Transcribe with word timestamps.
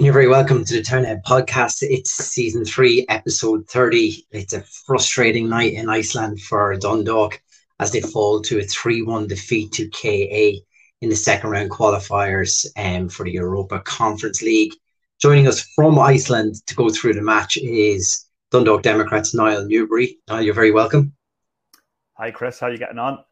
you're 0.00 0.14
very 0.14 0.28
welcome 0.28 0.64
to 0.64 0.76
the 0.76 0.82
Townhead 0.82 1.22
podcast. 1.24 1.82
It's 1.82 2.10
season 2.10 2.64
three, 2.64 3.04
episode 3.10 3.68
30. 3.68 4.26
It's 4.30 4.54
a 4.54 4.62
frustrating 4.62 5.46
night 5.46 5.74
in 5.74 5.90
Iceland 5.90 6.40
for 6.40 6.74
Dundalk 6.76 7.38
as 7.80 7.92
they 7.92 8.00
fall 8.00 8.40
to 8.40 8.60
a 8.60 8.62
3 8.62 9.02
1 9.02 9.26
defeat 9.26 9.72
to 9.72 9.90
KA 9.90 10.58
in 11.02 11.10
the 11.10 11.16
second 11.16 11.50
round 11.50 11.70
qualifiers 11.70 12.66
um, 12.78 13.10
for 13.10 13.24
the 13.24 13.32
Europa 13.32 13.80
Conference 13.80 14.40
League. 14.40 14.72
Joining 15.20 15.46
us 15.46 15.60
from 15.74 15.98
Iceland 15.98 16.66
to 16.66 16.74
go 16.74 16.88
through 16.88 17.12
the 17.12 17.22
match 17.22 17.58
is 17.58 18.24
Dundalk 18.50 18.82
Democrats 18.82 19.34
Niall 19.34 19.66
Newbury. 19.66 20.18
Niall, 20.28 20.40
you're 20.40 20.54
very 20.54 20.70
welcome. 20.70 21.12
Hi, 22.14 22.30
Chris. 22.30 22.58
How 22.58 22.68
are 22.68 22.72
you 22.72 22.78
getting 22.78 22.98
on? 22.98 23.22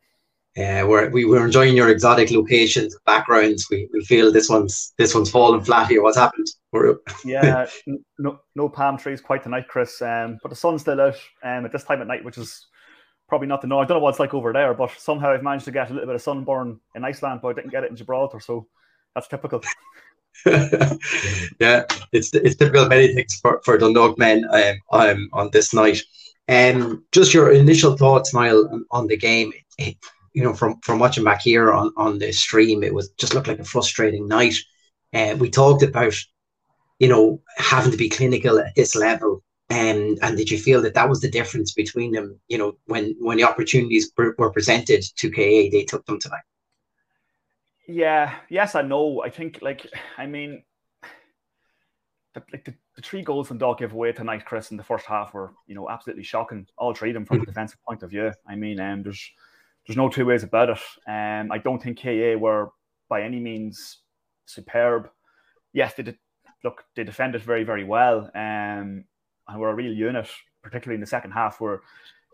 Uh, 0.59 0.85
we're 0.85 1.09
we, 1.11 1.25
we're 1.25 1.45
enjoying 1.45 1.77
your 1.77 1.89
exotic 1.89 2.33
locations, 2.33 2.97
backgrounds. 3.07 3.67
We, 3.71 3.89
we 3.93 4.05
feel 4.05 4.33
this 4.33 4.49
one's 4.49 4.93
this 4.99 5.15
one's 5.15 5.31
fallen 5.31 5.63
flat 5.63 5.89
here. 5.89 6.03
What's 6.03 6.17
happened? 6.17 6.49
Yeah, 7.25 7.67
no 8.19 8.41
no 8.57 8.69
palm 8.69 8.99
trees 8.99 9.21
quite 9.21 9.45
tonight, 9.45 9.69
Chris. 9.69 10.03
Um, 10.03 10.39
but 10.43 10.49
the 10.49 10.57
sun's 10.57 10.81
still 10.81 11.01
out 11.01 11.17
um, 11.45 11.65
at 11.65 11.71
this 11.71 11.85
time 11.85 12.01
at 12.01 12.09
night, 12.09 12.25
which 12.25 12.39
is 12.39 12.67
probably 13.29 13.47
not 13.47 13.61
the 13.61 13.69
norm. 13.69 13.85
I 13.85 13.87
don't 13.87 13.99
know 13.99 14.03
what 14.03 14.11
it's 14.11 14.19
like 14.19 14.35
over 14.35 14.53
there, 14.53 14.75
but 14.75 14.91
somehow 14.99 15.31
I've 15.31 15.45
managed 15.45 15.67
to 15.67 15.71
get 15.71 15.91
a 15.91 15.93
little 15.93 16.09
bit 16.09 16.17
of 16.17 16.23
sunburn 16.23 16.81
in 16.97 17.05
Iceland, 17.05 17.41
but 17.41 17.49
I 17.49 17.53
didn't 17.53 17.71
get 17.71 17.85
it 17.85 17.91
in 17.91 17.97
Gibraltar, 17.97 18.41
so 18.41 18.67
that's 19.15 19.29
typical. 19.29 19.63
yeah, 20.47 21.85
it's 22.13 22.35
it's 22.35 22.57
typical 22.57 22.83
of 22.83 22.89
many 22.89 23.15
things 23.15 23.39
for, 23.41 23.61
for 23.65 23.79
Dundalk 23.79 24.19
men 24.19 24.45
um, 24.51 24.77
um, 24.91 25.29
on 25.33 25.51
this 25.53 25.73
night. 25.73 26.03
Um, 26.49 27.05
just 27.13 27.33
your 27.33 27.53
initial 27.53 27.97
thoughts, 27.97 28.35
Niall, 28.35 28.69
on, 28.73 28.85
on 28.91 29.07
the 29.07 29.17
game. 29.17 29.53
It, 29.79 29.97
you 30.39 30.45
know, 30.45 30.55
from 30.55 30.79
from 30.83 31.01
watching 31.01 31.25
back 31.25 31.43
here 31.43 31.73
on 31.73 31.93
on 31.97 32.21
the 32.21 32.31
stream, 32.31 32.85
it 32.85 32.95
was 32.95 33.09
just 33.19 33.35
looked 33.35 33.49
like 33.49 33.59
a 33.59 33.65
frustrating 33.65 34.29
night. 34.29 34.55
And 35.13 35.33
uh, 35.33 35.37
we 35.41 35.51
talked 35.51 35.83
about, 35.83 36.15
you 37.01 37.09
know, 37.09 37.43
having 37.57 37.91
to 37.91 37.97
be 37.97 38.09
clinical 38.09 38.61
at 38.61 38.73
this 38.77 38.95
level. 38.95 39.43
And 39.69 40.17
and 40.23 40.37
did 40.37 40.49
you 40.49 40.57
feel 40.57 40.81
that 40.83 40.95
that 40.95 41.09
was 41.09 41.21
the 41.21 41.29
difference 41.29 41.73
between 41.73 42.13
them? 42.13 42.39
You 42.47 42.59
know, 42.59 42.79
when 42.87 43.17
when 43.19 43.37
the 43.37 43.43
opportunities 43.43 44.13
were 44.17 44.53
presented 44.53 45.03
to 45.17 45.29
KA, 45.29 45.71
they 45.73 45.85
took 45.89 46.07
them 46.07 46.21
tonight. 46.21 46.47
Yeah. 47.89 48.37
Yes, 48.49 48.77
I 48.77 48.83
know. 48.83 49.21
I 49.25 49.31
think 49.31 49.59
like 49.61 49.91
I 50.19 50.27
mean, 50.27 50.63
the, 52.35 52.45
like 52.53 52.65
the, 52.65 52.75
the 52.95 53.03
three 53.03 53.23
goals 53.23 53.49
from 53.49 53.59
Dog 53.59 53.79
gave 53.79 53.93
away 53.93 54.13
tonight, 54.13 54.47
Chris, 54.47 54.71
in 54.71 54.77
the 54.77 54.85
first 54.85 55.07
half 55.07 55.35
were 55.35 55.53
you 55.67 55.75
know 55.75 55.91
absolutely 55.91 56.23
shocking. 56.23 56.65
All 56.79 56.95
three 56.95 57.11
of 57.11 57.15
them 57.15 57.25
from 57.25 57.41
a 57.41 57.47
defensive 57.47 57.83
point 57.83 58.05
of 58.05 58.11
view. 58.11 58.31
I 58.47 58.55
mean, 58.55 58.79
um, 58.79 59.03
there's 59.03 59.33
there's 59.89 59.97
no 59.97 60.11
two 60.11 60.27
ways 60.27 60.43
about 60.43 60.69
it. 60.69 60.79
Um, 61.09 61.51
I 61.51 61.57
don't 61.57 61.83
think 61.83 61.99
KA 61.99 62.37
were 62.39 62.69
by 63.09 63.23
any 63.23 63.41
means 63.41 63.99
superb. 64.45 65.09
Yes, 65.73 65.95
they 65.95 66.03
did. 66.03 66.19
Look, 66.63 66.85
they 66.95 67.05
defended 67.05 67.43
very, 67.43 67.65
very 67.65 67.85
well, 67.85 68.31
um, 68.35 69.05
and 69.49 69.57
were 69.57 69.71
a 69.71 69.75
real 69.75 69.93
unit, 69.93 70.29
particularly 70.63 70.97
in 70.97 71.01
the 71.01 71.07
second 71.07 71.31
half, 71.31 71.61
where 71.61 71.81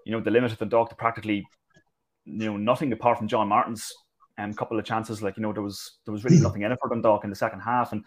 you 0.05 0.13
know 0.13 0.21
the 0.21 0.31
limited 0.33 0.59
the 0.59 0.67
dog 0.67 0.89
to 0.91 0.97
practically 0.97 1.47
you 2.25 2.47
know 2.47 2.57
nothing 2.57 2.93
apart 2.93 3.19
from 3.19 3.29
John 3.29 3.49
Martin's 3.49 3.93
um, 4.39 4.53
couple 4.55 4.79
of 4.79 4.85
chances. 4.85 5.23
Like 5.23 5.37
you 5.37 5.43
know 5.43 5.53
there 5.53 5.63
was 5.63 5.99
there 6.05 6.13
was 6.13 6.25
really 6.25 6.41
nothing 6.41 6.63
in 6.63 6.73
it 6.73 6.79
for 6.81 6.89
Dundalk 6.89 7.23
in 7.23 7.31
the 7.31 7.37
second 7.37 7.61
half, 7.61 7.93
and 7.93 8.03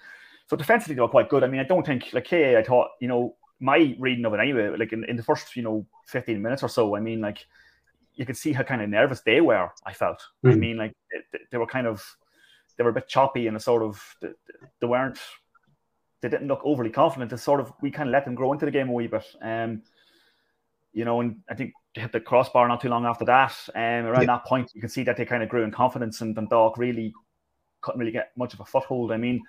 so 0.47 0.57
defensively 0.57 0.95
they 0.95 1.01
were 1.01 1.07
quite 1.07 1.29
good. 1.29 1.43
I 1.43 1.47
mean, 1.47 1.61
I 1.61 1.65
don't 1.65 1.85
think 1.85 2.09
like 2.11 2.27
KA. 2.27 2.57
I 2.57 2.63
thought 2.63 2.89
you 2.99 3.07
know 3.07 3.37
my 3.61 3.95
reading 3.97 4.25
of 4.25 4.33
it 4.33 4.41
anyway. 4.41 4.75
Like 4.75 4.91
in, 4.91 5.05
in 5.05 5.15
the 5.15 5.23
first 5.23 5.55
you 5.55 5.63
know 5.63 5.85
fifteen 6.05 6.41
minutes 6.41 6.63
or 6.63 6.69
so, 6.69 6.97
I 6.97 6.99
mean 6.99 7.21
like 7.21 7.45
you 8.17 8.25
could 8.25 8.35
see 8.35 8.51
how 8.51 8.63
kind 8.63 8.81
of 8.81 8.89
nervous 8.89 9.21
they 9.21 9.39
were. 9.39 9.69
I 9.85 9.93
felt. 9.93 10.21
Mm. 10.45 10.49
I 10.49 10.53
hmm. 10.53 10.59
mean, 10.59 10.77
like 10.77 10.93
they, 11.31 11.39
they, 11.51 11.57
were 11.57 11.67
kind 11.67 11.87
of 11.87 12.03
they 12.77 12.83
were 12.83 12.89
a 12.89 12.93
bit 12.93 13.07
choppy 13.07 13.47
and 13.47 13.55
a 13.55 13.59
sort 13.59 13.83
of 13.83 14.03
they, 14.21 14.29
they 14.81 14.87
weren't 14.87 15.19
they 16.21 16.29
didn't 16.29 16.47
look 16.47 16.61
overly 16.63 16.89
confident. 16.89 17.31
It's 17.31 17.43
sort 17.43 17.59
of 17.59 17.71
we 17.81 17.91
kind 17.91 18.09
of 18.09 18.13
let 18.13 18.25
them 18.25 18.35
grow 18.35 18.51
into 18.51 18.65
the 18.65 18.71
game 18.71 18.89
a 18.89 18.91
wee 18.91 19.07
bit. 19.07 19.25
Um, 19.41 19.83
you 20.93 21.05
know, 21.05 21.21
and 21.21 21.37
I 21.49 21.53
think 21.53 21.73
they 21.93 22.01
hit 22.01 22.11
the 22.11 22.19
crossbar 22.19 22.67
not 22.67 22.81
too 22.81 22.89
long 22.89 23.05
after 23.05 23.25
that. 23.25 23.55
Um, 23.75 24.07
around 24.07 24.21
yeah. 24.21 24.27
that 24.27 24.45
point, 24.45 24.71
you 24.73 24.81
can 24.81 24.89
see 24.89 25.03
that 25.03 25.15
they 25.15 25.25
kind 25.25 25.43
of 25.43 25.49
grew 25.49 25.63
in 25.63 25.71
confidence, 25.71 26.21
and 26.21 26.33
Dundalk 26.33 26.77
really 26.77 27.13
couldn't 27.81 27.99
really 27.99 28.11
get 28.11 28.31
much 28.35 28.55
of 28.55 28.61
a 28.61 28.65
foothold. 28.65 29.11
I 29.11 29.17
mean, 29.17 29.43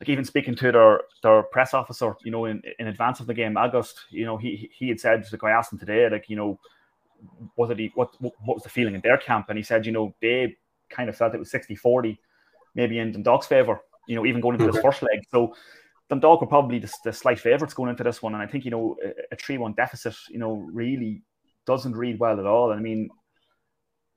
like 0.00 0.08
even 0.08 0.24
speaking 0.24 0.54
to 0.56 0.72
their 0.72 1.00
their 1.22 1.42
press 1.42 1.74
officer, 1.74 2.14
you 2.24 2.30
know, 2.30 2.46
in, 2.46 2.62
in 2.78 2.86
advance 2.86 3.20
of 3.20 3.26
the 3.26 3.34
game, 3.34 3.58
August, 3.58 4.00
you 4.10 4.24
know, 4.24 4.38
he 4.38 4.70
he 4.72 4.88
had 4.88 4.98
said, 4.98 5.24
like 5.30 5.44
I 5.44 5.50
asked 5.50 5.72
him 5.72 5.78
today, 5.78 6.08
like 6.08 6.30
you 6.30 6.36
know, 6.36 6.58
what 7.54 7.68
did 7.68 7.78
he 7.78 7.92
what 7.94 8.14
what 8.20 8.34
was 8.40 8.62
the 8.62 8.68
feeling 8.68 8.94
in 8.94 9.00
their 9.02 9.18
camp? 9.18 9.46
And 9.48 9.56
he 9.56 9.62
said, 9.62 9.86
you 9.86 9.92
know, 9.92 10.14
they 10.20 10.56
kind 10.90 11.08
of 11.08 11.16
felt 11.16 11.34
it 11.34 11.38
was 11.38 11.52
60-40, 11.52 12.16
maybe 12.74 12.98
in 12.98 13.12
Dundalk's 13.12 13.46
favour, 13.46 13.80
you 14.06 14.16
know, 14.16 14.24
even 14.24 14.40
going 14.40 14.58
into 14.58 14.70
this 14.70 14.82
first 14.82 15.02
leg. 15.02 15.22
So 15.30 15.54
Dundalk 16.08 16.40
were 16.40 16.46
probably 16.46 16.78
the, 16.78 16.92
the 17.04 17.12
slight 17.12 17.38
favourites 17.38 17.74
going 17.74 17.90
into 17.90 18.04
this 18.04 18.22
one. 18.22 18.34
And 18.34 18.42
I 18.42 18.46
think, 18.46 18.64
you 18.64 18.70
know, 18.70 18.96
a 19.30 19.36
3 19.36 19.58
1 19.58 19.74
deficit, 19.74 20.14
you 20.30 20.38
know, 20.38 20.66
really 20.72 21.22
doesn't 21.66 21.94
read 21.94 22.18
well 22.18 22.40
at 22.40 22.46
all. 22.46 22.70
And 22.70 22.80
I 22.80 22.82
mean, 22.82 23.10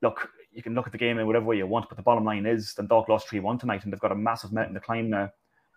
look, 0.00 0.28
you 0.52 0.62
can 0.62 0.74
look 0.74 0.86
at 0.86 0.92
the 0.92 0.98
game 0.98 1.18
in 1.18 1.26
whatever 1.26 1.46
way 1.46 1.56
you 1.56 1.66
want, 1.66 1.88
but 1.88 1.96
the 1.96 2.02
bottom 2.02 2.24
line 2.24 2.46
is 2.46 2.74
Dundalk 2.74 3.08
lost 3.08 3.28
3 3.28 3.40
1 3.40 3.58
tonight 3.58 3.84
and 3.84 3.92
they've 3.92 4.00
got 4.00 4.12
a 4.12 4.16
massive 4.16 4.52
mountain 4.52 4.74
to 4.74 4.80
climb 4.80 5.10
now 5.10 5.30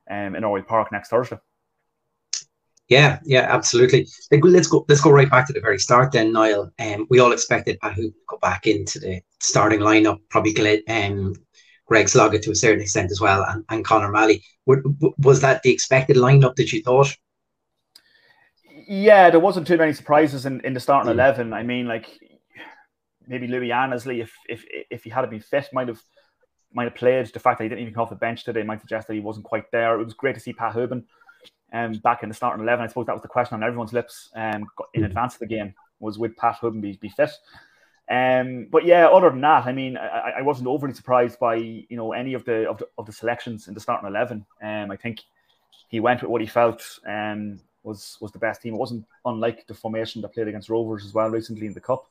um, 0.09 0.35
in 0.35 0.43
Oriel 0.43 0.65
Park 0.65 0.91
next 0.91 1.09
Thursday. 1.09 1.37
Yeah, 2.87 3.19
yeah, 3.25 3.47
absolutely. 3.49 4.07
Let's 4.31 4.67
go. 4.67 4.85
Let's 4.87 5.01
go 5.01 5.09
right 5.09 5.29
back 5.29 5.47
to 5.47 5.53
the 5.53 5.59
very 5.59 5.79
start. 5.79 6.11
Then, 6.11 6.31
Niall. 6.31 6.71
Um, 6.77 7.07
we 7.09 7.19
all 7.19 7.31
expected 7.31 7.79
Pat 7.79 7.95
to 7.95 8.13
go 8.29 8.37
back 8.37 8.67
into 8.67 8.99
the 8.99 9.21
starting 9.39 9.79
lineup. 9.79 10.19
Probably 10.29 10.87
um, 10.87 11.33
Greg 11.87 12.07
Sloggett 12.07 12.43
to 12.43 12.51
a 12.51 12.55
certain 12.55 12.81
extent 12.81 13.09
as 13.09 13.19
well, 13.19 13.43
and, 13.49 13.65
and 13.69 13.83
Connor 13.83 14.11
Malley. 14.11 14.43
Was 14.67 15.41
that 15.41 15.63
the 15.63 15.71
expected 15.71 16.15
lineup 16.15 16.55
that 16.57 16.71
you 16.71 16.83
thought? 16.83 17.15
Yeah, 18.87 19.31
there 19.31 19.39
wasn't 19.39 19.65
too 19.65 19.77
many 19.77 19.93
surprises 19.93 20.45
in, 20.45 20.61
in 20.61 20.75
the 20.75 20.79
starting 20.79 21.09
mm. 21.09 21.15
eleven. 21.15 21.53
I 21.53 21.63
mean, 21.63 21.87
like 21.87 22.19
maybe 23.27 23.47
Louie 23.47 23.71
Annesley, 23.71 24.21
if 24.21 24.31
if 24.47 24.63
if 24.91 25.03
he 25.03 25.09
had 25.09 25.27
been 25.31 25.39
fit, 25.39 25.69
might 25.73 25.87
have 25.87 26.01
might 26.71 26.83
have 26.83 26.93
played. 26.93 27.25
The 27.33 27.39
fact 27.39 27.57
that 27.57 27.63
he 27.63 27.69
didn't 27.69 27.81
even 27.81 27.95
come 27.95 28.03
off 28.03 28.11
the 28.11 28.15
bench 28.15 28.43
today 28.43 28.61
might 28.61 28.81
suggest 28.81 29.07
that 29.07 29.15
he 29.15 29.21
wasn't 29.21 29.45
quite 29.45 29.71
there. 29.71 29.99
It 29.99 30.03
was 30.03 30.13
great 30.13 30.35
to 30.35 30.39
see 30.39 30.53
Pat 30.53 30.75
Hoban 30.75 31.05
um, 31.73 31.93
back 31.93 32.23
in 32.23 32.29
the 32.29 32.35
starting 32.35 32.63
11. 32.63 32.83
I 32.83 32.87
suppose 32.87 33.05
that 33.07 33.13
was 33.13 33.21
the 33.21 33.27
question 33.27 33.55
on 33.55 33.63
everyone's 33.63 33.93
lips 33.93 34.29
um, 34.35 34.67
in 34.93 35.03
advance 35.03 35.33
of 35.33 35.39
the 35.39 35.47
game 35.47 35.73
was 35.99 36.17
would 36.17 36.37
Pat 36.37 36.59
be, 36.81 36.97
be 37.01 37.09
fit? 37.09 37.31
Um, 38.09 38.67
but 38.71 38.85
yeah, 38.85 39.07
other 39.07 39.29
than 39.29 39.41
that, 39.41 39.65
I 39.65 39.71
mean, 39.71 39.97
I, 39.97 40.33
I, 40.37 40.41
wasn't 40.43 40.67
overly 40.67 40.93
surprised 40.93 41.39
by 41.39 41.55
you 41.55 41.97
know 41.97 42.13
any 42.13 42.35
of 42.35 42.45
the 42.45 42.69
of 42.69 42.77
the, 42.77 42.87
of 42.99 43.07
the 43.07 43.11
selections 43.11 43.67
in 43.67 43.73
the 43.73 43.79
starting 43.79 44.07
eleven. 44.07 44.45
Um, 44.61 44.91
I 44.91 44.95
think 44.95 45.21
he 45.87 45.99
went 45.99 46.21
with 46.21 46.29
what 46.29 46.41
he 46.41 46.47
felt 46.47 46.83
um, 47.07 47.59
was 47.81 48.17
was 48.21 48.31
the 48.31 48.37
best 48.37 48.61
team. 48.61 48.75
It 48.75 48.77
wasn't 48.77 49.05
unlike 49.25 49.65
the 49.65 49.73
formation 49.73 50.21
that 50.21 50.33
played 50.33 50.47
against 50.47 50.69
Rovers 50.69 51.03
as 51.03 51.15
well 51.15 51.29
recently 51.29 51.65
in 51.65 51.73
the 51.73 51.81
cup. 51.81 52.05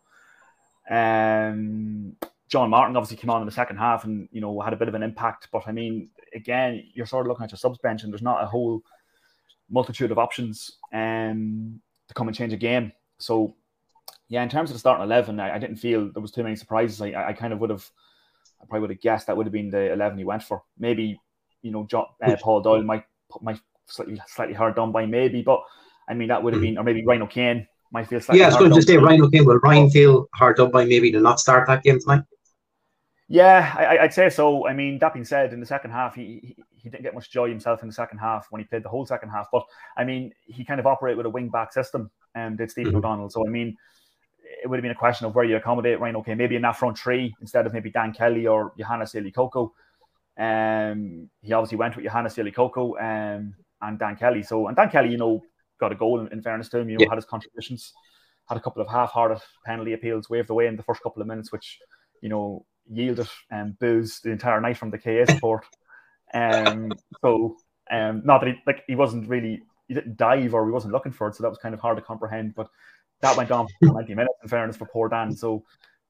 Um, 0.90 2.16
John 2.48 2.70
Martin 2.70 2.96
obviously 2.96 3.16
came 3.16 3.30
on 3.30 3.40
in 3.40 3.46
the 3.46 3.52
second 3.52 3.76
half 3.76 4.04
and 4.04 4.28
you 4.32 4.40
know 4.40 4.60
had 4.60 4.72
a 4.72 4.76
bit 4.76 4.88
of 4.88 4.94
an 4.94 5.04
impact. 5.04 5.46
But 5.52 5.68
I 5.68 5.72
mean, 5.72 6.08
again, 6.34 6.88
you're 6.92 7.06
sort 7.06 7.24
of 7.24 7.28
looking 7.28 7.44
at 7.44 7.52
your 7.52 7.58
subs 7.58 7.78
bench 7.78 8.02
and 8.02 8.12
there's 8.12 8.20
not 8.20 8.42
a 8.42 8.46
whole 8.46 8.82
multitude 9.74 10.10
of 10.10 10.18
options 10.18 10.78
um, 10.94 11.80
to 12.08 12.14
come 12.14 12.28
and 12.28 12.36
change 12.36 12.52
a 12.52 12.56
game. 12.56 12.92
So, 13.18 13.54
yeah, 14.28 14.42
in 14.42 14.48
terms 14.48 14.70
of 14.70 14.74
the 14.74 14.78
starting 14.78 15.04
eleven, 15.04 15.38
I, 15.40 15.56
I 15.56 15.58
didn't 15.58 15.76
feel 15.76 16.10
there 16.12 16.22
was 16.22 16.30
too 16.30 16.42
many 16.42 16.56
surprises. 16.56 17.02
I, 17.02 17.12
I 17.28 17.32
kind 17.34 17.52
of 17.52 17.58
would 17.58 17.70
have, 17.70 17.84
I 18.62 18.66
probably 18.66 18.80
would 18.80 18.90
have 18.90 19.00
guessed 19.00 19.26
that 19.26 19.36
would 19.36 19.46
have 19.46 19.52
been 19.52 19.70
the 19.70 19.92
eleven 19.92 20.16
he 20.16 20.24
went 20.24 20.42
for. 20.42 20.62
Maybe 20.78 21.20
you 21.62 21.72
know, 21.72 21.86
John, 21.90 22.06
uh, 22.22 22.36
Paul 22.40 22.60
Doyle 22.62 22.82
might 22.82 23.04
might 23.40 23.58
slightly 23.86 24.20
slightly 24.28 24.54
hard 24.54 24.76
done 24.76 24.92
by 24.92 25.06
maybe, 25.06 25.42
but 25.42 25.60
I 26.08 26.14
mean 26.14 26.28
that 26.28 26.42
would 26.42 26.52
have 26.52 26.60
hmm. 26.60 26.68
been, 26.68 26.78
or 26.78 26.84
maybe 26.84 27.04
Ryan 27.04 27.22
O'Kane 27.22 27.68
might 27.90 28.06
feel 28.06 28.20
slightly. 28.20 28.40
Yeah, 28.40 28.46
I 28.46 28.48
was 28.50 28.56
going 28.58 28.72
to 28.72 28.82
say 28.82 28.96
Ryan 28.96 29.22
O'Kane. 29.22 29.44
Will 29.44 29.58
Ryan 29.58 29.90
feel 29.90 30.28
hard 30.34 30.56
done 30.56 30.70
by 30.70 30.84
maybe 30.84 31.10
to 31.10 31.20
not 31.20 31.40
start 31.40 31.66
that 31.66 31.82
game 31.82 31.98
tonight? 31.98 32.22
Yeah, 33.28 33.74
I, 33.76 34.02
would 34.02 34.12
say 34.12 34.28
so. 34.28 34.68
I 34.68 34.74
mean, 34.74 34.98
that 34.98 35.14
being 35.14 35.24
said, 35.24 35.54
in 35.54 35.60
the 35.60 35.66
second 35.66 35.92
half, 35.92 36.14
he, 36.14 36.56
he, 36.84 36.90
didn't 36.90 37.02
get 37.02 37.14
much 37.14 37.30
joy 37.30 37.48
himself 37.48 37.82
in 37.82 37.88
the 37.88 37.94
second 37.94 38.18
half 38.18 38.46
when 38.50 38.60
he 38.60 38.66
played 38.66 38.82
the 38.82 38.88
whole 38.88 39.06
second 39.06 39.30
half. 39.30 39.48
But 39.50 39.64
I 39.96 40.04
mean, 40.04 40.32
he 40.44 40.64
kind 40.64 40.78
of 40.78 40.86
operated 40.86 41.16
with 41.16 41.26
a 41.26 41.30
wing 41.30 41.48
back 41.48 41.72
system, 41.72 42.10
and 42.34 42.52
um, 42.52 42.56
did 42.56 42.70
Stephen 42.70 42.92
mm-hmm. 42.92 42.98
O'Donnell. 42.98 43.30
So 43.30 43.46
I 43.46 43.50
mean, 43.50 43.76
it 44.62 44.68
would 44.68 44.76
have 44.76 44.82
been 44.82 44.92
a 44.92 44.96
question 44.96 45.26
of 45.26 45.34
where 45.34 45.44
you 45.44 45.56
accommodate 45.56 46.00
Ryan. 46.00 46.16
Okay, 46.16 46.34
maybe 46.34 46.56
in 46.56 46.62
that 46.62 46.76
front 46.76 46.98
three 46.98 47.34
instead 47.40 47.66
of 47.66 47.72
maybe 47.72 47.90
Dan 47.90 48.12
Kelly 48.12 48.46
or 48.46 48.72
Johannes 48.78 49.12
Kokko. 49.12 49.70
Um, 50.36 51.30
he 51.42 51.52
obviously 51.52 51.78
went 51.78 51.96
with 51.96 52.04
Johannes 52.04 52.34
Kokko 52.34 53.00
um, 53.00 53.54
and 53.80 53.98
Dan 53.98 54.16
Kelly. 54.16 54.42
So 54.42 54.66
and 54.68 54.76
Dan 54.76 54.90
Kelly, 54.90 55.10
you 55.10 55.18
know, 55.18 55.42
got 55.78 55.92
a 55.92 55.94
goal 55.94 56.20
in, 56.20 56.32
in 56.32 56.42
fairness 56.42 56.68
to 56.70 56.78
him. 56.78 56.88
You 56.88 56.98
know, 56.98 57.04
yeah. 57.04 57.10
had 57.10 57.18
his 57.18 57.24
contributions, 57.24 57.92
had 58.48 58.58
a 58.58 58.60
couple 58.60 58.82
of 58.82 58.88
half-hearted 58.88 59.38
penalty 59.64 59.92
appeals 59.92 60.30
waved 60.30 60.50
away 60.50 60.66
in 60.66 60.76
the 60.76 60.82
first 60.82 61.02
couple 61.02 61.22
of 61.22 61.28
minutes, 61.28 61.52
which 61.52 61.78
you 62.20 62.28
know 62.28 62.64
yielded 62.90 63.28
and 63.50 63.70
um, 63.70 63.76
booze 63.80 64.20
the 64.20 64.30
entire 64.30 64.60
night 64.60 64.76
from 64.76 64.90
the 64.90 64.98
KA 64.98 65.24
support. 65.32 65.64
Um, 66.34 66.92
so 67.22 67.56
um, 67.90 68.22
not 68.24 68.40
that 68.40 68.48
he 68.48 68.54
like 68.66 68.84
he 68.86 68.94
wasn't 68.94 69.28
really 69.28 69.62
he 69.88 69.94
didn't 69.94 70.16
dive 70.16 70.54
or 70.54 70.66
he 70.66 70.72
wasn't 70.72 70.92
looking 70.92 71.12
for 71.12 71.28
it, 71.28 71.36
so 71.36 71.42
that 71.42 71.48
was 71.48 71.58
kind 71.58 71.74
of 71.74 71.80
hard 71.80 71.96
to 71.96 72.02
comprehend. 72.02 72.54
But 72.54 72.68
that 73.20 73.36
went 73.36 73.50
on 73.50 73.66
for 73.66 73.94
90 73.94 74.14
minutes 74.14 74.34
in 74.42 74.48
fairness 74.48 74.76
for 74.76 74.86
poor 74.86 75.08
Dan. 75.08 75.34
So 75.34 75.64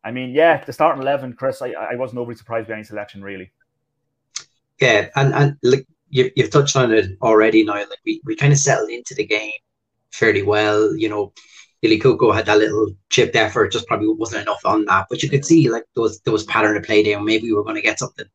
I 0.04 0.10
mean, 0.10 0.30
yeah, 0.30 0.62
the 0.62 0.72
starting 0.72 1.02
eleven, 1.02 1.32
Chris, 1.32 1.62
I, 1.62 1.70
I 1.70 1.96
wasn't 1.96 2.18
overly 2.18 2.36
surprised 2.36 2.68
by 2.68 2.74
any 2.74 2.84
selection 2.84 3.22
really. 3.22 3.50
Yeah, 4.80 5.08
and 5.16 5.34
and 5.34 5.56
like 5.62 5.86
you, 6.10 6.30
you've 6.36 6.50
touched 6.50 6.76
on 6.76 6.92
it 6.92 7.16
already 7.22 7.64
now. 7.64 7.74
Like 7.74 7.98
we, 8.04 8.20
we 8.24 8.36
kind 8.36 8.52
of 8.52 8.58
settled 8.58 8.90
into 8.90 9.14
the 9.14 9.26
game 9.26 9.52
fairly 10.12 10.42
well. 10.42 10.94
You 10.94 11.08
know, 11.08 11.32
Yli-Kokko 11.82 12.34
had 12.34 12.46
that 12.46 12.58
little 12.58 12.88
chipped 13.08 13.34
effort, 13.34 13.72
just 13.72 13.86
probably 13.86 14.08
wasn't 14.08 14.42
enough 14.42 14.64
on 14.64 14.84
that. 14.86 15.06
But 15.08 15.22
you 15.22 15.30
could 15.30 15.44
see 15.44 15.70
like 15.70 15.84
there 15.94 16.02
was 16.02 16.20
there 16.20 16.32
was 16.32 16.44
pattern 16.44 16.76
of 16.76 16.82
play 16.82 17.02
there. 17.02 17.20
Maybe 17.20 17.44
we 17.44 17.54
were 17.54 17.64
going 17.64 17.76
to 17.76 17.82
get 17.82 17.98
something. 17.98 18.26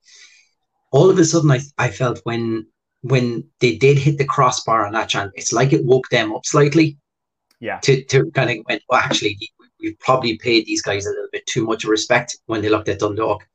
All 0.91 1.09
of 1.09 1.19
a 1.19 1.25
sudden, 1.25 1.51
I 1.51 1.59
I 1.77 1.89
felt 1.89 2.19
when 2.23 2.67
when 3.01 3.45
they 3.59 3.77
did 3.77 3.97
hit 3.97 4.17
the 4.17 4.25
crossbar 4.25 4.85
on 4.85 4.93
that 4.93 5.09
chance, 5.09 5.31
it's 5.35 5.53
like 5.53 5.73
it 5.73 5.85
woke 5.85 6.09
them 6.09 6.33
up 6.33 6.45
slightly. 6.45 6.97
Yeah. 7.59 7.79
To 7.79 8.03
to 8.05 8.31
kind 8.31 8.49
of 8.49 8.65
went, 8.69 8.83
well, 8.89 9.01
actually, 9.01 9.37
we've 9.81 9.99
probably 9.99 10.37
paid 10.37 10.65
these 10.65 10.81
guys 10.81 11.05
a 11.05 11.09
little 11.09 11.27
bit 11.31 11.45
too 11.45 11.65
much 11.65 11.83
respect 11.83 12.37
when 12.45 12.61
they 12.61 12.69
looked 12.69 12.89
at 12.89 12.99
Dundalk. 12.99 13.45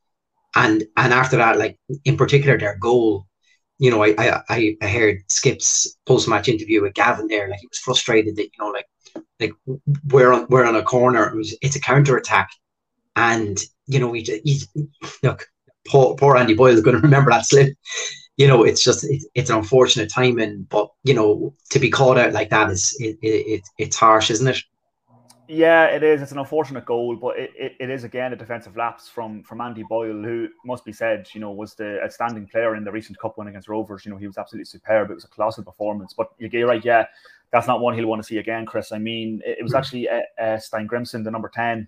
And 0.55 0.83
and 0.95 1.13
after 1.13 1.37
that, 1.37 1.57
like 1.57 1.77
in 2.05 2.17
particular, 2.17 2.57
their 2.57 2.77
goal, 2.77 3.27
you 3.77 3.91
know, 3.91 4.03
I 4.03 4.41
I, 4.49 4.77
I 4.81 4.87
heard 4.87 5.17
Skip's 5.27 5.97
post 6.05 6.27
match 6.27 6.47
interview 6.47 6.81
with 6.81 6.93
Gavin 6.93 7.27
there, 7.27 7.49
like 7.49 7.59
he 7.59 7.67
was 7.67 7.79
frustrated 7.79 8.35
that 8.37 8.43
you 8.43 8.59
know, 8.59 8.69
like 8.69 8.87
like 9.39 9.53
we're 10.11 10.31
on 10.31 10.47
we're 10.49 10.65
on 10.65 10.75
a 10.75 10.83
corner. 10.83 11.27
It 11.27 11.35
was, 11.35 11.57
it's 11.61 11.75
a 11.75 11.81
counter 11.81 12.15
attack, 12.15 12.49
and 13.15 13.57
you 13.87 13.99
know, 13.99 14.07
we 14.07 14.21
he's, 14.43 14.67
look, 15.23 15.47
poor 15.87 16.15
poor 16.15 16.37
Andy 16.37 16.53
Boyle 16.53 16.73
is 16.73 16.81
going 16.81 16.95
to 17.01 17.01
remember 17.01 17.31
that 17.31 17.45
slip. 17.45 17.75
You 18.37 18.47
know, 18.47 18.63
it's 18.63 18.83
just 18.83 19.03
it, 19.05 19.23
it's 19.33 19.49
an 19.49 19.57
unfortunate 19.57 20.11
timing, 20.11 20.67
but 20.69 20.89
you 21.03 21.13
know, 21.13 21.53
to 21.69 21.79
be 21.79 21.89
called 21.89 22.17
out 22.17 22.33
like 22.33 22.49
that 22.49 22.69
is 22.69 22.95
it, 22.99 23.17
it, 23.21 23.63
it's 23.77 23.95
harsh, 23.95 24.29
isn't 24.29 24.47
it? 24.47 24.57
Yeah, 25.47 25.85
it 25.85 26.01
is. 26.01 26.21
It's 26.23 26.31
an 26.31 26.39
unfortunate 26.39 26.85
goal, 26.85 27.15
but 27.15 27.37
it, 27.37 27.51
it, 27.55 27.75
it 27.79 27.89
is 27.91 28.03
again 28.03 28.33
a 28.33 28.35
defensive 28.35 28.75
lapse 28.75 29.07
from 29.07 29.43
from 29.43 29.61
Andy 29.61 29.83
Boyle, 29.83 30.23
who 30.23 30.47
must 30.65 30.83
be 30.83 30.91
said, 30.91 31.27
you 31.33 31.39
know, 31.39 31.51
was 31.51 31.75
the 31.75 32.01
outstanding 32.03 32.47
player 32.47 32.75
in 32.75 32.83
the 32.83 32.91
recent 32.91 33.19
cup 33.19 33.37
win 33.37 33.47
against 33.47 33.69
Rovers. 33.69 34.05
You 34.05 34.11
know, 34.11 34.17
he 34.17 34.25
was 34.25 34.39
absolutely 34.39 34.65
superb. 34.65 35.11
It 35.11 35.13
was 35.13 35.25
a 35.25 35.29
colossal 35.29 35.63
performance. 35.63 36.13
But 36.17 36.29
you're 36.39 36.67
right, 36.67 36.83
yeah, 36.83 37.05
that's 37.51 37.67
not 37.67 37.79
one 37.79 37.93
he'll 37.93 38.07
want 38.07 38.23
to 38.23 38.27
see 38.27 38.39
again, 38.39 38.65
Chris. 38.65 38.91
I 38.91 38.97
mean, 38.97 39.41
it, 39.45 39.59
it 39.59 39.63
was 39.63 39.73
hmm. 39.73 39.77
actually 39.77 40.09
uh, 40.09 40.21
uh, 40.39 40.57
Steingrimsson, 40.57 41.23
the 41.23 41.31
number 41.31 41.51
ten. 41.53 41.87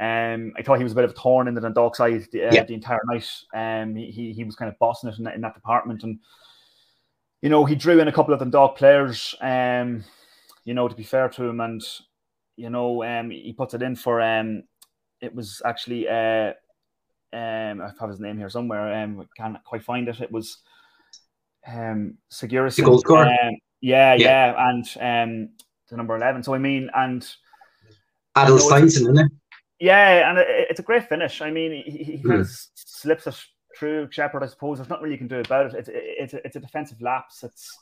Um, 0.00 0.52
I 0.56 0.62
thought 0.62 0.78
he 0.78 0.84
was 0.84 0.92
a 0.92 0.96
bit 0.96 1.04
of 1.04 1.10
a 1.10 1.14
thorn 1.14 1.48
in 1.48 1.54
the 1.54 1.60
Dundalk 1.60 1.96
side 1.96 2.26
the, 2.30 2.44
uh, 2.44 2.54
yeah. 2.54 2.64
the 2.64 2.74
entire 2.74 3.00
night. 3.06 3.28
Um, 3.52 3.96
he, 3.96 4.32
he 4.32 4.44
was 4.44 4.54
kind 4.54 4.70
of 4.70 4.78
bossing 4.78 5.10
it 5.10 5.18
in 5.18 5.24
that, 5.24 5.34
in 5.34 5.40
that 5.40 5.54
department, 5.54 6.04
and 6.04 6.20
you 7.42 7.48
know, 7.48 7.64
he 7.64 7.74
drew 7.74 8.00
in 8.00 8.08
a 8.08 8.12
couple 8.12 8.34
of 8.34 8.40
Dundalk 8.40 8.76
players. 8.76 9.34
Um, 9.40 10.04
you 10.64 10.74
know, 10.74 10.86
to 10.88 10.94
be 10.94 11.02
fair 11.02 11.28
to 11.30 11.44
him, 11.44 11.60
and 11.60 11.82
you 12.56 12.70
know, 12.70 13.02
um, 13.04 13.30
he 13.30 13.52
puts 13.52 13.74
it 13.74 13.82
in 13.82 13.96
for 13.96 14.20
um, 14.20 14.62
it 15.20 15.34
was 15.34 15.62
actually 15.64 16.08
uh, 16.08 16.52
um, 17.32 17.80
I 17.80 17.90
have 18.00 18.10
his 18.10 18.20
name 18.20 18.38
here 18.38 18.48
somewhere. 18.48 19.02
Um, 19.02 19.26
can't 19.36 19.62
quite 19.64 19.82
find 19.82 20.08
it. 20.08 20.20
It 20.20 20.32
was 20.32 20.58
um, 21.66 22.18
Sigurdsson. 22.32 22.84
Um, 22.86 23.56
yeah, 23.80 24.14
yeah, 24.14 24.14
yeah, 24.14 24.68
and 24.68 24.84
um, 25.00 25.50
the 25.88 25.96
number 25.96 26.16
eleven. 26.16 26.42
So 26.42 26.54
I 26.54 26.58
mean, 26.58 26.90
and 26.94 27.26
Adalsteinsson, 28.36 29.02
isn't 29.02 29.18
it? 29.18 29.32
Yeah, 29.80 30.30
and 30.30 30.38
it, 30.38 30.46
it's 30.70 30.80
a 30.80 30.84
great 30.84 31.08
finish. 31.08 31.40
I 31.40 31.50
mean, 31.50 31.82
he, 31.86 32.04
he 32.04 32.12
mm. 32.18 32.26
kind 32.26 32.40
of 32.40 32.48
slips 32.74 33.26
it 33.26 33.34
through 33.78 34.08
Shepperd. 34.10 34.42
I 34.42 34.46
suppose 34.46 34.78
there's 34.78 34.88
not 34.88 35.00
really 35.00 35.14
you 35.14 35.18
can 35.18 35.28
do 35.28 35.40
about 35.40 35.66
it. 35.66 35.74
It's 35.74 35.88
it's 35.92 36.34
a, 36.34 36.46
it's 36.46 36.56
a 36.56 36.60
defensive 36.60 37.00
lapse. 37.00 37.42
It's 37.44 37.78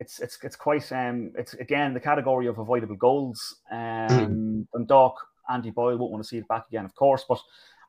it's 0.00 0.20
it's 0.20 0.38
it's 0.42 0.56
quite 0.56 0.90
um 0.92 1.32
it's 1.36 1.54
again 1.54 1.94
the 1.94 2.00
category 2.00 2.46
of 2.46 2.58
avoidable 2.58 2.96
goals. 2.96 3.60
Um, 3.70 3.78
mm. 3.78 4.66
and 4.74 4.88
Doc 4.88 5.16
Andy 5.48 5.70
Boyle 5.70 5.96
won't 5.96 6.12
want 6.12 6.22
to 6.22 6.28
see 6.28 6.38
it 6.38 6.48
back 6.48 6.66
again, 6.68 6.84
of 6.84 6.94
course. 6.94 7.24
But 7.28 7.38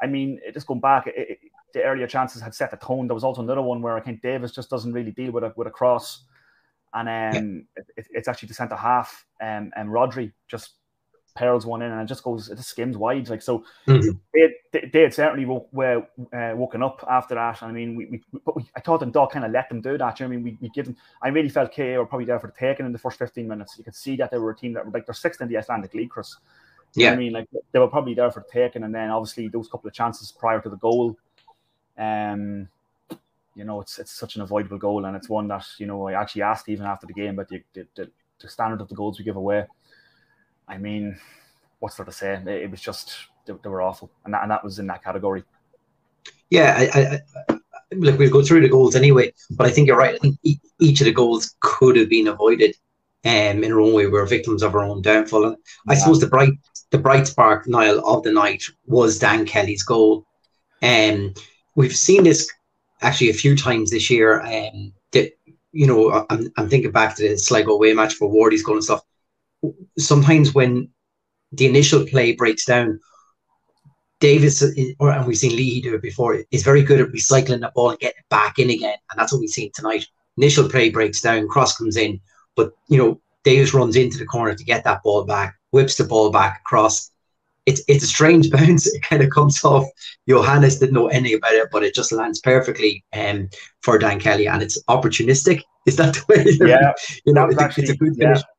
I 0.01 0.07
mean, 0.07 0.39
just 0.53 0.67
going 0.67 0.81
back, 0.81 1.07
it, 1.07 1.13
it, 1.17 1.39
the 1.73 1.83
earlier 1.83 2.07
chances 2.07 2.41
had 2.41 2.53
set 2.53 2.71
the 2.71 2.77
tone. 2.77 3.07
There 3.07 3.15
was 3.15 3.23
also 3.23 3.41
another 3.41 3.61
one 3.61 3.81
where 3.81 3.97
I 3.97 4.01
think 4.01 4.21
Davies 4.21 4.51
just 4.51 4.69
doesn't 4.69 4.93
really 4.93 5.11
deal 5.11 5.31
with 5.31 5.43
a 5.43 5.53
with 5.55 5.67
a 5.67 5.71
cross, 5.71 6.25
and 6.93 7.09
um, 7.09 7.67
yeah. 7.75 7.83
it, 7.97 8.07
it's 8.11 8.27
actually 8.27 8.47
the 8.47 8.53
centre 8.53 8.75
half 8.75 9.25
um, 9.41 9.71
and 9.75 9.89
Rodri 9.89 10.31
just 10.47 10.73
pearls 11.35 11.65
one 11.65 11.81
in 11.81 11.91
and 11.91 12.01
it 12.01 12.05
just 12.05 12.23
goes, 12.23 12.49
it 12.49 12.55
just 12.55 12.69
skims 12.69 12.97
wide. 12.97 13.29
Like 13.29 13.41
so, 13.41 13.63
mm-hmm. 13.87 14.17
they, 14.33 14.89
they, 14.91 15.01
had 15.01 15.13
certainly 15.13 15.45
were 15.45 16.07
uh, 16.33 16.55
woken 16.55 16.81
up 16.81 17.05
after 17.09 17.35
that. 17.35 17.61
I 17.61 17.71
mean, 17.71 17.95
we, 17.95 18.05
we 18.05 18.21
but 18.45 18.55
we, 18.55 18.65
I 18.75 18.79
thought 18.79 19.01
the 19.01 19.05
dog 19.05 19.31
kind 19.31 19.45
of 19.45 19.51
let 19.51 19.69
them 19.69 19.81
do 19.81 19.97
that. 19.97 20.19
You 20.19 20.27
know 20.27 20.33
I 20.33 20.35
mean, 20.35 20.43
we, 20.43 20.57
we 20.61 20.69
give 20.69 20.85
them. 20.85 20.95
I 21.21 21.27
really 21.27 21.49
felt 21.49 21.73
KA 21.73 21.97
were 21.97 22.05
probably 22.05 22.25
there 22.25 22.39
for 22.39 22.47
the 22.47 22.53
taking 22.53 22.85
in 22.85 22.91
the 22.91 22.97
first 22.97 23.19
fifteen 23.19 23.47
minutes. 23.47 23.75
You 23.77 23.83
could 23.83 23.95
see 23.95 24.15
that 24.17 24.31
they 24.31 24.37
were 24.37 24.51
a 24.51 24.55
team 24.55 24.73
that 24.73 24.85
were 24.85 24.91
like 24.91 25.05
they're 25.05 25.13
sixth 25.13 25.41
in 25.41 25.47
the 25.47 25.57
Icelandic 25.57 25.93
League, 25.93 26.09
Chris. 26.09 26.35
Yeah, 26.95 27.11
I 27.11 27.15
mean, 27.17 27.33
like 27.33 27.47
they 27.71 27.79
were 27.79 27.89
probably 27.89 28.13
there 28.13 28.31
for 28.31 28.39
the 28.39 28.51
taking, 28.51 28.83
and 28.83 28.95
then 28.95 29.09
obviously 29.09 29.49
those 29.49 29.67
couple 29.67 29.87
of 29.87 29.93
chances 29.93 30.31
prior 30.31 30.61
to 30.61 30.69
the 30.69 30.77
goal. 30.77 31.17
Um, 31.97 32.69
you 33.55 33.63
know, 33.63 33.81
it's 33.81 33.99
it's 33.99 34.11
such 34.11 34.35
an 34.35 34.41
avoidable 34.41 34.77
goal, 34.77 35.05
and 35.05 35.15
it's 35.15 35.29
one 35.29 35.47
that 35.49 35.65
you 35.77 35.87
know 35.87 36.07
I 36.07 36.13
actually 36.13 36.43
asked 36.43 36.69
even 36.69 36.85
after 36.85 37.05
the 37.05 37.13
game 37.13 37.35
but 37.35 37.49
the, 37.49 37.61
the, 37.73 37.87
the, 37.95 38.11
the 38.39 38.49
standard 38.49 38.81
of 38.81 38.89
the 38.89 38.95
goals 38.95 39.17
we 39.17 39.25
give 39.25 39.35
away. 39.35 39.65
I 40.67 40.77
mean, 40.77 41.17
what's 41.79 41.95
there 41.95 42.05
to 42.05 42.11
say? 42.11 42.33
It, 42.33 42.47
it 42.47 42.71
was 42.71 42.81
just 42.81 43.15
they, 43.45 43.53
they, 43.63 43.69
were 43.69 43.81
awful, 43.81 44.09
and 44.23 44.33
that 44.33 44.43
and 44.43 44.51
that 44.51 44.63
was 44.63 44.79
in 44.79 44.87
that 44.87 45.03
category. 45.03 45.43
Yeah, 46.49 46.75
I, 46.77 46.99
I, 46.99 47.53
I 47.53 47.59
look, 47.93 48.17
we'll 48.17 48.31
go 48.31 48.43
through 48.43 48.61
the 48.61 48.69
goals 48.69 48.95
anyway, 48.95 49.33
but 49.51 49.67
I 49.67 49.71
think 49.71 49.87
you're 49.87 49.97
right. 49.97 50.15
I 50.15 50.17
think 50.17 50.37
each 50.79 51.01
of 51.01 51.05
the 51.05 51.13
goals 51.13 51.55
could 51.61 51.95
have 51.97 52.09
been 52.09 52.27
avoided. 52.27 52.75
Um, 53.23 53.63
in 53.63 53.71
our 53.71 53.81
own 53.81 53.93
way, 53.93 54.05
we 54.05 54.19
are 54.19 54.25
victims 54.25 54.61
of 54.61 54.75
our 54.75 54.83
own 54.83 55.01
downfall. 55.01 55.45
And 55.45 55.57
yeah. 55.87 55.93
I 55.93 55.95
suppose 55.95 56.19
the 56.19 56.27
bright, 56.27 56.53
the 56.91 56.99
bright 56.99 57.25
spark, 57.25 57.67
Niall, 57.67 58.07
of 58.07 58.23
the 58.23 58.31
night 58.31 58.63
was 58.85 59.17
Dan 59.17 59.45
Kelly's 59.45 59.81
goal. 59.81 60.25
And 60.81 61.29
um, 61.29 61.43
we've 61.75 61.95
seen 61.95 62.23
this 62.23 62.51
actually 63.01 63.31
a 63.31 63.33
few 63.33 63.55
times 63.55 63.89
this 63.89 64.11
year. 64.11 64.41
Um, 64.41 64.93
that 65.11 65.31
you 65.71 65.87
know, 65.87 66.25
I'm, 66.29 66.51
I'm 66.57 66.69
thinking 66.69 66.91
back 66.91 67.15
to 67.15 67.29
the 67.29 67.37
Sligo 67.37 67.73
away 67.73 67.93
match 67.93 68.13
for 68.13 68.29
Wardy's 68.29 68.63
goal 68.63 68.75
and 68.75 68.83
stuff 68.83 69.01
sometimes 69.97 70.53
when 70.53 70.89
the 71.51 71.65
initial 71.65 72.05
play 72.05 72.33
breaks 72.33 72.65
down, 72.65 72.99
Davies, 74.19 74.63
or 74.99 75.11
and 75.11 75.25
we've 75.25 75.37
seen 75.37 75.55
Leahy 75.55 75.81
do 75.81 75.93
it 75.93 76.01
before, 76.01 76.43
is 76.51 76.63
very 76.63 76.83
good 76.83 77.01
at 77.01 77.09
recycling 77.09 77.59
the 77.61 77.71
ball 77.75 77.91
and 77.91 77.99
getting 77.99 78.19
it 78.19 78.29
back 78.29 78.59
in 78.59 78.69
again, 78.69 78.97
and 79.11 79.19
that's 79.19 79.31
what 79.31 79.39
we've 79.39 79.49
seen 79.49 79.71
tonight. 79.73 80.07
Initial 80.37 80.69
play 80.69 80.89
breaks 80.89 81.21
down, 81.21 81.47
cross 81.47 81.77
comes 81.77 81.97
in, 81.97 82.19
but 82.55 82.71
you 82.87 82.97
know 82.97 83.21
Davies 83.43 83.73
runs 83.73 83.95
into 83.95 84.17
the 84.17 84.25
corner 84.25 84.55
to 84.55 84.63
get 84.63 84.83
that 84.85 85.03
ball 85.03 85.25
back, 85.25 85.55
whips 85.71 85.95
the 85.95 86.05
ball 86.05 86.31
back 86.31 86.61
across. 86.61 87.11
It's 87.65 87.81
it's 87.87 88.05
a 88.05 88.07
strange 88.07 88.49
bounce. 88.51 88.87
It 88.87 89.01
kind 89.03 89.21
of 89.21 89.29
comes 89.29 89.63
off. 89.63 89.85
Johannes 90.27 90.79
didn't 90.79 90.95
know 90.95 91.07
anything 91.07 91.37
about 91.37 91.53
it, 91.53 91.67
but 91.71 91.83
it 91.83 91.93
just 91.93 92.13
lands 92.13 92.39
perfectly 92.39 93.03
um, 93.13 93.49
for 93.81 93.97
Dan 93.97 94.19
Kelly, 94.19 94.47
and 94.47 94.63
it's 94.63 94.81
opportunistic. 94.85 95.61
Is 95.85 95.97
that 95.97 96.15
the 96.15 96.23
way? 96.29 96.69
Yeah, 96.69 96.93
you 97.25 97.33
know, 97.33 97.45
it's, 97.45 97.61
actually, 97.61 97.83
it's, 97.83 97.91
a 97.91 97.97
good 97.97 98.15
finish. 98.15 98.39
Yeah 98.39 98.54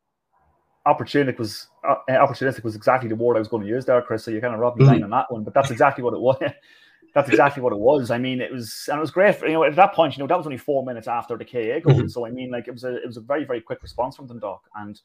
opportunistic 0.87 1.38
was 1.38 1.66
uh, 1.87 1.97
opportunistic 2.09 2.62
was 2.64 2.76
exactly 2.76 3.09
the 3.09 3.16
word 3.16 3.37
I 3.37 3.40
was 3.40 3.49
going 3.49 3.62
to 3.62 3.69
use 3.69 3.85
there, 3.85 4.00
Chris. 4.02 4.25
So 4.25 4.31
you 4.31 4.40
kind 4.40 4.55
of 4.55 4.61
robbed 4.61 4.78
me 4.78 4.87
mm. 4.87 5.05
on 5.05 5.11
that 5.11 5.31
one, 5.31 5.45
but 5.45 5.55
that's 5.55 5.71
exactly 5.71 6.05
what 6.05 6.14
it 6.14 6.21
was. 6.21 6.38
that's 7.14 7.28
exactly 7.28 7.62
what 7.62 7.73
it 7.73 7.78
was. 7.78 8.11
I 8.11 8.19
mean, 8.19 8.40
it 8.40 8.52
was 8.52 8.88
and 8.88 8.99
it 8.99 9.00
was 9.00 9.11
great. 9.11 9.37
For, 9.37 9.47
you 9.47 9.55
know, 9.55 9.64
at 9.64 9.75
that 9.76 9.95
point, 9.95 10.16
you 10.16 10.23
know, 10.23 10.26
that 10.28 10.37
was 10.37 10.47
only 10.47 10.59
four 10.59 10.85
minutes 10.85 11.09
after 11.09 11.37
the 11.37 11.45
KA 11.45 11.81
goal. 11.81 11.99
Mm-hmm. 11.99 12.09
So 12.09 12.26
I 12.26 12.31
mean, 12.31 12.50
like 12.50 12.69
it 12.69 12.73
was 12.73 12.85
a 12.85 12.97
it 12.97 13.07
was 13.07 13.16
a 13.16 13.23
very 13.23 13.45
very 13.45 13.61
quick 13.61 13.83
response 13.83 14.16
from 14.16 14.26
them, 14.26 14.38
Doc, 14.38 14.62
and 14.76 15.00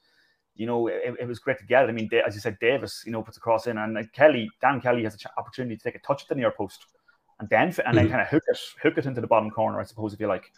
you 0.55 0.67
know, 0.67 0.87
it, 0.87 1.15
it 1.19 1.27
was 1.27 1.39
great 1.39 1.57
to 1.59 1.65
get 1.65 1.85
it. 1.85 1.89
I 1.89 1.93
mean, 1.93 2.09
as 2.27 2.35
you 2.35 2.41
said, 2.41 2.59
Davies, 2.59 3.03
you 3.05 3.11
know, 3.11 3.23
puts 3.23 3.37
a 3.37 3.39
cross 3.39 3.67
in, 3.67 3.77
and 3.77 3.93
like, 3.93 4.11
Kelly, 4.11 4.49
Dan 4.61 4.81
Kelly 4.81 5.03
has 5.03 5.13
an 5.13 5.19
ch- 5.19 5.37
opportunity 5.37 5.77
to 5.77 5.83
take 5.83 5.95
a 5.95 5.99
touch 5.99 6.23
at 6.23 6.27
the 6.27 6.35
near 6.35 6.51
post, 6.51 6.85
and 7.39 7.49
then 7.49 7.63
and 7.63 7.73
mm-hmm. 7.75 7.95
then 7.95 8.09
kind 8.09 8.21
of 8.21 8.27
hook 8.27 8.43
it 8.47 8.59
hook 8.83 8.97
it 8.97 9.05
into 9.05 9.21
the 9.21 9.27
bottom 9.27 9.49
corner, 9.49 9.79
I 9.79 9.83
suppose, 9.83 10.13
if 10.13 10.19
you 10.19 10.27
like. 10.27 10.51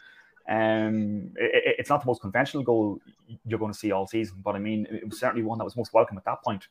Um, 0.48 1.32
it, 1.36 1.76
it's 1.80 1.90
not 1.90 2.02
the 2.02 2.08
most 2.08 2.22
conventional 2.22 2.64
goal 2.64 3.00
you're 3.46 3.60
going 3.60 3.72
to 3.72 3.78
see 3.78 3.92
all 3.92 4.08
season, 4.08 4.38
but 4.44 4.56
I 4.56 4.60
mean, 4.60 4.88
it 4.90 5.08
was 5.08 5.20
certainly 5.20 5.44
one 5.44 5.58
that 5.58 5.64
was 5.64 5.78
most 5.78 5.94
welcome 5.94 6.18
at 6.18 6.26
that 6.26 6.44
point. 6.44 6.68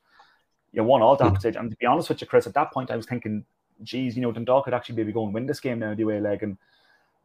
You 0.73 0.85
won 0.85 1.03
all 1.03 1.17
that 1.17 1.41
stage, 1.41 1.57
and 1.57 1.71
to 1.71 1.77
be 1.77 1.87
honest 1.87 2.09
with 2.09 2.21
you, 2.21 2.27
Chris, 2.27 2.47
at 2.47 2.55
that 2.55 2.73
point, 2.73 2.91
I 2.91 2.97
was 2.97 3.07
thinking, 3.07 3.45
geez, 3.83 4.17
you 4.17 4.23
know, 4.23 4.33
Dundalk 4.33 4.65
could 4.65 4.75
actually 4.75 4.97
maybe 4.97 5.13
go 5.13 5.25
and 5.25 5.35
win 5.35 5.47
this 5.47 5.61
game 5.61 5.79
now, 5.79 5.95
the 5.95 6.05
way 6.05 6.21
leg, 6.21 6.43
and 6.43 6.57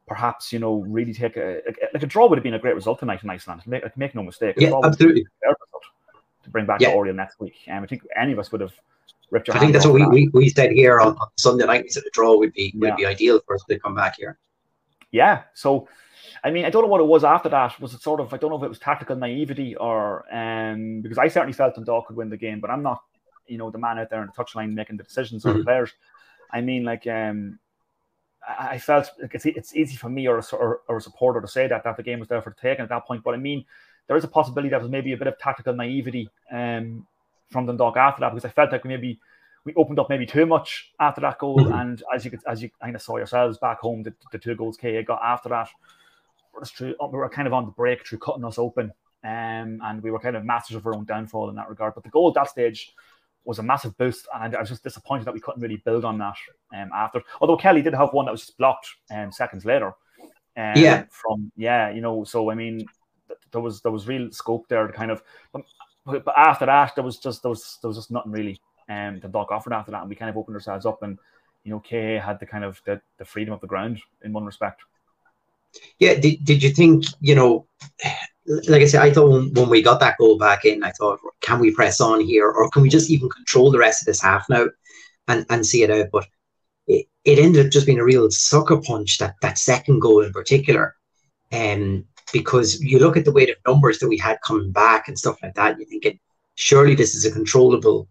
perhaps 0.08 0.54
you 0.54 0.60
know 0.60 0.86
really 0.88 1.14
take 1.14 1.36
a 1.36 1.62
like 1.94 2.02
a 2.02 2.08
draw 2.08 2.28
would 2.28 2.38
have 2.38 2.44
been 2.44 2.54
a 2.54 2.60
great 2.60 2.76
result 2.76 3.00
tonight 3.00 3.22
in 3.24 3.30
Iceland. 3.30 3.62
Make, 3.66 3.84
like, 3.84 3.98
make 3.98 4.16
no 4.16 4.24
mistake, 4.24 4.56
yeah, 4.58 4.74
absolutely. 4.84 5.26
To 6.44 6.50
bring 6.50 6.66
back 6.66 6.80
yeah. 6.80 6.90
to 6.90 6.96
Oriel 6.96 7.14
next 7.14 7.40
week, 7.40 7.56
and 7.68 7.80
um, 7.80 7.84
I 7.84 7.88
think 7.88 8.04
any 8.16 8.32
of 8.32 8.40
us 8.40 8.52
would 8.52 8.62
have 8.62 8.74
ripped. 9.32 9.50
Our. 9.50 9.58
I 9.58 9.60
think 9.60 9.74
that's 9.74 9.86
what 9.86 9.94
we, 9.94 10.02
that. 10.02 10.10
we, 10.10 10.30
we 10.34 10.50
said 10.50 10.72
here 10.72 11.00
on, 11.00 11.18
on 11.18 11.28
Sunday 11.38 11.66
night. 11.66 11.84
We 11.84 11.90
said 11.90 12.04
a 12.08 12.12
draw 12.12 12.38
would 12.38 12.54
be 12.54 12.74
would 12.76 12.90
yeah. 12.90 12.96
be 12.96 13.06
ideal 13.06 13.42
for 13.46 13.56
us 13.56 13.64
to 13.70 13.78
come 13.80 13.96
back 13.96 14.16
here. 14.18 14.38
Yeah, 15.12 15.44
so 15.54 15.88
I 16.44 16.52
mean, 16.52 16.66
I 16.66 16.70
don't 16.70 16.84
know 16.84 16.88
what 16.88 17.02
it 17.02 17.08
was 17.08 17.24
after 17.24 17.50
that. 17.50 17.80
Was 17.80 17.94
it 17.94 18.02
sort 18.02 18.20
of 18.20 18.34
I 18.34 18.38
don't 18.38 18.50
know 18.50 18.58
if 18.58 18.64
it 18.64 18.70
was 18.70 18.80
tactical 18.80 19.16
naivety 19.16 19.76
or 19.76 20.26
um 20.34 21.02
because 21.02 21.18
I 21.18 21.28
certainly 21.28 21.54
felt 21.54 21.76
Dundalk 21.76 22.08
could 22.08 22.16
win 22.16 22.30
the 22.30 22.38
game, 22.38 22.60
but 22.60 22.70
I'm 22.70 22.84
not, 22.84 23.04
you 23.48 23.58
know, 23.58 23.70
the 23.70 23.78
man 23.78 24.00
out 24.00 24.10
there 24.10 24.22
on 24.22 24.28
the 24.28 24.44
touchline 24.44 24.74
making 24.74 24.98
the 24.98 25.04
decisions 25.04 25.44
mm-hmm. 25.44 25.56
or 25.56 25.60
the 25.60 25.66
players. 25.66 25.94
I 26.52 26.62
mean, 26.62 26.84
like 26.84 27.08
um 27.08 27.60
I, 28.48 28.70
I 28.70 28.78
felt 28.80 29.12
like 29.22 29.36
it's, 29.36 29.46
it's 29.46 29.76
easy 29.76 29.96
for 29.96 30.10
me 30.10 30.28
or 30.28 30.40
a, 30.40 30.56
or, 30.56 30.82
or 30.88 30.98
a 30.98 31.02
supporter 31.02 31.42
to 31.42 31.48
say 31.48 31.68
that 31.68 31.84
that 31.84 31.98
the 31.98 32.04
game 32.04 32.20
was 32.20 32.28
there 32.28 32.42
for 32.42 32.52
the 32.52 32.62
taking 32.62 32.84
at 32.84 32.90
that 32.90 33.06
point, 33.06 33.24
but 33.24 33.34
I 33.34 33.38
mean, 33.38 33.66
there 34.08 34.18
is 34.18 34.24
a 34.24 34.30
possibility 34.30 34.70
that 34.70 34.82
was 34.82 34.92
maybe 34.92 35.14
a 35.14 35.18
bit 35.18 35.28
of 35.28 35.38
tactical 35.40 35.76
naivety 35.76 36.30
um 36.52 37.06
from 37.50 37.66
Dundalk 37.66 37.98
after 37.98 38.22
that 38.22 38.34
because 38.34 38.46
I 38.46 38.50
felt 38.50 38.72
like 38.72 38.86
maybe 38.86 39.20
we 39.68 39.74
opened 39.76 40.00
up 40.00 40.10
maybe 40.10 40.26
too 40.26 40.46
much 40.46 40.94
after 41.00 41.22
that 41.22 41.40
goal, 41.40 41.60
mm-hmm. 41.60 41.74
and 41.74 42.04
as 42.14 42.24
you 42.24 42.32
could, 42.32 42.40
as 42.48 42.64
you 42.64 42.70
kind 42.82 42.96
of 42.96 43.02
saw 43.02 43.18
yourselves 43.18 43.58
back 43.58 43.80
home, 43.82 44.02
the, 44.02 44.14
the 44.32 44.38
two 44.38 44.56
goals 44.56 44.78
KA 44.78 45.02
got 45.02 45.22
after 45.22 45.50
that 45.50 45.70
through, 46.66 46.96
we 47.00 47.18
were 47.18 47.30
kind 47.30 47.48
of 47.48 47.54
on 47.54 47.66
the 47.66 47.72
break 47.72 48.06
through 48.06 48.20
cutting 48.20 48.46
us 48.46 48.58
open, 48.58 48.92
um, 49.24 49.80
and 49.84 50.02
we 50.02 50.12
were 50.12 50.20
kind 50.20 50.36
of 50.36 50.46
masters 50.46 50.76
of 50.76 50.86
our 50.86 50.96
own 50.96 51.06
downfall 51.06 51.50
in 51.50 51.56
that 51.56 51.70
regard. 51.70 51.94
But 51.96 52.04
the 52.04 52.10
goal 52.10 52.30
at 52.30 52.36
that 52.36 52.50
stage 52.50 52.94
was 53.44 53.60
a 53.60 53.64
massive 53.64 53.98
boost, 53.98 54.28
and 54.36 54.56
I 54.56 54.60
was 54.60 54.70
just 54.70 54.84
disappointed 54.84 55.26
that 55.26 55.34
we 55.34 55.40
couldn't 55.40 55.62
really 55.62 55.82
build 55.86 56.06
on 56.06 56.18
that 56.20 56.36
um, 56.76 56.90
after. 56.94 57.22
Although 57.40 57.58
Kelly 57.58 57.82
did 57.82 57.94
have 57.94 58.14
one 58.14 58.26
that 58.26 58.32
was 58.32 58.42
just 58.42 58.58
blocked 58.58 58.88
um, 59.10 59.32
seconds 59.32 59.66
later. 59.66 59.94
Um, 60.56 60.74
yeah. 60.76 61.04
From 61.10 61.52
yeah, 61.56 61.92
you 61.92 62.02
know, 62.02 62.24
so 62.24 62.50
I 62.50 62.56
mean, 62.56 62.80
th- 63.28 63.40
there 63.52 63.62
was 63.62 63.82
there 63.82 63.92
was 63.92 64.08
real 64.08 64.32
scope 64.32 64.68
there 64.68 64.88
to 64.88 64.94
kind 64.94 65.12
of, 65.12 65.22
but, 65.54 66.26
but 66.26 66.38
after 66.38 66.66
that, 66.66 66.96
there 66.96 67.04
was 67.04 67.18
just 67.18 67.42
there 67.44 67.50
was 67.50 67.78
there 67.82 67.90
was 67.90 67.98
just 67.98 68.12
nothing 68.12 68.32
really 68.32 68.60
um 68.90 69.20
the 69.20 69.28
Doc 69.28 69.52
offered 69.52 69.74
after 69.74 69.92
that, 69.92 70.02
and 70.02 70.10
we 70.10 70.16
kind 70.16 70.30
of 70.30 70.38
opened 70.38 70.56
ourselves 70.56 70.86
up, 70.86 71.04
and 71.04 71.20
you 71.68 71.72
know, 71.72 71.82
KA 71.82 72.26
had 72.26 72.40
the 72.40 72.46
kind 72.46 72.64
of 72.64 72.82
the, 72.86 73.02
the 73.18 73.26
freedom 73.26 73.54
of 73.54 73.60
the 73.60 73.68
ground 73.68 74.02
in 74.24 74.32
one 74.32 74.46
respect. 74.46 74.82
Yeah, 76.00 76.16
did, 76.16 76.44
did 76.44 76.64
you 76.64 76.70
think, 76.70 77.06
you 77.20 77.36
know, 77.36 77.68
like 78.68 78.82
I 78.82 78.86
said, 78.86 79.02
I 79.02 79.12
thought 79.12 79.30
when, 79.30 79.54
when 79.54 79.70
we 79.70 79.82
got 79.82 80.00
that 80.00 80.18
goal 80.18 80.38
back 80.38 80.66
in, 80.66 80.84
I 80.84 80.92
thought, 80.92 81.20
can 81.42 81.60
we 81.60 81.74
press 81.74 82.00
on 82.00 82.22
here 82.22 82.50
or 82.50 82.70
can 82.70 82.82
we 82.82 82.90
just 82.90 83.10
even 83.10 83.30
control 83.30 83.72
the 83.72 83.80
rest 83.80 84.02
of 84.02 84.06
this 84.06 84.22
half 84.22 84.48
now 84.50 84.68
and, 85.28 85.46
and 85.50 85.66
see 85.66 85.84
it 85.84 85.92
out? 85.92 86.08
But 86.12 86.28
it, 86.88 87.08
it 87.26 87.40
ended 87.40 87.66
up 87.66 87.72
just 87.72 87.86
being 87.86 88.00
a 88.00 88.04
real 88.04 88.30
sucker 88.32 88.78
punch, 88.78 89.18
that, 89.18 89.36
that 89.42 89.58
second 89.58 90.00
goal 90.00 90.24
in 90.24 90.32
particular. 90.32 90.96
Um, 91.52 92.06
because 92.34 92.82
you 92.82 93.00
look 93.00 93.16
at 93.16 93.26
the 93.26 93.32
weight 93.32 93.50
of 93.50 93.56
numbers 93.66 94.00
that 94.00 94.10
we 94.10 94.18
had 94.18 94.38
coming 94.46 94.72
back 94.72 95.08
and 95.08 95.18
stuff 95.18 95.42
like 95.42 95.54
that, 95.56 95.78
you're 95.78 95.88
thinking, 95.88 96.20
surely 96.56 96.96
this 96.96 97.16
is 97.16 97.26
a 97.26 97.32
controllable 97.32 98.08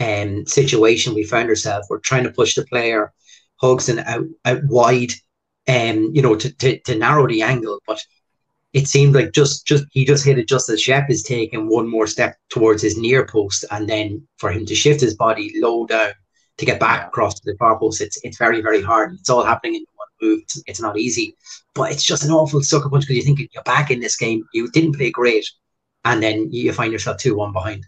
um, 0.00 0.46
situation 0.46 1.14
we 1.14 1.24
found 1.24 1.48
ourselves. 1.48 1.86
We're 1.88 2.00
trying 2.00 2.24
to 2.24 2.32
push 2.32 2.54
the 2.54 2.64
player, 2.66 3.12
Hodgson 3.56 4.00
out, 4.00 4.26
out 4.44 4.64
wide, 4.64 5.12
um, 5.68 6.10
you 6.14 6.22
know, 6.22 6.36
to, 6.36 6.52
to, 6.56 6.78
to 6.80 6.98
narrow 6.98 7.26
the 7.26 7.42
angle. 7.42 7.80
But 7.86 8.00
it 8.72 8.88
seemed 8.88 9.14
like 9.14 9.32
just 9.32 9.66
just 9.66 9.84
he 9.92 10.04
just 10.04 10.24
hit 10.24 10.38
it 10.38 10.48
just 10.48 10.68
as 10.68 10.82
Shep 10.82 11.08
is 11.08 11.22
taking 11.22 11.68
one 11.68 11.88
more 11.88 12.06
step 12.06 12.36
towards 12.50 12.82
his 12.82 12.96
near 12.98 13.26
post, 13.26 13.64
and 13.70 13.88
then 13.88 14.26
for 14.36 14.50
him 14.50 14.66
to 14.66 14.74
shift 14.74 15.00
his 15.00 15.16
body 15.16 15.52
low 15.56 15.86
down 15.86 16.12
to 16.58 16.66
get 16.66 16.78
back 16.80 17.08
across 17.08 17.34
to 17.34 17.42
the 17.44 17.56
far 17.58 17.78
post, 17.78 18.00
it's 18.00 18.18
it's 18.24 18.38
very 18.38 18.60
very 18.60 18.82
hard. 18.82 19.14
It's 19.14 19.30
all 19.30 19.44
happening 19.44 19.76
in 19.76 19.86
one 19.94 20.08
move. 20.20 20.40
It's, 20.42 20.62
it's 20.66 20.80
not 20.80 20.98
easy, 20.98 21.36
but 21.74 21.92
it's 21.92 22.04
just 22.04 22.24
an 22.24 22.30
awful 22.30 22.62
sucker 22.62 22.90
punch 22.90 23.04
because 23.04 23.16
you 23.16 23.22
think 23.22 23.48
you're 23.52 23.62
back 23.62 23.90
in 23.90 24.00
this 24.00 24.16
game. 24.16 24.44
You 24.52 24.70
didn't 24.70 24.96
play 24.96 25.10
great, 25.10 25.48
and 26.04 26.22
then 26.22 26.50
you 26.52 26.72
find 26.72 26.92
yourself 26.92 27.18
two 27.18 27.36
one 27.36 27.52
behind. 27.52 27.84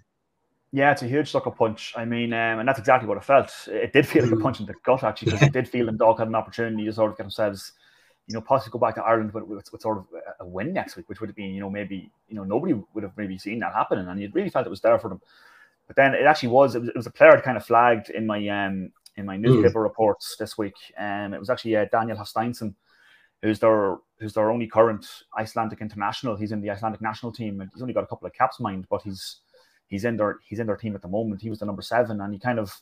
Yeah, 0.77 0.93
it's 0.93 1.01
a 1.01 1.07
huge 1.07 1.31
sucker 1.31 1.51
punch. 1.51 1.95
I 1.97 2.05
mean, 2.05 2.35
um, 2.35 2.59
and 2.59 2.69
that's 2.69 2.79
exactly 2.79 3.09
what 3.09 3.17
it 3.17 3.25
felt. 3.25 3.51
It 3.67 3.95
did 3.95 4.07
feel 4.07 4.25
like 4.25 4.33
a 4.33 4.37
punch 4.37 4.61
in 4.61 4.67
the 4.67 4.75
gut, 4.85 5.05
actually, 5.05 5.33
because 5.33 5.49
it 5.49 5.55
did 5.55 5.67
feel 5.67 5.89
and 5.89 5.99
Dog 5.99 6.19
had 6.19 6.29
an 6.29 6.35
opportunity 6.35 6.85
to 6.85 6.93
sort 6.93 7.11
of 7.11 7.17
get 7.17 7.23
themselves, 7.23 7.73
you 8.27 8.35
know, 8.35 8.43
possibly 8.43 8.73
go 8.73 8.87
back 8.87 8.95
to 8.97 9.03
Ireland 9.03 9.33
with, 9.33 9.45
with, 9.45 9.73
with, 9.73 9.81
sort 9.81 9.97
of 9.97 10.05
a 10.39 10.47
win 10.47 10.75
next 10.75 10.95
week, 10.97 11.09
which 11.09 11.19
would 11.19 11.31
have 11.31 11.35
been, 11.35 11.55
you 11.55 11.61
know, 11.61 11.71
maybe, 11.71 12.11
you 12.29 12.37
know, 12.37 12.45
nobody 12.45 12.75
would 12.93 13.05
have 13.05 13.17
maybe 13.17 13.39
seen 13.39 13.59
that 13.61 13.73
happening. 13.73 14.07
And 14.07 14.21
you 14.21 14.31
really 14.35 14.51
felt 14.51 14.67
it 14.67 14.69
was 14.69 14.83
there 14.83 14.99
for 14.99 15.09
them. 15.09 15.23
But 15.87 15.97
then 15.97 16.13
it 16.13 16.27
actually 16.27 16.51
was, 16.51 16.75
it 16.75 16.81
was, 16.81 16.91
it 16.91 16.97
was 16.97 17.07
a 17.07 17.11
player 17.11 17.41
kind 17.41 17.57
of 17.57 17.65
flagged 17.65 18.11
in 18.11 18.27
my 18.27 18.47
um 18.47 18.93
in 19.17 19.25
my 19.25 19.39
newspaper 19.39 19.81
mm. 19.81 19.85
reports 19.85 20.37
this 20.39 20.59
week. 20.59 20.77
And 20.99 21.33
um, 21.33 21.35
it 21.35 21.41
was 21.41 21.49
actually 21.49 21.75
uh, 21.77 21.87
Daniel 21.91 22.19
Hafsteinsson, 22.19 22.75
who's 23.41 23.61
their 23.61 23.97
who's 24.19 24.35
their 24.35 24.51
only 24.51 24.67
current 24.67 25.07
Icelandic 25.39 25.81
international. 25.81 26.37
He's 26.37 26.53
in 26.53 26.61
the 26.61 26.69
Icelandic 26.69 27.01
national 27.01 27.33
team 27.33 27.63
and 27.63 27.71
he's 27.73 27.81
only 27.81 27.95
got 27.95 28.05
a 28.05 28.07
couple 28.07 28.27
of 28.27 28.35
caps 28.35 28.61
mind, 28.61 28.87
but 28.91 29.01
he's 29.01 29.39
he's 29.89 30.05
in 30.05 30.17
their 30.17 30.39
he's 30.47 30.59
in 30.59 30.67
their 30.67 30.77
team 30.77 30.95
at 30.95 31.03
the 31.03 31.09
moment. 31.09 31.43
He 31.43 31.51
was 31.51 31.61
the 31.61 31.67
number 31.67 31.83
seven, 31.83 32.21
and 32.21 32.33
he 32.33 32.39
kind 32.39 32.59
of 32.59 32.75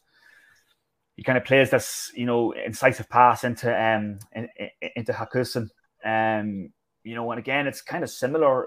he 1.16 1.22
kind 1.22 1.38
of 1.38 1.44
plays 1.44 1.70
this 1.70 2.10
you 2.14 2.26
know 2.26 2.52
incisive 2.52 3.08
pass 3.08 3.44
into 3.44 3.68
um 3.70 4.18
in, 4.32 4.48
in, 4.58 4.90
into 4.96 5.12
Hauksson. 5.12 5.68
Um, 6.04 6.72
you 7.02 7.14
know, 7.14 7.30
and 7.30 7.38
again, 7.38 7.66
it's 7.66 7.82
kind 7.82 8.02
of 8.02 8.10
similar. 8.10 8.66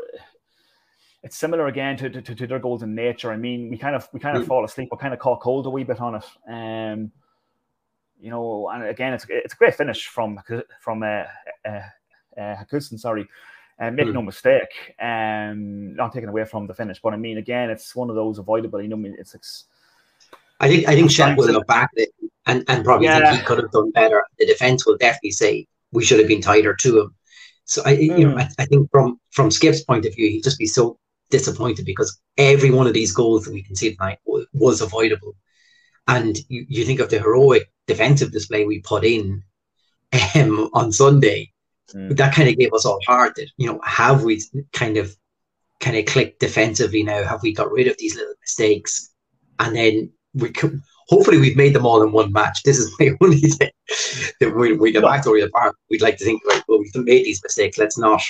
It's 1.23 1.35
similar 1.35 1.67
again 1.67 1.97
to, 1.97 2.09
to, 2.09 2.35
to 2.35 2.47
their 2.47 2.59
goals 2.59 2.83
in 2.83 2.93
nature. 2.93 3.31
I 3.31 3.37
mean, 3.37 3.69
we 3.69 3.77
kind 3.77 3.95
of 3.95 4.07
we 4.13 4.19
kind 4.19 4.37
of 4.37 4.43
mm. 4.43 4.47
fall 4.47 4.63
asleep, 4.63 4.89
we 4.91 4.97
kind 4.97 5.13
of 5.13 5.19
caught 5.19 5.41
cold 5.41 5.65
a 5.65 5.69
wee 5.69 5.83
bit 5.83 5.99
on 5.99 6.15
it. 6.15 6.23
Um, 6.47 7.11
you 8.19 8.29
know, 8.29 8.69
and 8.69 8.83
again, 8.83 9.13
it's 9.13 9.25
it's 9.29 9.53
a 9.53 9.57
great 9.57 9.75
finish 9.75 10.07
from 10.07 10.39
from 10.79 11.03
uh, 11.03 11.23
uh, 11.65 11.81
uh 12.37 12.55
Hauksson, 12.55 12.99
sorry. 12.99 13.27
And 13.79 13.95
make 13.95 14.07
mm. 14.07 14.13
no 14.13 14.23
mistake, 14.23 14.95
um, 14.99 15.95
not 15.95 16.11
taken 16.11 16.29
away 16.29 16.45
from 16.45 16.65
the 16.65 16.73
finish, 16.73 16.99
but 16.99 17.13
I 17.13 17.17
mean, 17.17 17.37
again, 17.37 17.69
it's 17.69 17.95
one 17.95 18.09
of 18.09 18.15
those 18.15 18.39
avoidable. 18.39 18.81
You 18.81 18.87
know, 18.87 18.95
I 18.95 18.99
mean, 18.99 19.15
it's. 19.19 19.35
it's 19.35 19.65
I 20.59 20.67
think 20.67 20.87
I 20.87 20.95
think 20.95 21.11
Shep 21.11 21.37
will 21.37 21.51
look 21.51 21.67
back 21.67 21.91
at 21.95 22.03
it 22.03 22.09
and, 22.47 22.63
and 22.67 22.83
probably 22.83 23.05
yeah. 23.05 23.19
think 23.19 23.41
he 23.41 23.45
could 23.45 23.59
have 23.59 23.71
done 23.71 23.91
better. 23.91 24.23
The 24.39 24.47
defense 24.47 24.85
will 24.85 24.97
definitely 24.97 25.31
say 25.31 25.67
we 25.91 26.03
should 26.03 26.17
have 26.17 26.27
been 26.27 26.41
tighter 26.41 26.75
to 26.75 27.01
him. 27.01 27.15
So 27.65 27.83
I, 27.85 27.95
mm. 27.97 28.17
you 28.17 28.27
know, 28.27 28.31
hmm. 28.31 28.39
I, 28.39 28.49
I, 28.57 28.65
think 28.65 28.89
from 28.89 29.19
from 29.29 29.51
Skip's 29.51 29.83
point 29.83 30.05
of 30.05 30.15
view, 30.15 30.29
he'd 30.29 30.43
just 30.43 30.57
be 30.57 30.65
so 30.65 30.97
disappointed 31.29 31.85
because 31.85 32.19
every 32.37 32.71
one 32.71 32.87
of 32.87 32.93
these 32.93 33.11
goals 33.11 33.45
that 33.45 33.53
we 33.53 33.61
can 33.61 33.75
see 33.75 33.93
tonight 33.93 34.19
was, 34.25 34.47
was 34.53 34.81
avoidable. 34.81 35.35
And 36.07 36.37
you, 36.47 36.65
you 36.69 36.85
think 36.85 37.01
of 37.01 37.09
the 37.09 37.19
heroic 37.19 37.69
defensive 37.85 38.31
display 38.31 38.65
we 38.65 38.79
put 38.79 39.03
in 39.03 39.43
um, 40.35 40.69
on 40.73 40.91
Sunday, 40.91 41.51
Mm. 41.93 42.15
That 42.17 42.33
kind 42.33 42.49
of 42.49 42.57
gave 42.57 42.73
us 42.73 42.85
all 42.85 42.99
heart 43.05 43.35
that, 43.35 43.49
you 43.57 43.67
know, 43.67 43.79
have 43.83 44.23
we 44.23 44.41
kind 44.73 44.97
of 44.97 45.15
kind 45.79 45.97
of 45.97 46.05
clicked 46.05 46.39
defensively 46.39 47.03
now? 47.03 47.23
Have 47.23 47.41
we 47.43 47.53
got 47.53 47.71
rid 47.71 47.87
of 47.87 47.97
these 47.97 48.15
little 48.15 48.33
mistakes? 48.41 49.09
And 49.59 49.75
then 49.75 50.11
we 50.33 50.49
could 50.51 50.81
hopefully 51.09 51.37
we've 51.37 51.57
made 51.57 51.73
them 51.73 51.85
all 51.85 52.03
in 52.03 52.11
one 52.11 52.31
match. 52.31 52.63
This 52.63 52.77
is 52.77 52.93
my 52.99 53.11
only 53.21 53.39
thing 53.39 53.71
that 54.39 54.55
we, 54.55 54.73
we 54.73 54.91
get 54.91 55.03
back 55.03 55.23
to 55.23 55.29
the 55.29 55.49
Park. 55.49 55.75
We'd 55.89 56.01
like 56.01 56.17
to 56.17 56.25
think 56.25 56.41
like, 56.47 56.63
well, 56.67 56.79
we've 56.79 57.05
made 57.05 57.25
these 57.25 57.41
mistakes. 57.43 57.77
Let's 57.77 57.97
not. 57.97 58.21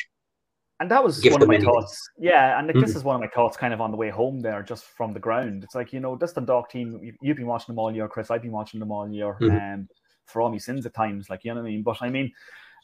And 0.79 0.91
that 0.91 1.03
was 1.03 1.23
one 1.25 1.41
of 1.41 1.47
my 1.47 1.55
anything. 1.55 1.73
thoughts. 1.73 2.07
Yeah, 2.19 2.59
and 2.59 2.67
like, 2.67 2.75
mm 2.75 2.81
this 2.81 2.95
is 2.95 3.03
one 3.03 3.15
of 3.15 3.21
my 3.21 3.27
thoughts, 3.27 3.57
kind 3.57 3.73
of 3.73 3.81
on 3.81 3.89
the 3.89 3.97
way 3.97 4.11
home 4.11 4.41
there, 4.41 4.61
just 4.61 4.83
from 4.83 5.11
the 5.11 5.19
ground. 5.19 5.63
It's 5.63 5.73
like 5.73 5.91
you 5.91 5.99
know, 5.99 6.13
just 6.13 6.35
this 6.35 6.45
Dundalk 6.45 6.69
team. 6.69 7.15
You've 7.19 7.37
been 7.37 7.47
watching 7.47 7.73
them 7.73 7.79
all 7.79 7.91
year, 7.91 8.07
Chris. 8.07 8.29
I've 8.29 8.43
been 8.43 8.51
watching 8.51 8.79
them 8.79 8.91
all 8.91 9.09
year, 9.09 9.35
and 9.39 9.51
mm-hmm. 9.51 9.73
um, 9.73 9.87
for 10.25 10.43
all 10.43 10.51
my 10.51 10.59
sins 10.59 10.85
at 10.85 10.93
times, 10.93 11.31
like 11.31 11.43
you 11.43 11.51
know 11.51 11.61
what 11.61 11.67
I 11.67 11.71
mean. 11.71 11.81
But 11.81 11.97
I 12.01 12.11
mean, 12.11 12.31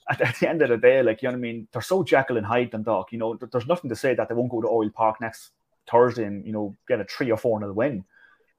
at, 0.10 0.22
at, 0.22 0.36
the 0.39 0.50
end 0.50 0.62
of 0.62 0.69
the 0.69 0.77
day, 0.77 1.01
like 1.01 1.22
you 1.22 1.27
know 1.27 1.33
what 1.33 1.39
I 1.39 1.41
mean, 1.41 1.67
they're 1.72 1.81
so 1.81 2.03
Jekyll 2.03 2.38
and 2.38 2.45
Hyde 2.45 2.74
and 2.74 2.86
Doc. 2.86 3.12
You 3.12 3.19
know, 3.19 3.36
there's 3.36 3.67
nothing 3.67 3.89
to 3.89 3.95
say 3.95 4.15
that 4.15 4.29
they 4.29 4.36
won't 4.36 4.51
go 4.51 4.62
to 4.62 4.67
Oriel 4.67 4.91
Park 4.91 5.22
next 5.22 5.51
Thursday 5.89 6.25
and 6.25 6.45
you 6.45 6.53
know 6.53 6.75
get 6.88 7.01
a 7.01 7.05
three 7.05 7.31
or 7.31 7.38
four 7.38 7.60
nil 7.60 7.74
win. 7.74 8.05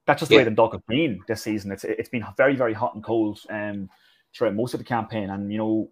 That's 0.06 0.20
just 0.20 0.30
the 0.30 0.36
way 0.36 0.44
the 0.44 0.50
Doc 0.50 0.72
have 0.72 0.86
been 0.86 1.20
this 1.26 1.42
season. 1.42 1.72
It's 1.72 1.84
it's 1.84 2.08
been 2.08 2.24
very 2.36 2.56
very 2.56 2.74
hot 2.74 2.94
and 2.94 3.02
cold 3.02 3.40
um 3.50 3.88
throughout 4.34 4.54
most 4.54 4.74
of 4.74 4.80
the 4.80 4.84
campaign, 4.84 5.30
and 5.30 5.50
you 5.50 5.58
know 5.58 5.90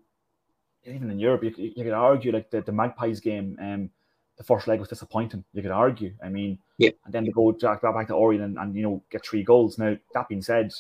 even 0.84 1.10
in 1.10 1.18
Europe, 1.18 1.44
you, 1.44 1.54
you 1.56 1.84
could 1.84 1.92
argue 1.92 2.32
like 2.32 2.50
the, 2.50 2.60
the 2.60 2.72
Magpies 2.72 3.20
game, 3.20 3.56
um, 3.60 3.90
the 4.36 4.44
first 4.44 4.66
leg 4.66 4.80
was 4.80 4.88
disappointing. 4.88 5.44
You 5.52 5.62
could 5.62 5.70
argue. 5.70 6.14
I 6.22 6.28
mean, 6.28 6.58
yeah. 6.78 6.90
And 7.04 7.12
then 7.12 7.24
they 7.24 7.30
go 7.30 7.52
back, 7.52 7.82
back 7.82 8.08
to 8.08 8.14
Oriel 8.14 8.42
and, 8.42 8.58
and 8.58 8.74
you 8.74 8.82
know 8.82 9.02
get 9.10 9.24
three 9.24 9.42
goals. 9.42 9.78
Now 9.78 9.96
that 10.14 10.28
being 10.28 10.42
said, 10.42 10.72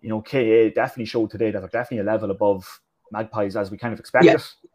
you 0.00 0.08
know 0.08 0.22
KA 0.22 0.72
definitely 0.74 1.06
showed 1.06 1.30
today 1.30 1.50
that 1.50 1.60
they're 1.60 1.68
definitely 1.68 1.98
a 1.98 2.10
level 2.10 2.30
above 2.30 2.80
Magpies 3.12 3.56
as 3.56 3.70
we 3.70 3.76
kind 3.76 3.92
of 3.94 4.00
expected. 4.00 4.32
Yeah. 4.32 4.68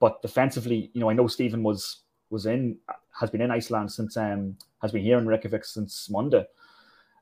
But 0.00 0.22
defensively, 0.22 0.90
you 0.92 1.00
know, 1.00 1.10
I 1.10 1.14
know 1.14 1.26
Stephen 1.26 1.62
was 1.62 2.02
was 2.30 2.46
in 2.46 2.78
has 3.18 3.30
been 3.30 3.40
in 3.40 3.50
Iceland 3.50 3.90
since 3.90 4.16
um 4.16 4.56
has 4.82 4.92
been 4.92 5.02
here 5.02 5.18
in 5.18 5.26
Reykjavik 5.26 5.64
since 5.64 6.08
Monday. 6.10 6.44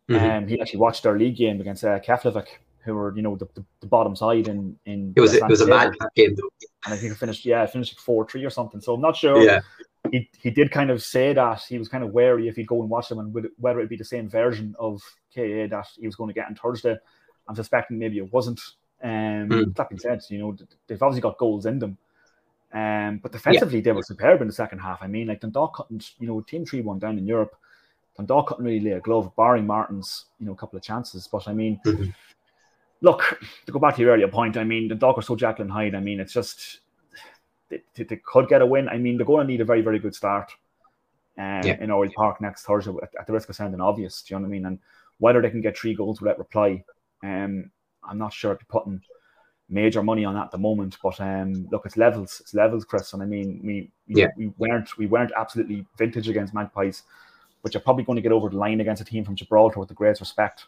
And 0.09 0.19
mm-hmm. 0.19 0.31
um, 0.31 0.47
he 0.47 0.61
actually 0.61 0.81
watched 0.81 1.05
our 1.07 1.19
league 1.19 1.37
game 1.37 1.61
against 1.61 1.85
uh, 1.85 1.99
Keflavik, 1.99 2.47
who 2.85 2.95
were 2.95 3.15
you 3.17 3.23
know 3.23 3.35
the, 3.37 3.47
the, 3.55 3.65
the, 3.81 3.87
bottom 3.87 4.15
side 4.15 4.47
in 4.47 4.77
in. 4.87 5.13
It 5.17 5.21
was 5.21 5.35
it 5.35 5.49
was 5.49 5.61
a 5.61 5.67
bad 5.67 5.95
game 6.15 6.35
though. 6.37 6.49
And 6.85 6.95
I 6.95 6.97
think 6.97 7.13
he 7.13 7.19
finished 7.19 7.45
yeah 7.45 7.67
finished 7.67 7.99
four 7.99 8.27
three 8.27 8.45
or 8.45 8.51
something. 8.51 8.81
So 8.81 8.95
I'm 8.95 9.01
not 9.01 9.17
sure. 9.17 9.43
Yeah. 9.43 9.61
He, 10.13 10.31
he 10.41 10.51
did 10.53 10.71
kind 10.71 10.91
of 10.91 11.03
say 11.03 11.33
that 11.33 11.63
he 11.69 11.79
was 11.79 11.89
kind 11.89 12.05
of 12.05 12.13
wary 12.13 12.47
if 12.47 12.55
he'd 12.55 12.69
go 12.69 12.81
and 12.81 12.89
watch 12.89 13.09
them 13.09 13.19
and 13.19 13.35
would, 13.35 13.49
whether 13.57 13.81
it'd 13.81 13.91
be 13.91 13.97
the 13.97 14.05
same 14.05 14.29
version 14.29 14.77
of 14.79 15.03
KA 15.35 15.67
that 15.69 15.87
he 15.99 16.07
was 16.07 16.15
going 16.15 16.29
to 16.29 16.35
get 16.35 16.47
on 16.47 16.55
Thursday. 16.55 16.97
I'm 17.49 17.57
suspecting 17.57 17.99
maybe 17.99 18.19
it 18.19 18.33
wasn't. 18.33 18.61
Um, 19.03 19.49
mm. 19.49 19.77
That 19.77 19.91
being 19.91 19.99
said, 19.99 20.23
you 20.31 20.39
know 20.39 20.57
they've 20.87 21.03
obviously 21.03 21.21
got 21.23 21.39
goals 21.39 21.67
in 21.67 21.79
them. 21.79 21.99
Um, 22.73 23.21
but 23.23 23.33
defensively, 23.33 23.79
yeah. 23.79 23.85
they 23.85 23.93
were 23.93 24.03
superb 24.03 24.41
in 24.41 24.49
the 24.49 24.53
second 24.53 24.81
half. 24.81 24.99
I 25.03 25.07
mean, 25.07 25.29
like 25.29 25.41
Dundalk 25.41 25.75
couldn't, 25.75 26.13
you 26.19 26.27
know, 26.27 26.41
team 26.41 26.67
three 26.67 26.81
one 26.81 26.99
down 26.99 27.19
in 27.19 27.27
Europe. 27.27 27.57
Dundalk 28.17 28.49
couldn't 28.49 28.65
really 28.65 28.81
lay 28.81 28.93
a 28.93 29.01
glove, 29.01 29.35
barring 29.37 29.67
Martin's, 29.67 30.27
you 30.39 30.47
know, 30.47 30.53
a 30.53 30.57
couple 30.57 30.77
of 30.77 30.83
chances. 30.83 31.27
But 31.27 31.49
I 31.49 31.53
mean, 31.53 31.81
mm-hmm. 31.87 32.11
look 33.01 33.39
to 33.67 33.73
go 33.73 33.79
back 33.79 33.97
to 33.97 34.03
your 34.03 34.13
earlier 34.13 34.29
point. 34.29 34.57
I 34.57 34.65
mean, 34.65 34.89
Dundalk 34.89 35.19
are 35.19 35.23
so 35.23 35.37
and 35.41 35.71
Hyde. 35.71 35.95
I 35.95 36.01
mean, 36.01 36.21
it's 36.21 36.33
just 36.33 36.81
they, 37.69 37.83
they, 37.97 38.21
could 38.25 38.49
get 38.49 38.63
a 38.63 38.67
win. 38.67 38.89
I 38.89 38.99
mean, 38.99 39.17
they're 39.17 39.27
going 39.27 39.47
to 39.47 39.51
need 39.51 39.61
a 39.61 39.65
very 39.65 39.83
very 39.83 39.99
good 39.99 40.15
start. 40.15 40.53
Um, 41.39 41.61
yeah. 41.65 41.77
in 41.83 41.91
Oriel 41.91 42.13
Park 42.17 42.41
next 42.41 42.65
Thursday, 42.65 42.93
at, 43.03 43.11
at, 43.21 43.27
the 43.27 43.33
risk 43.35 43.51
of 43.51 43.57
sounding 43.57 43.79
obvious, 43.79 44.23
do 44.23 44.33
you 44.33 44.39
know 44.39 44.45
what 44.45 44.49
I 44.49 44.51
mean? 44.53 44.65
And 44.65 44.79
whether 45.19 45.43
they 45.43 45.51
can 45.51 45.61
get 45.61 45.77
three 45.77 45.95
goals 45.95 46.19
without 46.19 46.39
reply, 46.39 46.83
um, 47.23 47.71
I'm 48.09 48.19
not 48.19 48.33
sure 48.33 48.53
if 48.53 48.61
you're 48.61 48.81
putting 48.81 49.03
major 49.69 50.03
money 50.03 50.25
on 50.25 50.35
that 50.35 50.47
at 50.47 50.51
the 50.51 50.59
moment. 50.59 50.97
But 51.03 51.21
um, 51.21 51.69
look, 51.71 51.87
it's 51.87 51.97
levels, 51.97 52.41
it's 52.41 52.55
levels, 52.55 52.85
Chris. 52.85 53.13
And 53.13 53.23
I 53.23 53.27
mean, 53.27 53.61
we 53.65 53.91
yeah. 54.07 54.29
we 54.37 54.53
weren't 54.59 54.97
we 54.99 55.07
weren't 55.07 55.33
absolutely 55.37 55.87
vintage 55.99 56.29
against 56.29 56.55
Magpies, 56.55 57.03
but 57.63 57.75
you're 57.75 57.81
probably 57.81 58.05
going 58.05 58.17
to 58.17 58.23
get 58.23 58.33
over 58.33 58.49
the 58.49 58.57
line 58.57 58.81
against 58.81 59.03
a 59.03 59.05
team 59.05 59.25
from 59.25 59.37
Gibraltar 59.37 59.81
with 59.81 59.89
the 59.89 59.95
greatest 59.95 60.21
respect. 60.21 60.67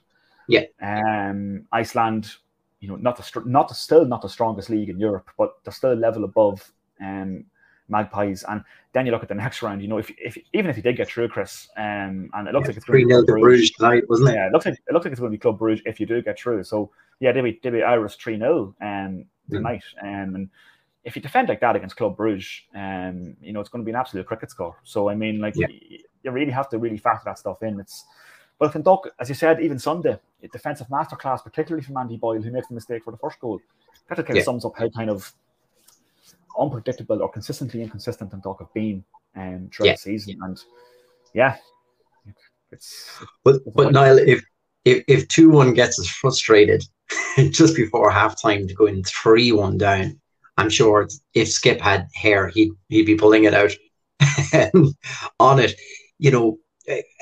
Yeah. 0.49 0.65
Um, 0.81 1.67
Iceland, 1.73 2.35
you 2.81 2.89
know, 2.89 2.97
not 2.97 3.17
the 3.17 3.43
not 3.45 3.69
the, 3.69 3.75
still 3.75 4.05
not 4.05 4.23
the 4.23 4.29
strongest 4.29 4.71
league 4.71 4.89
in 4.89 4.99
Europe, 4.99 5.31
but 5.37 5.53
they're 5.65 5.73
still 5.73 5.93
a 5.93 5.95
level 5.95 6.25
above. 6.25 6.73
Um, 7.01 7.45
Magpies. 7.89 8.45
And 8.49 8.63
then 8.93 9.07
you 9.07 9.13
look 9.13 9.23
at 9.23 9.29
the 9.29 9.35
next 9.35 9.63
round. 9.63 9.83
You 9.83 9.89
know, 9.89 9.99
if, 9.99 10.11
if 10.19 10.37
even 10.53 10.71
if 10.71 10.77
you 10.77 10.83
did 10.83 10.97
get 10.97 11.09
through, 11.09 11.29
Chris, 11.29 11.69
um, 11.77 12.31
and 12.35 12.49
it 12.49 12.55
looks 12.55 12.65
Yeah, 12.65 12.69
like 12.69 12.77
it's 12.77 12.87
three 12.87 13.05
0 13.07 13.25
to 13.25 13.33
Bruges 13.33 13.71
tonight, 13.73 14.09
wasn't 14.09 14.31
it? 14.31 14.35
yeah, 14.35 14.47
it 14.47 14.53
looks 14.53 14.67
like 14.67 14.75
it 14.75 14.93
looks 14.93 15.05
like 15.05 15.13
it's 15.13 15.21
going 15.21 15.33
to 15.33 15.37
be 15.37 15.41
Club 15.41 15.59
Brugge 15.59 15.83
if 15.87 16.01
you 16.01 16.07
do 16.07 16.23
get 16.23 16.39
through. 16.39 16.65
So 16.65 16.91
yeah, 17.21 17.33
they'll 17.33 17.45
be 17.45 17.59
they'll 17.63 17.73
be 17.73 17.83
Irish 17.83 18.17
three 18.17 18.39
0 18.39 18.75
um 18.81 19.25
tonight. 19.51 19.83
Um, 20.03 20.35
and 20.35 20.51
if 21.05 21.17
you 21.17 21.23
defend 21.23 21.49
like 21.49 21.61
that 21.61 21.77
against 21.77 21.97
Club 21.97 22.17
Brugge, 22.17 22.63
um, 22.75 23.37
you 23.41 23.53
know 23.53 23.61
it's 23.61 23.69
going 23.69 23.83
to 23.83 23.87
be 23.87 23.93
an 23.93 23.97
absolute 23.97 24.27
cricket 24.27 24.51
score. 24.51 24.77
So 24.85 25.09
I 25.09 25.15
mean, 25.15 25.41
like 25.41 25.57
Yeah. 25.57 25.69
you, 25.69 25.99
you 26.23 26.31
really 26.31 26.53
have 26.53 26.69
to 26.71 26.79
really 26.79 26.99
factor 26.99 27.25
that 27.27 27.39
stuff 27.39 27.63
in. 27.63 27.81
It's 27.81 28.05
but 28.59 28.75
in 28.75 28.83
Duck, 28.83 29.09
as 29.21 29.29
you 29.29 29.37
said, 29.37 29.61
even 29.61 29.79
Sunday, 29.79 30.19
a 30.43 30.49
defensive 30.49 30.89
masterclass, 30.89 31.45
particularly 31.45 31.85
from 31.85 31.97
Andy 31.97 32.17
Boyle, 32.17 32.43
who 32.43 32.51
makes 32.51 32.67
the 32.67 32.75
mistake 32.75 33.05
for 33.05 33.13
the 33.13 33.17
first 33.17 33.39
goal. 33.39 33.61
That 34.09 34.17
kind 34.17 34.31
of 34.31 34.37
Yeah. 34.37 34.43
sums 34.43 34.65
up 34.65 34.73
how 34.77 34.89
kind 34.89 35.11
of 35.11 35.33
unpredictable 36.59 37.23
or 37.23 37.31
consistently 37.31 37.83
inconsistent 37.83 38.33
and 38.33 38.43
talk 38.43 38.61
have 38.61 38.73
been 38.75 39.05
um, 39.37 39.71
throughout 39.73 39.87
Yeah. 39.87 39.93
the 39.95 39.99
season. 39.99 40.39
And 40.43 40.59
yeah, 41.35 41.57
it's 42.73 43.19
But 43.45 43.61
but 43.75 43.93
Niall, 43.93 44.19
if 44.19 44.45
if 44.85 45.05
if 45.09 45.29
two 45.29 45.51
one 45.51 45.75
gets 45.75 45.99
us 45.99 46.09
frustrated 46.09 46.85
just 47.51 47.77
before 47.77 48.11
halftime 48.11 48.67
to 48.69 48.75
go 48.75 48.87
in 48.87 49.03
three 49.05 49.53
one 49.53 49.79
down, 49.79 50.21
I'm 50.57 50.71
sure 50.71 51.09
if 51.35 51.49
Skip 51.49 51.81
had 51.81 52.07
hair, 52.15 52.49
he'd 52.49 52.73
he'd 52.89 53.07
be 53.07 53.17
pulling 53.17 53.45
it 53.45 53.55
out 53.55 53.73
on 55.41 55.59
it. 55.61 55.75
You 56.19 56.31
know, 56.33 56.59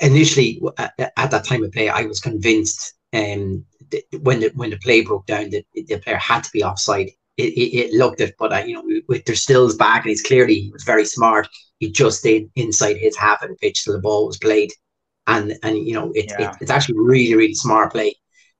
initially 0.01 0.61
at, 0.77 0.93
at 0.97 1.31
that 1.31 1.45
time 1.45 1.63
of 1.63 1.71
play, 1.71 1.89
I 1.89 2.03
was 2.03 2.19
convinced 2.19 2.93
um, 3.13 3.63
th- 3.91 4.05
when 4.21 4.39
the 4.39 4.51
when 4.55 4.71
the 4.71 4.77
play 4.77 5.01
broke 5.01 5.25
down 5.27 5.49
that 5.51 5.65
the 5.73 5.97
player 5.99 6.17
had 6.17 6.43
to 6.43 6.49
be 6.51 6.63
offside. 6.63 7.09
It, 7.37 7.53
it, 7.53 7.77
it 7.77 7.93
looked 7.93 8.19
it, 8.21 8.35
but 8.39 8.51
uh, 8.51 8.63
you 8.65 8.73
know, 8.73 9.01
with 9.07 9.25
their 9.25 9.35
stills 9.35 9.75
back, 9.75 10.03
and 10.03 10.09
he's 10.09 10.23
clearly 10.23 10.55
he 10.55 10.71
was 10.71 10.83
very 10.83 11.05
smart. 11.05 11.47
He 11.79 11.91
just 11.91 12.19
stayed 12.19 12.49
inside 12.55 12.97
his 12.97 13.15
half 13.15 13.43
of 13.43 13.49
the 13.49 13.55
pitch 13.55 13.83
till 13.83 13.93
the 13.93 13.99
ball 13.99 14.25
was 14.27 14.37
played. 14.37 14.71
And 15.27 15.55
and 15.63 15.77
you 15.77 15.93
know 15.93 16.11
it, 16.15 16.31
Yeah. 16.39 16.51
it, 16.51 16.57
it's 16.61 16.71
actually 16.71 16.99
really 16.99 17.35
really 17.35 17.53
smart 17.53 17.91
play 17.91 18.15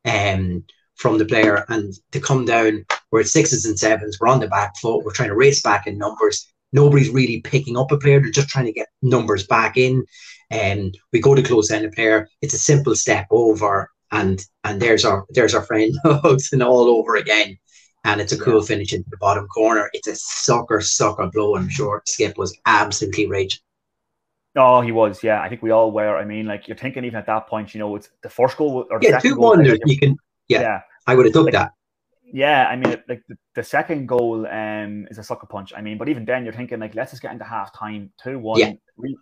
um 0.05 0.63
from 0.95 1.17
the 1.17 1.25
player. 1.25 1.65
And 1.69 1.93
to 2.11 2.19
come 2.19 2.45
down 2.45 2.85
we're 3.11 3.21
at 3.21 3.27
sixes 3.27 3.65
and 3.65 3.77
sevens 3.79 4.17
we're 4.19 4.27
on 4.27 4.39
the 4.39 4.47
back 4.47 4.73
foot 4.77 5.03
we're 5.03 5.13
trying 5.13 5.29
to 5.29 5.35
race 5.35 5.61
back 5.61 5.87
in 5.87 5.97
numbers. 5.97 6.47
Nobody's 6.73 7.09
really 7.09 7.41
picking 7.41 7.77
up 7.77 7.91
a 7.91 7.97
player 7.97 8.19
they're 8.19 8.29
just 8.31 8.49
trying 8.49 8.65
to 8.65 8.73
get 8.73 8.89
numbers 9.01 9.47
back 9.47 9.77
in. 9.77 10.05
And 10.49 10.97
we 11.13 11.19
go 11.19 11.35
to 11.35 11.41
close 11.43 11.69
down 11.69 11.85
a 11.85 11.89
player 11.91 12.27
it's 12.41 12.53
a 12.53 12.59
simple 12.59 12.95
step 12.95 13.27
over 13.31 13.89
and 14.11 14.43
and 14.63 14.81
there's 14.81 15.05
our 15.05 15.25
there's 15.29 15.55
our 15.55 15.63
friend 15.63 15.93
Hudson 16.03 16.61
all 16.61 16.87
over 16.87 17.15
again 17.15 17.57
and 18.07 18.19
it's 18.21 18.33
a 18.33 18.39
cool 18.39 18.61
finish 18.61 18.93
into 18.93 19.09
the 19.09 19.17
bottom 19.17 19.45
corner 19.47 19.89
it's 19.93 20.07
a 20.07 20.15
sucker 20.15 20.81
sucker 20.81 21.27
blow 21.33 21.55
I'm 21.57 21.69
sure 21.69 22.01
Skip 22.05 22.37
was 22.37 22.57
absolutely 22.65 23.27
raging 23.27 23.59
Oh, 24.59 24.81
he 24.81 24.91
was. 24.91 25.23
Yeah, 25.23 25.39
I 25.39 25.49
think 25.49 25.61
we 25.61 25.69
all 25.69 25.91
were. 25.91 26.17
I 26.17 26.25
mean, 26.25 26.47
like 26.47 26.67
you're 26.67 26.75
thinking 26.77 27.05
even 27.05 27.19
at 27.19 27.27
that 27.27 27.45
point, 27.47 27.75
you 27.75 27.79
know, 27.79 27.95
it's 27.95 28.09
the 28.23 28.29
first 28.29 28.57
goal 28.57 28.87
or 28.89 28.97
yeah 29.03 29.19
two 29.19 29.37
one 29.37 29.63
you 29.63 29.99
can 29.99 30.17
yeah. 30.47 30.61
yeah, 30.61 30.81
I 31.05 31.13
would 31.13 31.25
have 31.27 31.33
took 31.33 31.45
Like, 31.45 31.53
that 31.53 31.71
yeah. 32.23 32.67
I 32.67 32.75
mean, 32.75 32.97
like 33.07 33.21
the, 33.29 33.35
the 33.53 33.63
second 33.63 34.07
goal 34.07 34.47
um 34.47 35.05
is 35.11 35.19
a 35.19 35.23
sucker 35.23 35.45
punch. 35.45 35.73
I 35.77 35.81
mean, 35.81 35.99
but 35.99 36.09
even 36.09 36.25
then, 36.25 36.43
you're 36.43 36.53
thinking 36.53 36.79
like, 36.79 36.95
let's 36.95 37.11
just 37.11 37.21
get 37.21 37.33
into 37.33 37.45
half 37.45 37.71
time, 37.77 38.11
two 38.23 38.39
one, 38.39 38.59
Yeah. 38.59 38.73
re- 38.97 39.17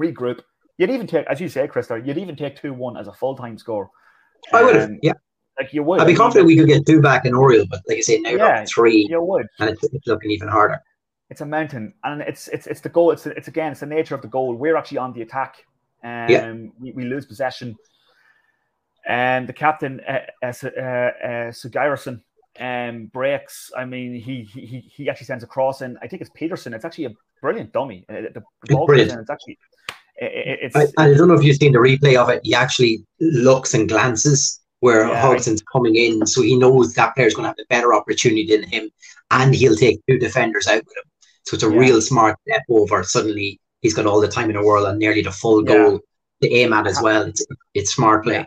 regroup. 0.00 0.40
You'd 0.76 0.90
even 0.90 1.06
take, 1.06 1.26
as 1.26 1.40
you 1.40 1.48
say, 1.48 1.68
Krista, 1.68 2.04
you'd 2.04 2.18
even 2.18 2.34
take 2.34 2.60
two 2.60 2.74
one 2.74 2.96
as 2.96 3.06
a 3.06 3.12
full 3.12 3.36
time 3.36 3.58
score. 3.58 3.90
I 4.52 4.64
would 4.64 4.74
have 4.74 4.90
Um, 4.90 4.98
yeah 5.02 5.12
Like 5.58 5.72
you 5.72 5.82
would. 5.82 6.00
I'd 6.00 6.06
be 6.06 6.14
confident 6.14 6.46
we 6.46 6.56
could 6.56 6.68
get 6.68 6.86
two 6.86 7.00
back 7.02 7.24
in 7.24 7.34
Oriel, 7.34 7.66
but 7.68 7.80
like 7.88 7.98
I 7.98 8.00
say, 8.00 8.18
now 8.20 8.30
Yeah, 8.30 8.64
three, 8.64 9.06
You 9.10 9.20
would. 9.22 9.46
and 9.58 9.70
it's, 9.70 9.82
it's 9.92 10.06
looking 10.06 10.30
even 10.30 10.48
harder. 10.48 10.78
it's 11.30 11.40
a 11.40 11.46
mountain, 11.46 11.92
and 12.04 12.22
it's 12.22 12.48
it's 12.48 12.66
it's 12.68 12.80
the 12.80 12.88
goal. 12.88 13.10
It's 13.10 13.26
it's 13.26 13.48
again, 13.48 13.72
it's 13.72 13.80
the 13.80 13.86
nature 13.86 14.14
of 14.14 14.22
the 14.22 14.28
goal. 14.28 14.54
We're 14.54 14.76
actually 14.76 14.98
on 14.98 15.12
the 15.12 15.22
attack, 15.22 15.56
and 16.02 16.30
Yeah. 16.30 16.52
we, 16.80 16.92
we 16.92 17.04
lose 17.04 17.26
possession, 17.26 17.76
and 19.06 19.48
the 19.48 19.52
captain, 19.52 20.00
uh, 20.08 20.20
uh, 20.42 20.46
uh, 20.46 20.80
uh, 20.80 21.50
Sigurgeirsson, 21.50 22.20
um, 22.60 23.06
breaks. 23.06 23.70
I 23.76 23.84
mean, 23.84 24.14
he 24.14 24.42
he 24.44 24.80
he- 24.94 25.08
actually 25.10 25.26
sends 25.26 25.44
a 25.44 25.46
cross 25.46 25.82
in. 25.82 25.98
I 26.02 26.06
think 26.08 26.22
it's 26.22 26.30
Petersen. 26.34 26.72
It's 26.74 26.84
actually 26.84 27.06
a 27.06 27.14
brilliant 27.42 27.72
dummy. 27.72 28.04
Uh, 28.08 28.22
the, 28.34 28.42
ball 28.68 28.86
brilliant. 28.86 29.20
It's 29.20 29.30
actually 29.30 29.58
it- 30.16 30.58
it's 30.62 30.76
I, 30.76 30.86
I 30.98 31.14
don't 31.14 31.28
know 31.28 31.34
if 31.34 31.42
you've 31.44 31.56
seen 31.56 31.72
the 31.72 31.78
replay 31.78 32.16
of 32.16 32.28
it. 32.30 32.40
He 32.44 32.54
actually 32.54 33.04
looks 33.20 33.74
and 33.74 33.88
glances 33.88 34.60
where 34.80 35.06
Yeah, 35.08 35.20
Hudson's 35.20 35.62
coming 35.72 35.96
in, 35.96 36.26
so 36.26 36.42
he 36.42 36.56
knows 36.56 36.94
that 36.94 37.14
player's 37.14 37.34
going 37.34 37.44
to 37.44 37.48
have 37.48 37.58
a 37.58 37.66
better 37.68 37.94
opportunity 37.94 38.46
than 38.46 38.62
him, 38.68 38.90
and 39.30 39.54
he'll 39.54 39.76
take 39.76 40.00
two 40.08 40.18
defenders 40.18 40.66
out 40.66 40.84
with 40.86 40.96
him. 40.96 41.04
So 41.46 41.54
it's 41.54 41.64
a 41.64 41.70
Yeah. 41.70 41.78
real 41.78 42.00
smart 42.00 42.36
step 42.46 42.62
over. 42.68 43.02
Suddenly, 43.02 43.60
he's 43.80 43.94
got 43.94 44.06
all 44.06 44.20
the 44.20 44.28
time 44.28 44.50
in 44.50 44.56
the 44.56 44.62
world 44.62 44.86
and 44.86 44.98
nearly 44.98 45.22
the 45.22 45.32
full 45.32 45.64
Yeah. 45.64 45.74
goal 45.74 46.00
to 46.42 46.50
aim 46.52 46.72
at 46.72 46.86
as 46.86 47.00
well. 47.02 47.22
It's 47.22 47.44
it's 47.74 47.94
smart 47.94 48.24
play. 48.24 48.46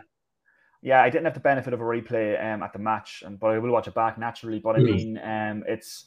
Yeah. 0.82 1.02
I 1.02 1.10
didn't 1.10 1.24
have 1.26 1.34
the 1.34 1.40
benefit 1.40 1.72
of 1.74 1.80
a 1.80 1.84
replay 1.84 2.42
um, 2.42 2.62
at 2.62 2.72
the 2.72 2.78
match, 2.78 3.22
and 3.24 3.38
but 3.38 3.48
I 3.48 3.58
will 3.58 3.70
watch 3.70 3.88
it 3.88 3.94
back 3.94 4.18
naturally. 4.18 4.58
But 4.58 4.76
I 4.76 4.80
Mm. 4.80 4.84
mean, 4.84 5.18
um, 5.18 5.64
it's 5.68 6.06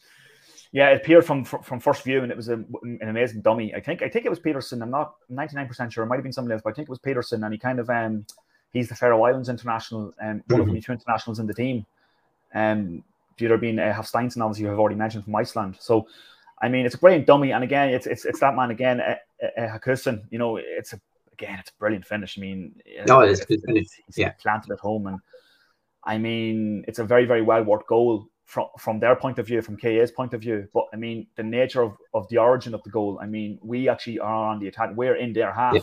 yeah, 0.72 0.90
it 0.90 0.98
appeared 1.02 1.26
from 1.26 1.46
from 1.46 1.80
first 1.80 2.04
view, 2.04 2.24
and 2.24 2.32
it 2.32 2.36
was 2.38 2.50
a, 2.50 2.56
an 2.56 3.00
amazing 3.02 3.42
dummy. 3.42 3.74
I 3.74 3.80
think 3.80 4.02
I 4.02 4.10
think 4.10 4.26
it 4.26 4.30
was 4.30 4.40
Petersen. 4.40 4.82
I'm 4.82 4.92
not 4.92 5.16
99 5.30 5.68
percent 5.68 5.94
sure. 5.94 6.04
It 6.04 6.08
might 6.08 6.16
have 6.18 6.24
been 6.24 6.34
somebody 6.34 6.54
else, 6.54 6.62
but 6.64 6.72
I 6.72 6.74
think 6.74 6.88
it 6.88 6.92
was 6.92 7.00
Petersen, 7.00 7.44
and 7.44 7.54
he 7.54 7.60
kind 7.60 7.80
of 7.80 7.90
um, 7.90 8.26
he's 8.76 8.90
the 8.90 8.96
Faroe 8.96 9.24
Islands 9.24 9.48
international, 9.50 10.14
um, 10.22 10.44
one 10.48 10.60
of 10.60 10.66
Mhm. 10.66 10.70
only 10.70 10.82
two 10.82 10.92
internationals 10.92 11.40
in 11.40 11.48
the 11.48 11.54
team. 11.54 11.86
Um, 12.54 13.04
the 13.38 13.46
other 13.48 13.58
being 13.58 13.80
uh, 13.80 13.94
Hafsteinsson, 13.98 14.42
obviously, 14.42 14.64
you 14.64 14.70
have 14.70 14.80
already 14.80 14.96
mentioned 14.98 15.24
from 15.24 15.36
Iceland. 15.36 15.78
So, 15.80 16.08
I 16.62 16.68
mean, 16.70 16.86
it's 16.86 16.96
a 16.96 16.98
brilliant 16.98 17.26
dummy, 17.26 17.52
and 17.54 17.64
again, 17.64 17.90
it's 17.90 18.06
it's, 18.06 18.26
it's 18.26 18.40
that 18.42 18.56
man 18.56 18.72
again, 18.72 19.00
uh, 19.02 19.16
uh, 19.44 19.62
uh, 19.62 19.80
Hauksson. 19.80 20.24
You 20.30 20.40
know, 20.40 20.58
it's 20.58 20.94
a 20.94 21.00
again, 21.34 21.58
it's 21.60 21.70
a 21.72 21.78
brilliant 21.80 22.06
finish. 22.06 22.38
I 22.38 22.42
mean, 22.42 22.76
No, 23.08 23.22
it 23.22 23.32
is 23.32 23.42
a 23.42 23.46
good 23.46 23.62
finish, 23.66 23.88
He's 24.06 24.18
yeah. 24.18 24.32
planted 24.42 24.72
at 24.72 24.80
home, 24.80 25.08
and 25.08 25.20
I 26.04 26.18
mean, 26.18 26.86
it's 26.88 27.00
a 27.00 27.04
very, 27.04 27.26
very 27.26 27.42
well 27.42 27.64
worked 27.64 27.88
goal 27.88 28.28
from 28.46 28.68
from 28.80 29.00
their 29.00 29.16
point 29.16 29.40
of 29.40 29.48
view, 29.48 29.62
from 29.62 29.76
KA's 29.78 30.12
point 30.12 30.34
of 30.34 30.42
view. 30.42 30.68
But 30.74 30.86
I 30.94 30.98
mean, 30.98 31.28
the 31.36 31.44
nature 31.44 31.82
of, 31.82 31.98
of 32.14 32.28
the 32.30 32.38
origin 32.38 32.74
of 32.74 32.84
the 32.84 32.90
goal. 32.90 33.20
I 33.22 33.26
mean, 33.26 33.60
we 33.62 33.90
actually 33.90 34.20
are 34.20 34.48
on 34.52 34.60
the 34.60 34.68
attack. 34.68 34.92
We're 34.96 35.16
in 35.16 35.34
their 35.34 35.52
half. 35.52 35.76
Yeah. 35.76 35.82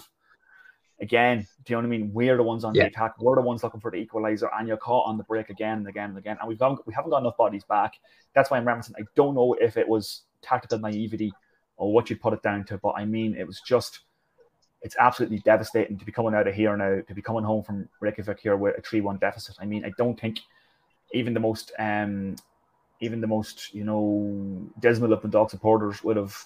Again, 1.02 1.46
do 1.64 1.72
you 1.72 1.76
know 1.76 1.80
what 1.80 1.94
I 1.94 1.98
mean? 1.98 2.12
We're 2.14 2.36
the 2.36 2.44
ones 2.44 2.62
on 2.64 2.74
Yeah. 2.74 2.84
the 2.84 2.88
attack. 2.90 3.20
We're 3.20 3.34
the 3.34 3.42
ones 3.42 3.62
looking 3.64 3.80
for 3.80 3.90
the 3.90 3.98
equalizer, 3.98 4.48
and 4.54 4.68
you're 4.68 4.76
caught 4.76 5.06
on 5.06 5.18
the 5.18 5.24
break 5.24 5.50
again 5.50 5.78
and 5.78 5.88
again 5.88 6.10
and 6.10 6.18
again. 6.18 6.38
And 6.40 6.48
we've 6.48 6.58
got 6.58 6.86
we 6.86 6.94
haven't 6.94 7.10
got 7.10 7.18
enough 7.18 7.36
bodies 7.36 7.64
back. 7.64 7.94
That's 8.34 8.50
why 8.50 8.56
I'm 8.56 8.64
referencing. 8.64 8.94
I 8.98 9.04
don't 9.16 9.34
know 9.34 9.54
if 9.60 9.76
it 9.76 9.88
was 9.88 10.22
tactical 10.42 10.78
naivety 10.78 11.32
or 11.76 11.92
what 11.92 12.08
you'd 12.08 12.20
put 12.20 12.32
it 12.32 12.42
down 12.42 12.64
to, 12.66 12.78
but 12.78 12.92
I 12.96 13.04
mean, 13.04 13.34
it 13.36 13.46
was 13.46 13.60
just 13.60 14.00
it's 14.82 14.96
absolutely 14.98 15.38
devastating 15.38 15.98
to 15.98 16.04
be 16.04 16.12
coming 16.12 16.34
out 16.34 16.46
of 16.48 16.54
here 16.54 16.76
now, 16.76 17.00
to 17.06 17.14
be 17.14 17.22
coming 17.22 17.44
home 17.44 17.62
from 17.62 17.88
Reykjavik 18.00 18.40
here 18.40 18.56
with 18.56 18.78
a 18.78 18.82
3 18.82 19.00
1 19.00 19.16
deficit. 19.18 19.56
I 19.60 19.64
mean, 19.64 19.84
I 19.84 19.92
don't 19.96 20.18
think 20.18 20.40
even 21.12 21.34
the 21.34 21.40
most, 21.40 21.72
um, 21.78 22.36
even 23.00 23.20
the 23.20 23.26
most, 23.26 23.74
you 23.74 23.84
know, 23.84 24.68
dismal 24.80 25.12
of 25.12 25.22
the 25.22 25.28
dog 25.28 25.50
supporters 25.50 26.02
would 26.04 26.16
have 26.16 26.36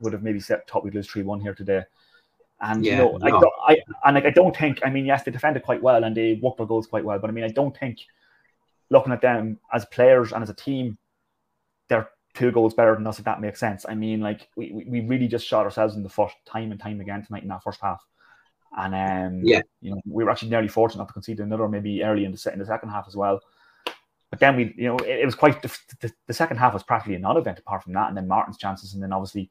would 0.00 0.14
have 0.14 0.22
maybe 0.22 0.40
set 0.40 0.66
top 0.66 0.84
we'd 0.84 0.94
lose 0.94 1.06
3 1.06 1.22
1 1.22 1.40
here 1.40 1.54
today. 1.54 1.82
And 2.60 2.84
Yeah, 2.84 2.92
you 2.92 2.98
know, 2.98 3.18
I, 3.22 3.30
don't, 3.30 3.52
I 3.66 3.76
and 4.04 4.14
like 4.14 4.26
I 4.26 4.30
don't 4.30 4.56
think. 4.56 4.80
I 4.84 4.90
mean, 4.90 5.06
yes, 5.06 5.22
they 5.22 5.30
defended 5.30 5.62
quite 5.62 5.82
well 5.82 6.04
and 6.04 6.16
they 6.16 6.38
worked 6.42 6.58
their 6.58 6.66
goals 6.66 6.86
quite 6.86 7.04
well, 7.04 7.18
but 7.18 7.30
I 7.30 7.32
mean, 7.32 7.44
I 7.44 7.48
don't 7.48 7.76
think 7.76 8.00
looking 8.90 9.12
at 9.12 9.22
them 9.22 9.58
as 9.72 9.84
players 9.86 10.32
and 10.32 10.42
as 10.42 10.50
a 10.50 10.54
team, 10.54 10.98
they're 11.88 12.10
two 12.34 12.50
goals 12.52 12.74
better 12.74 12.94
than 12.94 13.06
us. 13.06 13.18
If 13.18 13.24
that 13.24 13.40
makes 13.40 13.60
sense. 13.60 13.86
I 13.88 13.94
mean, 13.94 14.20
like 14.20 14.48
we, 14.56 14.84
we, 14.86 15.00
really 15.00 15.28
just 15.28 15.46
shot 15.46 15.64
ourselves 15.64 15.96
in 15.96 16.02
the 16.02 16.08
foot 16.08 16.32
time 16.44 16.70
and 16.70 16.80
time 16.80 17.00
again 17.00 17.24
tonight 17.24 17.42
in 17.42 17.48
that 17.48 17.62
first 17.62 17.80
half. 17.80 18.04
And 18.76 18.94
um, 18.94 19.42
Yeah. 19.44 19.62
you 19.80 19.90
know, 19.92 20.00
we 20.06 20.22
were 20.22 20.30
actually 20.30 20.50
nearly 20.50 20.68
fortunate 20.68 21.06
to 21.06 21.12
concede 21.12 21.40
another, 21.40 21.68
maybe 21.68 22.04
early 22.04 22.24
in 22.24 22.32
the 22.32 22.50
in 22.52 22.58
the 22.58 22.66
second 22.66 22.90
half 22.90 23.06
as 23.08 23.16
well. 23.16 23.40
But 24.30 24.38
then 24.38 24.56
we, 24.56 24.74
you 24.76 24.84
know, 24.84 24.96
it, 24.98 25.20
it 25.20 25.24
was 25.24 25.34
quite 25.34 25.60
the, 25.60 25.76
the, 26.00 26.12
the 26.28 26.34
second 26.34 26.58
half 26.58 26.72
was 26.72 26.84
practically 26.84 27.16
a 27.16 27.18
non-event 27.18 27.58
apart 27.58 27.82
from 27.82 27.94
that, 27.94 28.08
and 28.08 28.16
then 28.16 28.28
Martin's 28.28 28.58
chances, 28.58 28.94
and 28.94 29.02
then 29.02 29.12
obviously, 29.12 29.50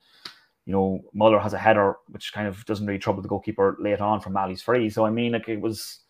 you 0.69 0.75
know, 0.75 1.03
Muller 1.15 1.39
has 1.39 1.53
a 1.53 1.57
header 1.57 1.95
which 2.09 2.31
kind 2.31 2.47
of 2.47 2.63
doesn't 2.65 2.85
really 2.85 2.99
trouble 2.99 3.23
the 3.23 3.27
goalkeeper 3.27 3.75
late 3.79 4.01
on 4.01 4.21
from 4.21 4.33
Malley's 4.33 4.61
free. 4.61 4.87
So 4.87 5.03
I 5.03 5.09
mean, 5.09 5.31
like 5.31 5.49
it 5.49 5.59
was 5.59 6.01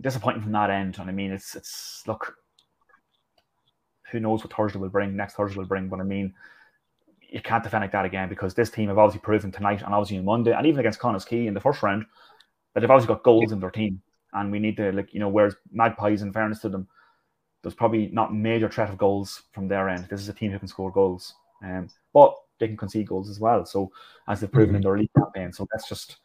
disappointing 0.00 0.40
from 0.40 0.52
that 0.52 0.70
end, 0.70 0.96
and 0.98 1.10
I 1.10 1.12
mean, 1.12 1.30
it's 1.30 1.54
it's 1.54 2.02
look, 2.06 2.36
who 4.10 4.18
knows 4.18 4.42
what 4.42 4.54
Thursday 4.54 4.78
will 4.78 4.88
bring, 4.88 5.14
next 5.14 5.34
Thursday 5.34 5.58
will 5.58 5.66
bring, 5.66 5.88
but 5.88 6.00
I 6.00 6.04
mean, 6.04 6.32
you 7.20 7.42
can't 7.42 7.62
defend 7.62 7.82
like 7.82 7.92
that 7.92 8.06
again 8.06 8.30
because 8.30 8.54
this 8.54 8.70
team 8.70 8.88
have 8.88 8.96
obviously 8.96 9.20
proven 9.20 9.52
tonight 9.52 9.82
and 9.82 9.92
obviously 9.92 10.16
on 10.16 10.24
Monday, 10.24 10.52
and 10.52 10.66
even 10.66 10.80
against 10.80 10.98
Connah's 10.98 11.26
Quay 11.26 11.46
in 11.46 11.52
the 11.52 11.60
first 11.60 11.82
round, 11.82 12.06
that 12.72 12.80
they've 12.80 12.90
obviously 12.90 13.14
got 13.14 13.24
goals 13.24 13.52
in 13.52 13.60
their 13.60 13.70
team, 13.70 14.00
and 14.32 14.50
we 14.50 14.58
need 14.58 14.78
to 14.78 14.90
like 14.92 15.12
you 15.12 15.20
know, 15.20 15.28
whereas 15.28 15.54
Magpies, 15.70 16.22
in 16.22 16.32
fairness 16.32 16.60
to 16.60 16.70
them, 16.70 16.88
there's 17.60 17.74
probably 17.74 18.06
not 18.06 18.34
major 18.34 18.70
threat 18.70 18.88
of 18.88 18.96
goals 18.96 19.42
from 19.52 19.68
their 19.68 19.90
end. 19.90 20.06
This 20.08 20.22
is 20.22 20.30
a 20.30 20.32
team 20.32 20.50
who 20.50 20.58
can 20.58 20.66
score 20.66 20.90
goals, 20.90 21.34
um, 21.62 21.90
but 22.14 22.34
they 22.60 22.68
can 22.68 22.76
concede 22.76 23.08
goals 23.08 23.28
as 23.28 23.40
well. 23.40 23.66
So 23.66 23.90
as 24.28 24.40
they've 24.40 24.52
proven 24.52 24.76
in 24.76 24.82
their 24.82 24.96
league 24.96 25.10
campaign, 25.16 25.52
so 25.52 25.66
let's 25.72 25.88
just 25.88 26.18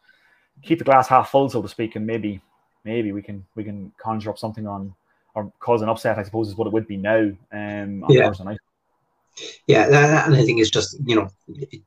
keep 0.62 0.78
the 0.78 0.84
glass 0.84 1.08
half 1.08 1.30
full, 1.30 1.48
so 1.48 1.60
to 1.62 1.68
speak, 1.68 1.96
and 1.96 2.06
maybe 2.06 2.40
maybe 2.84 3.10
we 3.10 3.22
can 3.22 3.44
we 3.56 3.64
can 3.64 3.92
conjure 3.98 4.30
up 4.30 4.38
something 4.38 4.66
on 4.66 4.94
or 5.34 5.52
cause 5.58 5.82
an 5.82 5.88
upset. 5.88 6.18
I 6.18 6.22
suppose 6.22 6.48
is 6.48 6.56
what 6.56 6.66
it 6.66 6.72
would 6.72 6.86
be 6.86 6.96
now 6.96 7.32
um, 7.52 8.04
on 8.04 8.12
Yeah. 8.12 8.28
Thursday 8.28 8.44
night. 8.44 8.58
Yeah, 9.66 10.24
and 10.26 10.34
I 10.34 10.44
think 10.44 10.60
it's 10.60 10.70
just 10.70 10.96
you 11.04 11.14
know 11.14 11.28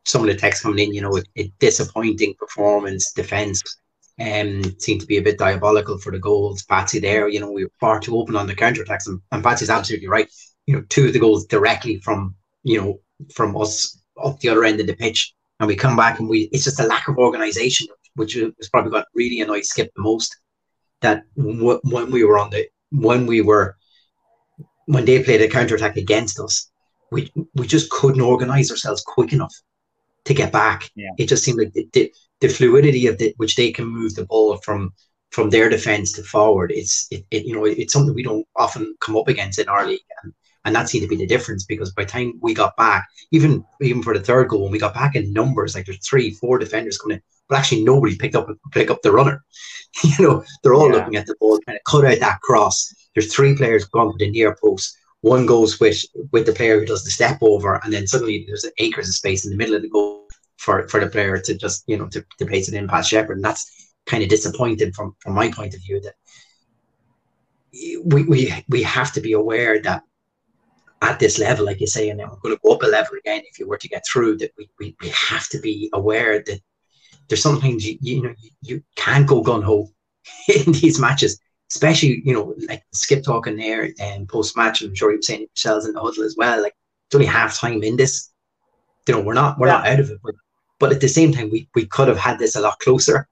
some 0.05 0.21
of 0.21 0.27
the 0.27 0.35
text 0.35 0.61
coming 0.61 0.87
in, 0.87 0.93
you 0.93 1.01
know, 1.01 1.19
a 1.37 1.51
disappointing 1.59 2.35
performance, 2.37 3.11
defense, 3.11 3.63
um, 4.19 4.61
seemed 4.79 5.01
to 5.01 5.07
be 5.07 5.17
a 5.17 5.21
bit 5.21 5.39
diabolical 5.39 5.97
for 5.97 6.11
the 6.11 6.19
goals. 6.19 6.63
Patsy 6.63 6.99
there, 6.99 7.27
you 7.27 7.39
know, 7.39 7.51
we 7.51 7.63
were 7.63 7.71
far 7.79 7.99
too 7.99 8.17
open 8.17 8.35
on 8.35 8.45
the 8.45 8.55
counter 8.55 8.83
attacks, 8.83 9.07
and, 9.07 9.19
and 9.31 9.43
Patsy's 9.43 9.69
absolutely 9.71 10.07
right. 10.07 10.29
You 10.67 10.75
know, 10.75 10.83
two 10.89 11.07
of 11.07 11.13
the 11.13 11.19
goals 11.19 11.45
directly 11.45 11.99
from 11.99 12.35
you 12.63 12.79
know 12.79 12.99
from 13.33 13.57
us 13.57 13.98
up 14.23 14.39
the 14.39 14.49
other 14.49 14.63
end 14.63 14.79
of 14.79 14.87
the 14.87 14.95
pitch, 14.95 15.33
and 15.59 15.67
we 15.67 15.75
come 15.75 15.95
back 15.95 16.19
and 16.19 16.29
we 16.29 16.49
it's 16.51 16.63
just 16.63 16.79
a 16.79 16.87
lack 16.87 17.07
of 17.07 17.17
organisation, 17.17 17.87
which 18.15 18.35
was 18.35 18.69
probably 18.69 18.91
got 18.91 19.05
really 19.13 19.41
annoyed 19.41 19.65
Skip 19.65 19.91
the 19.95 20.01
most. 20.01 20.35
That 21.01 21.23
w- 21.37 21.79
when 21.83 22.11
we 22.11 22.23
were 22.23 22.37
on 22.37 22.49
the 22.49 22.67
when 22.91 23.25
we 23.25 23.41
were 23.41 23.77
when 24.85 25.05
they 25.05 25.23
played 25.23 25.41
a 25.41 25.47
counter 25.47 25.75
attack 25.75 25.97
against 25.97 26.39
us, 26.39 26.69
we 27.11 27.31
we 27.53 27.67
just 27.67 27.89
couldn't 27.89 28.21
organise 28.21 28.71
ourselves 28.71 29.03
quick 29.05 29.33
enough 29.33 29.53
to 30.25 30.33
get 30.33 30.51
back. 30.51 30.89
Yeah. 30.95 31.09
It 31.17 31.27
just 31.27 31.43
seemed 31.43 31.59
like 31.59 31.73
the, 31.73 31.87
the, 31.93 32.13
the 32.41 32.49
fluidity 32.49 33.07
of 33.07 33.17
the, 33.17 33.33
which 33.37 33.55
they 33.55 33.71
can 33.71 33.85
move 33.85 34.15
the 34.15 34.25
ball 34.25 34.57
from 34.57 34.93
from 35.31 35.49
their 35.49 35.69
defense 35.69 36.11
to 36.13 36.23
forward. 36.23 36.71
It's 36.71 37.07
it, 37.11 37.25
it, 37.31 37.45
you 37.45 37.55
know 37.55 37.65
it's 37.65 37.93
something 37.93 38.15
we 38.15 38.23
don't 38.23 38.47
often 38.55 38.95
come 38.99 39.15
up 39.15 39.27
against 39.27 39.59
in 39.59 39.69
our 39.69 39.85
league, 39.85 40.01
and, 40.23 40.33
and 40.65 40.75
that 40.75 40.89
seemed 40.89 41.03
to 41.03 41.07
be 41.07 41.15
the 41.15 41.25
difference 41.25 41.65
because 41.65 41.91
by 41.91 42.03
the 42.03 42.09
time 42.09 42.33
we 42.41 42.53
got 42.53 42.75
back, 42.75 43.07
even 43.31 43.63
even 43.81 44.03
for 44.03 44.13
the 44.13 44.23
third 44.23 44.49
goal, 44.49 44.63
when 44.63 44.71
we 44.71 44.79
got 44.79 44.93
back 44.93 45.15
in 45.15 45.33
numbers, 45.33 45.75
like 45.75 45.85
there's 45.85 46.05
three, 46.07 46.31
four 46.31 46.59
defenders 46.59 46.97
coming 46.97 47.17
in, 47.17 47.23
but 47.47 47.57
actually 47.57 47.83
nobody 47.83 48.15
picked 48.17 48.35
up 48.35 48.49
pick 48.71 48.91
up 48.91 49.01
the 49.01 49.11
runner. 49.11 49.43
you 50.03 50.15
know, 50.19 50.43
they're 50.61 50.73
all 50.73 50.89
yeah. 50.89 50.97
looking 50.97 51.15
at 51.15 51.25
the 51.25 51.35
ball, 51.39 51.59
trying 51.63 51.77
to 51.77 51.83
cut 51.87 52.05
out 52.05 52.19
that 52.19 52.41
cross. 52.41 52.93
There's 53.15 53.33
three 53.33 53.55
players 53.55 53.85
going 53.85 54.11
for 54.11 54.17
the 54.17 54.29
near 54.29 54.55
post. 54.61 54.97
One 55.21 55.45
goes 55.45 55.79
with 55.79 56.03
with 56.31 56.45
the 56.45 56.53
player 56.53 56.79
who 56.79 56.85
does 56.85 57.03
the 57.03 57.11
step 57.11 57.39
over, 57.41 57.79
and 57.83 57.93
then 57.93 58.07
suddenly 58.07 58.45
there's 58.47 58.65
acres 58.79 59.09
of 59.09 59.15
space 59.15 59.45
in 59.45 59.51
the 59.51 59.57
middle 59.57 59.75
of 59.75 59.81
the 59.81 59.89
goal 59.89 60.27
for, 60.57 60.87
for 60.89 60.99
the 60.99 61.07
player 61.07 61.37
to 61.39 61.57
just 61.57 61.83
you 61.87 61.97
know 61.97 62.07
to, 62.09 62.23
to 62.37 62.45
pace 62.45 62.67
it 62.67 62.75
in 62.75 62.87
past 62.87 63.09
Shepperd. 63.09 63.37
And 63.37 63.43
that's 63.43 63.91
kind 64.05 64.23
of 64.23 64.29
disappointing 64.29 64.91
from 64.91 65.15
from 65.19 65.33
my 65.33 65.51
point 65.51 65.73
of 65.73 65.81
view 65.81 66.01
that 66.01 66.15
we 68.05 68.23
we 68.23 68.53
we 68.67 68.83
have 68.83 69.11
to 69.13 69.21
be 69.21 69.33
aware 69.33 69.81
that 69.81 70.03
at 71.01 71.19
this 71.19 71.39
level, 71.39 71.65
like 71.65 71.79
you 71.79 71.87
say, 71.87 72.09
and 72.09 72.19
then 72.19 72.27
we're 72.29 72.37
going 72.37 72.55
to 72.55 72.61
go 72.63 72.73
up 72.73 72.83
a 72.83 72.87
level 72.87 73.17
again 73.17 73.41
if 73.49 73.57
you 73.57 73.67
were 73.67 73.77
to 73.77 73.87
get 73.87 74.03
through, 74.05 74.37
that 74.37 74.51
we, 74.57 74.69
we, 74.79 74.95
we 75.01 75.09
have 75.09 75.47
to 75.49 75.59
be 75.59 75.89
aware 75.93 76.43
that 76.43 76.59
there's 77.27 77.41
sometimes 77.41 77.85
you, 77.85 77.97
you 78.01 78.21
know 78.21 78.33
you, 78.39 78.51
you 78.61 78.83
can't 78.95 79.27
go 79.27 79.41
gun 79.41 79.61
ho 79.61 79.87
in 80.65 80.71
these 80.73 80.99
matches 80.99 81.39
especially 81.71 82.21
you 82.25 82.33
know 82.33 82.55
like 82.67 82.83
skip 82.93 83.23
talking 83.23 83.55
there 83.55 83.89
and 83.99 84.27
post 84.27 84.57
match. 84.57 84.81
I'm 84.81 84.95
sure 84.95 85.11
you 85.11 85.17
were 85.17 85.21
saying 85.21 85.47
Michelle's 85.55 85.85
in 85.85 85.93
the 85.93 86.01
huddle 86.01 86.23
as 86.23 86.35
well. 86.37 86.61
Like 86.61 86.73
it's 87.07 87.15
only 87.15 87.27
half 87.27 87.57
time 87.57 87.83
in 87.83 87.95
this. 87.95 88.29
You 89.07 89.15
know 89.15 89.21
we're 89.21 89.33
not 89.33 89.57
we're 89.59 89.67
yeah. 89.67 89.73
not 89.73 89.87
out 89.87 89.99
of 89.99 90.09
it, 90.09 90.19
but 90.23 90.35
but 90.79 90.91
at 90.91 91.01
the 91.01 91.07
same 91.07 91.31
time 91.31 91.49
we 91.51 91.69
we 91.75 91.85
could 91.85 92.07
have 92.07 92.17
had 92.17 92.39
this 92.39 92.55
a 92.55 92.61
lot 92.61 92.79
closer. 92.79 93.27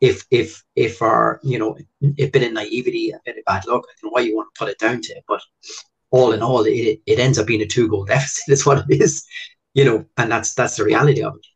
If 0.00 0.24
if 0.30 0.62
if 0.76 1.02
our 1.02 1.40
you 1.42 1.58
know 1.58 1.76
a 2.18 2.30
bit 2.30 2.44
of 2.44 2.52
naivety, 2.52 3.10
a 3.10 3.20
bit 3.24 3.38
of 3.38 3.44
bad 3.44 3.66
luck, 3.66 3.84
I 3.88 3.92
don't 4.00 4.04
know 4.04 4.10
why 4.10 4.20
you 4.20 4.36
want 4.36 4.48
to 4.54 4.58
put 4.58 4.70
it 4.70 4.78
down 4.78 5.00
to 5.00 5.12
it, 5.14 5.24
but 5.26 5.42
all 6.10 6.32
in 6.32 6.42
all, 6.42 6.64
it 6.64 7.00
it 7.06 7.18
ends 7.18 7.38
up 7.38 7.46
being 7.46 7.62
a 7.62 7.66
two 7.66 7.88
goal 7.88 8.04
deficit. 8.04 8.44
Is 8.52 8.66
what 8.66 8.84
it 8.88 9.00
is, 9.00 9.26
you 9.74 9.84
know, 9.84 10.04
and 10.16 10.30
that's 10.30 10.54
that's 10.54 10.76
the 10.76 10.84
reality 10.84 11.22
of 11.22 11.36
it. 11.36 11.46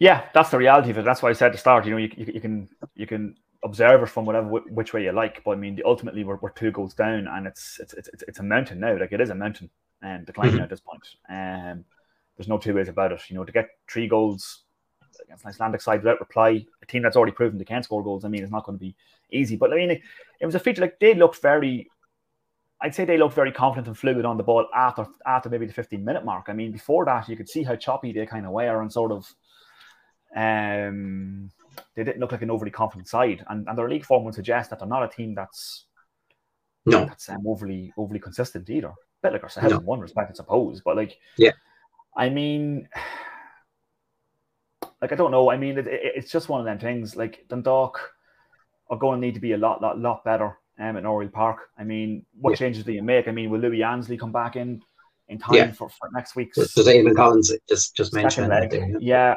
Yeah, 0.00 0.26
that's 0.32 0.50
the 0.50 0.58
reality 0.58 0.90
of 0.90 0.98
it. 0.98 1.04
That's 1.04 1.22
why 1.22 1.30
I 1.30 1.32
said 1.32 1.46
at 1.46 1.52
the 1.52 1.58
start. 1.58 1.84
You 1.84 1.90
know, 1.90 1.96
you, 1.96 2.10
you, 2.16 2.32
you 2.34 2.40
can 2.40 2.68
you 2.94 3.06
can 3.06 3.34
observers 3.64 4.10
from 4.10 4.24
whatever 4.24 4.48
which 4.48 4.92
way 4.92 5.04
you 5.04 5.12
like. 5.12 5.42
But 5.44 5.52
I 5.52 5.56
mean, 5.56 5.80
ultimately, 5.84 6.24
we're, 6.24 6.36
we're 6.36 6.50
two 6.50 6.70
goals 6.70 6.94
down, 6.94 7.26
and 7.26 7.46
it's 7.46 7.78
it's 7.80 7.94
it's, 7.94 8.10
it's 8.26 8.38
a 8.38 8.44
mountain 8.44 8.80
now. 8.80 8.98
Like 8.98 9.12
it 9.12 9.20
is 9.20 9.30
a 9.30 9.34
mountain 9.34 9.70
and 10.02 10.20
um, 10.20 10.24
declining 10.24 10.54
mm-hmm. 10.54 10.62
at 10.62 10.70
this 10.70 10.80
point. 10.80 11.02
Um, 11.28 11.84
there's 12.36 12.48
no 12.48 12.58
two 12.58 12.74
ways 12.74 12.88
about 12.88 13.12
it. 13.12 13.20
You 13.28 13.36
know, 13.36 13.44
to 13.44 13.52
get 13.52 13.68
three 13.90 14.06
goals 14.06 14.62
against 15.22 15.44
an 15.44 15.48
Icelandic 15.48 15.80
side 15.80 16.00
without 16.02 16.20
reply, 16.20 16.64
a 16.82 16.86
team 16.86 17.02
that's 17.02 17.16
already 17.16 17.32
proven 17.32 17.58
they 17.58 17.64
can 17.64 17.82
score 17.82 18.04
goals. 18.04 18.24
I 18.24 18.28
mean, 18.28 18.42
it's 18.42 18.52
not 18.52 18.64
going 18.64 18.78
to 18.78 18.84
be 18.84 18.94
easy. 19.32 19.56
But 19.56 19.72
I 19.72 19.76
mean, 19.76 19.90
it, 19.90 20.02
it 20.40 20.46
was 20.46 20.54
a 20.54 20.60
feature 20.60 20.82
like 20.82 20.98
they 21.00 21.14
looked 21.14 21.42
very. 21.42 21.88
I'd 22.80 22.94
say 22.94 23.04
they 23.04 23.18
looked 23.18 23.34
very 23.34 23.50
confident 23.50 23.88
and 23.88 23.98
fluid 23.98 24.24
on 24.24 24.36
the 24.36 24.42
ball 24.42 24.66
after 24.74 25.06
after 25.26 25.48
maybe 25.48 25.66
the 25.66 25.72
15 25.72 26.04
minute 26.04 26.24
mark. 26.24 26.46
I 26.48 26.52
mean, 26.52 26.70
before 26.70 27.04
that, 27.06 27.28
you 27.28 27.36
could 27.36 27.48
see 27.48 27.62
how 27.62 27.74
choppy 27.76 28.12
they 28.12 28.26
kind 28.26 28.46
of 28.46 28.52
were 28.52 28.82
and 28.82 28.92
sort 28.92 29.12
of 29.12 29.34
um 30.36 31.50
they 31.94 32.04
didn't 32.04 32.20
look 32.20 32.32
like 32.32 32.42
an 32.42 32.50
overly 32.50 32.70
confident 32.70 33.08
side, 33.08 33.44
and, 33.48 33.68
and 33.68 33.78
their 33.78 33.88
league 33.88 34.04
form 34.04 34.24
would 34.24 34.34
suggest 34.34 34.70
that 34.70 34.78
they're 34.78 34.88
not 34.88 35.02
a 35.02 35.08
team 35.08 35.34
that's 35.34 35.86
no 36.86 37.04
that's 37.04 37.28
um, 37.28 37.46
overly 37.46 37.92
overly 37.96 38.20
consistent 38.20 38.70
either. 38.70 38.88
A 38.88 38.94
bit 39.22 39.32
like 39.32 39.42
ourselves 39.42 39.70
no. 39.70 39.78
in 39.78 39.84
one 39.84 40.00
respect, 40.00 40.30
I 40.30 40.34
suppose. 40.34 40.80
But 40.80 40.96
like, 40.96 41.18
yeah, 41.36 41.52
I 42.16 42.28
mean, 42.28 42.88
like 45.02 45.12
I 45.12 45.16
don't 45.16 45.32
know. 45.32 45.50
I 45.50 45.56
mean, 45.56 45.78
it, 45.78 45.88
it, 45.88 46.00
it's 46.14 46.30
just 46.30 46.48
one 46.48 46.60
of 46.60 46.66
them 46.66 46.78
things. 46.78 47.16
Like 47.16 47.44
Dundalk 47.48 48.12
are 48.88 48.98
going 48.98 49.20
to 49.20 49.26
need 49.26 49.34
to 49.34 49.40
be 49.40 49.52
a 49.52 49.58
lot, 49.58 49.82
lot, 49.82 49.98
lot 49.98 50.24
better 50.24 50.56
um, 50.78 50.96
at 50.96 51.04
Oriel 51.04 51.30
Park. 51.30 51.70
I 51.78 51.84
mean, 51.84 52.24
what 52.40 52.50
yeah. 52.50 52.56
changes 52.56 52.84
do 52.84 52.92
you 52.92 53.02
make? 53.02 53.28
I 53.28 53.32
mean, 53.32 53.50
will 53.50 53.60
Louie 53.60 53.82
Annesley 53.82 54.16
come 54.16 54.32
back 54.32 54.56
in 54.56 54.82
in 55.28 55.38
time 55.38 55.54
yeah. 55.54 55.72
for, 55.72 55.88
for 55.88 56.08
next 56.14 56.36
week's? 56.36 56.56
Does 56.56 56.86
Eamon 56.86 57.16
Collins 57.16 57.52
just 57.68 57.94
just 57.94 58.14
mention 58.14 58.48
that? 58.48 58.70
There, 58.70 58.88
yeah. 58.88 58.98
yeah. 59.00 59.36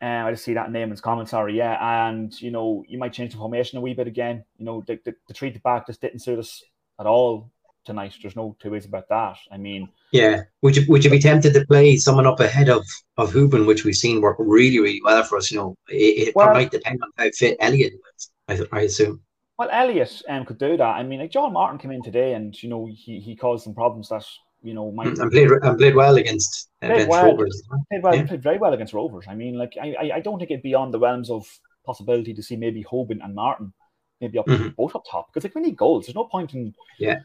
Um, 0.00 0.26
I 0.26 0.30
just 0.30 0.44
see 0.44 0.54
that 0.54 0.70
name 0.70 0.92
in 0.92 0.96
comments. 0.98 1.32
Sorry, 1.32 1.56
yeah, 1.56 2.08
and 2.08 2.40
you 2.40 2.50
know 2.50 2.84
you 2.86 2.98
might 2.98 3.12
change 3.12 3.32
the 3.32 3.38
formation 3.38 3.78
a 3.78 3.80
wee 3.80 3.94
bit 3.94 4.06
again. 4.06 4.44
You 4.56 4.64
know 4.64 4.84
the 4.86 4.98
the, 5.04 5.14
the 5.26 5.34
treat 5.34 5.60
back 5.62 5.86
just 5.86 6.00
didn't 6.00 6.20
suit 6.20 6.38
us 6.38 6.62
at 7.00 7.06
all 7.06 7.50
tonight. 7.84 8.14
There's 8.22 8.36
no 8.36 8.56
two 8.60 8.70
ways 8.70 8.86
about 8.86 9.08
that. 9.08 9.36
I 9.50 9.56
mean, 9.56 9.88
yeah, 10.12 10.42
would 10.62 10.76
you 10.76 10.84
would 10.88 11.04
you 11.04 11.10
be 11.10 11.18
tempted 11.18 11.52
to 11.54 11.66
play 11.66 11.96
someone 11.96 12.26
up 12.26 12.38
ahead 12.38 12.68
of 12.68 12.86
of 13.16 13.32
Hoban, 13.32 13.66
which 13.66 13.84
we've 13.84 13.96
seen 13.96 14.20
work 14.20 14.36
really 14.38 14.78
really 14.78 15.00
well 15.02 15.24
for 15.24 15.36
us? 15.36 15.50
You 15.50 15.58
know, 15.58 15.74
it, 15.88 16.28
it 16.28 16.36
well, 16.36 16.52
might 16.52 16.70
depend 16.70 17.02
on 17.02 17.10
how 17.16 17.30
fit 17.34 17.56
Elliott 17.58 17.94
is. 18.16 18.30
I, 18.48 18.60
I 18.72 18.80
assume. 18.82 19.20
Well, 19.58 19.68
Elliott 19.72 20.22
um, 20.28 20.44
could 20.44 20.58
do 20.58 20.76
that. 20.76 20.82
I 20.82 21.02
mean, 21.02 21.20
like 21.20 21.32
John 21.32 21.52
Martin 21.52 21.78
came 21.78 21.90
in 21.90 22.02
today, 22.02 22.34
and 22.34 22.60
you 22.62 22.68
know 22.68 22.86
he 22.86 23.18
he 23.20 23.34
caused 23.34 23.64
some 23.64 23.74
problems 23.74 24.08
that 24.10 24.24
you 24.62 24.74
know, 24.74 24.90
might 24.90 25.06
and 25.06 25.30
played 25.30 25.50
and 25.50 25.78
played 25.78 25.94
well 25.94 26.16
against, 26.16 26.68
uh, 26.82 26.88
played 26.88 27.08
well, 27.08 27.26
Rovers. 27.26 27.62
Played 27.90 28.02
well, 28.02 28.14
yeah. 28.14 28.26
played 28.26 28.42
very 28.42 28.58
well 28.58 28.72
against 28.72 28.92
Rovers. 28.92 29.26
I 29.28 29.34
mean, 29.34 29.56
like 29.56 29.74
I, 29.80 30.10
I 30.14 30.20
don't 30.20 30.38
think 30.38 30.50
it'd 30.50 30.62
be 30.62 30.74
on 30.74 30.90
the 30.90 30.98
realms 30.98 31.30
of 31.30 31.46
possibility 31.86 32.34
to 32.34 32.42
see 32.42 32.56
maybe 32.56 32.84
Hoban 32.84 33.24
and 33.24 33.34
Martin 33.34 33.72
maybe 34.20 34.38
up 34.38 34.46
mm-hmm. 34.46 34.68
both 34.76 34.96
up 34.96 35.04
top 35.08 35.28
because 35.28 35.44
like 35.44 35.54
we 35.54 35.62
need 35.62 35.76
goals. 35.76 36.06
There's 36.06 36.16
no 36.16 36.24
point 36.24 36.54
in 36.54 36.74
yeah 36.98 37.20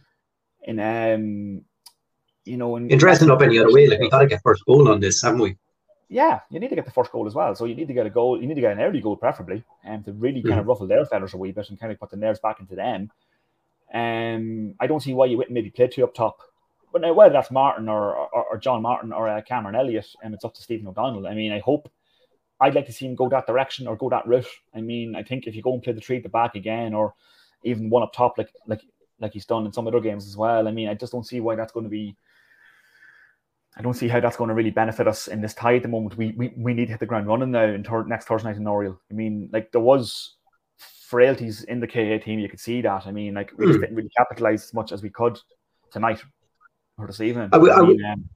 in 0.63 0.80
um 0.80 1.65
you 2.46 2.58
know 2.58 2.76
in, 2.76 2.89
in 2.89 2.98
dressing 3.00 3.32
up 3.32 3.41
any 3.41 3.58
other 3.58 3.74
way. 3.74 3.88
Like 3.88 4.00
we 4.00 4.10
gotta 4.10 4.28
get 4.28 4.41
first 4.43 4.63
goal 4.65 4.89
on 4.89 5.00
this, 5.00 5.22
haven't 5.22 5.41
we? 5.41 5.58
Yeah, 6.13 6.41
you 6.49 6.60
need 6.60 6.69
to 6.69 6.76
get 6.76 6.86
the 6.86 6.91
first 6.91 7.12
goal 7.12 7.26
as 7.26 7.34
well. 7.34 7.56
So 7.56 7.65
you 7.65 7.76
need 7.76 7.88
to 7.88 7.93
get 7.93 8.06
a 8.06 8.10
goal. 8.10 8.39
You 8.39 8.47
need 8.47 8.56
to 8.56 8.62
get 8.62 8.71
an 8.71 8.82
early 8.82 9.02
goal, 9.02 9.15
preferably, 9.15 9.63
and 9.84 9.95
um, 9.95 10.04
to 10.04 10.12
really 10.13 10.39
mm-hmm. 10.39 10.49
kind 10.49 10.60
of 10.60 10.67
ruffle 10.67 10.88
their 10.88 11.06
feathers 11.06 11.34
a 11.34 11.38
wee 11.38 11.52
bit 11.52 11.69
and 11.69 11.80
kind 11.80 11.91
of 11.91 11.99
put 11.99 12.12
the 12.12 12.17
nerves 12.17 12.39
back 12.39 12.60
into 12.60 12.76
them. 12.76 13.12
Um, 13.93 14.76
I 14.80 14.88
don't 14.88 15.02
see 15.02 15.13
why 15.13 15.26
you 15.26 15.38
wouldn't 15.38 15.54
maybe 15.54 15.69
play 15.69 15.88
two 15.88 16.04
up 16.04 16.13
top 16.13 16.39
but 16.93 17.02
now 17.02 17.12
whether 17.12 17.34
that's 17.34 17.52
Martin 17.52 17.89
or, 17.89 18.15
or, 18.15 18.45
or 18.52 18.58
John 18.58 18.84
Martin 18.84 19.12
or 19.12 19.28
uh, 19.28 19.41
Cameron 19.41 19.76
Elliott, 19.76 20.08
and 20.21 20.28
um, 20.28 20.34
it's 20.36 20.45
up 20.45 20.54
to 20.54 20.62
Stephen 20.62 20.88
O'Donnell. 20.88 21.28
I 21.28 21.34
mean, 21.34 21.52
I 21.52 21.60
hope 21.60 21.91
I'd 22.62 22.76
like 22.76 22.86
to 22.86 22.93
see 22.93 23.08
him 23.08 23.15
go 23.15 23.28
that 23.30 23.47
direction 23.47 23.88
or 23.88 23.97
go 23.97 24.10
that 24.12 24.28
route. 24.28 24.45
I 24.76 24.82
mean, 24.82 25.15
I 25.15 25.23
think 25.23 25.47
if 25.47 25.56
you 25.56 25.63
go 25.63 25.73
and 25.73 25.82
play 25.82 25.93
the 25.93 26.02
three 26.02 26.17
at 26.17 26.23
the 26.23 26.30
back 26.30 26.54
again, 26.54 26.93
or 26.93 27.15
even 27.63 27.89
one 27.89 28.04
up 28.04 28.13
top, 28.13 28.38
like 28.38 28.54
like 28.67 28.84
like 29.19 29.34
he's 29.34 29.45
done 29.45 29.65
in 29.65 29.73
some 29.73 29.88
other 29.88 29.99
games 29.99 30.28
as 30.28 30.38
well. 30.38 30.67
I 30.67 30.71
mean, 30.71 30.88
I 30.88 30.93
just 30.93 31.12
don't 31.12 31.26
see 31.26 31.41
why 31.41 31.56
that's 31.56 31.73
going 31.73 31.86
to 31.86 31.89
be. 31.89 32.15
I 33.76 33.82
don't 33.82 33.94
see 33.94 34.08
how 34.08 34.20
that's 34.20 34.38
going 34.38 34.50
to 34.50 34.54
really 34.54 34.72
benefit 34.72 35.08
us 35.08 35.28
in 35.28 35.42
this 35.42 35.54
tie 35.54 35.76
at 35.76 35.82
the 35.82 35.88
moment. 35.88 36.18
We 36.18 36.34
we, 36.38 36.54
we 36.56 36.74
need 36.74 36.86
to 36.86 36.92
hit 36.92 37.00
the 37.00 37.06
ground 37.06 37.28
running 37.28 37.52
now 37.52 37.66
in 37.66 37.84
third, 37.84 38.08
next 38.08 38.28
Thursday 38.28 38.50
night 38.50 38.58
in 38.58 38.68
Oriel. 38.68 39.00
I 39.10 39.14
mean, 39.14 39.50
like 39.52 39.72
there 39.72 39.82
was 39.82 40.36
frailties 40.78 41.64
in 41.64 41.80
the 41.80 41.88
KA 41.88 42.24
team. 42.24 42.40
You 42.40 42.50
could 42.50 42.60
see 42.60 42.82
that. 42.82 43.08
I 43.08 43.12
mean, 43.12 43.34
like 43.34 43.52
we 43.58 43.66
just 43.66 43.78
hmm. 43.78 43.82
didn't 43.82 43.96
really 43.96 44.12
capitalize 44.18 44.64
as 44.64 44.74
much 44.74 44.92
as 44.92 45.02
we 45.02 45.10
could 45.10 45.40
tonight 45.92 46.22
or 46.98 47.08
this 47.08 47.22
evening. 47.22 47.50
I, 47.52 47.58
I, 47.58 47.82
mean, 47.82 48.06
um, 48.06 48.30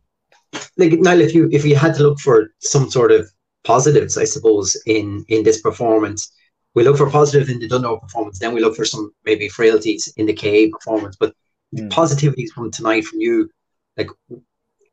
like 0.78 0.94
Niall, 0.94 1.22
if 1.22 1.34
you 1.34 1.50
if 1.52 1.66
you 1.66 1.76
had 1.76 1.96
to 1.96 2.04
look 2.04 2.20
for 2.20 2.50
some 2.60 2.90
sort 2.90 3.12
of 3.12 3.30
positives, 3.64 4.18
I 4.18 4.26
suppose 4.26 4.76
in 4.86 5.26
in 5.28 5.44
this 5.44 5.62
performance, 5.62 6.32
we 6.74 6.84
look 6.84 6.98
for 6.98 7.10
positive 7.10 7.50
in 7.50 7.60
the 7.60 7.68
Dundalk 7.68 8.02
performance. 8.02 8.40
Then 8.40 8.54
we 8.54 8.62
look 8.62 8.76
for 8.76 8.86
some 8.86 9.12
maybe 9.26 9.50
frailties 9.50 10.12
in 10.18 10.26
the 10.26 10.34
KA 10.34 10.70
performance. 10.72 11.16
But 11.20 11.34
mm. 11.76 11.90
positivities 11.90 12.50
from 12.50 12.72
tonight 12.72 13.06
from 13.06 13.20
you, 13.20 13.50
like 13.98 14.10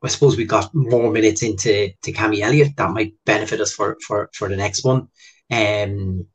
I 0.05 0.09
suppose 0.09 0.37
we 0.37 0.45
got 0.45 0.75
more 0.75 1.11
minutes 1.11 1.43
into 1.43 1.91
to 2.03 2.13
Cammy 2.13 2.41
Elliott 2.41 2.77
that 2.77 2.91
might 2.91 3.15
benefit 3.25 3.61
us 3.61 3.73
for 3.73 3.97
for 4.07 4.31
for 4.35 4.49
the 4.49 4.57
next 4.57 4.85
one. 4.85 5.09
Um, 5.51 6.27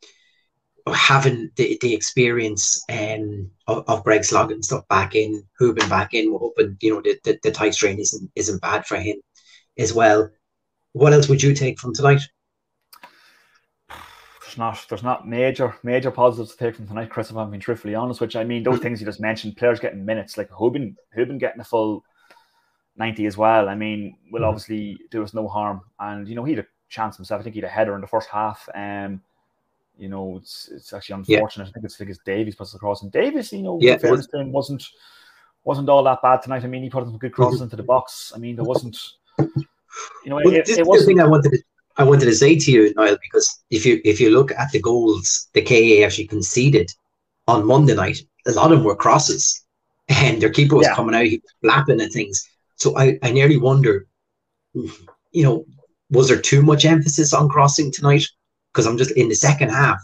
having 0.94 1.52
the, 1.56 1.78
the 1.82 1.94
experience 1.94 2.84
um, 2.90 3.50
of, 3.68 3.84
of 3.88 4.04
Greg 4.04 4.24
Sloggett 4.24 4.64
stuff 4.64 4.88
back 4.88 5.16
in, 5.16 5.44
Hoban 5.60 5.90
back 5.90 6.14
in, 6.14 6.32
we're 6.32 6.40
hoping, 6.40 6.78
you 6.82 6.94
know, 6.94 7.02
the, 7.02 7.20
the, 7.24 7.40
the 7.44 7.52
tie 7.52 7.70
strain 7.70 8.00
isn't, 8.00 8.32
isn't 8.36 8.62
bad 8.62 8.86
for 8.86 8.98
him 8.98 9.18
as 9.78 9.94
well. 9.94 10.30
What 10.94 11.14
else 11.14 11.30
would 11.30 11.44
you 11.44 11.54
take 11.54 11.80
from 11.80 11.94
tonight? 11.94 12.22
There's 14.42 14.58
not, 14.58 14.84
there's 14.90 15.04
not 15.04 15.28
major, 15.28 15.76
major 15.84 16.12
positives 16.12 16.52
to 16.52 16.58
take 16.58 16.76
from 16.76 16.88
tonight, 16.88 17.12
Chris, 17.12 17.30
if 17.30 17.38
I'm 17.38 17.52
being 17.52 17.62
truthfully 17.62 17.96
honest, 17.96 18.22
which 18.22 18.36
I 18.36 18.44
mean, 18.44 18.64
those 18.64 18.80
mm. 18.80 18.82
things 18.82 19.00
you 19.00 19.06
just 19.06 19.22
mentioned, 19.22 19.58
players 19.58 19.80
getting 19.80 20.06
minutes, 20.06 20.38
like 20.38 20.50
Hoban, 20.50 20.96
Hoban 21.16 21.40
getting 21.40 21.62
a 21.62 21.66
full 21.66 22.04
90 23.00 23.26
as 23.26 23.38
well. 23.38 23.70
I 23.70 23.76
mean, 23.76 24.18
will 24.32 24.42
Mhm. 24.42 24.48
obviously 24.50 25.00
do 25.10 25.24
us 25.24 25.34
no 25.34 25.48
harm. 25.48 25.82
And 26.00 26.28
you 26.28 26.36
know, 26.36 26.44
he 26.44 26.54
had 26.54 26.66
a 26.66 26.68
chance 26.90 27.16
himself. 27.16 27.40
I 27.40 27.44
think 27.44 27.56
he 27.56 27.62
had 27.62 27.70
a 27.70 27.74
header 27.74 27.96
in 27.96 28.02
the 28.02 28.08
first 28.08 28.30
half. 28.30 28.68
Um, 28.76 29.22
you 29.98 30.10
know, 30.10 30.38
it's 30.38 30.70
it's 30.72 30.94
actually 30.94 31.24
Yeah. 31.28 31.38
unfortunate. 31.38 31.70
I 31.70 31.72
think 31.72 31.86
it's 31.86 31.96
I 31.96 31.98
think 32.00 32.10
it's 32.12 32.20
Davies 32.26 32.56
puts 32.56 32.74
it 32.74 32.78
across. 32.78 33.02
And 33.02 33.12
Davies, 33.12 33.52
you 33.54 33.64
know, 33.64 33.80
Yeah, 33.82 33.98
fairness 33.98 34.28
to 34.28 34.40
him, 34.40 34.52
wasn't 34.52 34.84
wasn't 35.66 35.90
all 35.90 36.04
that 36.04 36.22
bad 36.22 36.42
tonight. 36.42 36.64
I 36.64 36.68
mean, 36.68 36.84
he 36.84 36.90
put 36.90 37.04
some 37.06 37.18
good 37.18 37.34
crosses 37.34 37.62
into 37.62 37.76
the 37.76 37.84
box. 37.84 38.32
I 38.36 38.40
mean, 38.40 38.56
there 38.56 38.66
wasn't 38.66 38.98
you 40.24 40.30
know, 40.30 40.36
Well, 40.44 40.54
it, 40.54 40.66
this 40.66 40.78
it 40.78 40.84
the 40.84 40.90
wasn't 40.90 41.08
thing 41.08 41.20
I 41.22 41.28
wanted 41.28 41.52
to 41.52 41.60
I 41.98 42.04
wanted 42.04 42.26
to 42.26 42.36
say 42.36 42.58
to 42.58 42.72
you, 42.72 42.94
Niall, 42.96 43.18
because 43.22 43.62
if 43.70 43.86
you 43.86 44.02
if 44.06 44.20
you 44.22 44.30
look 44.32 44.52
at 44.52 44.72
the 44.72 44.82
goals 44.82 45.48
the 45.54 45.62
KA 45.62 46.04
actually 46.06 46.28
conceded 46.28 46.90
on 47.48 47.66
Monday 47.66 47.96
night, 47.96 48.20
a 48.48 48.52
lot 48.52 48.72
of 48.72 48.80
them 48.80 48.86
were 48.86 48.96
crosses, 48.96 49.66
and 50.10 50.42
their 50.42 50.50
keeper 50.52 50.76
was 50.78 50.88
Yeah. 50.88 50.96
coming 50.96 51.16
out, 51.16 51.26
he 51.26 51.42
was 51.44 51.54
flapping 51.62 52.02
at 52.02 52.12
things. 52.12 52.48
So 52.80 52.98
I 52.98 53.20
I 53.24 53.32
nearly 53.32 53.58
wonder, 53.58 54.08
you 54.74 55.44
know, 55.44 55.66
was 56.10 56.30
there 56.30 56.42
too 56.42 56.62
much 56.62 56.86
emphasis 56.86 57.34
on 57.34 57.50
crossing 57.50 57.92
tonight? 57.92 58.26
Because 58.74 58.86
I'm 58.88 58.98
just 58.98 59.12
in 59.12 59.30
the 59.30 59.36
second 59.36 59.70
half, 59.70 60.00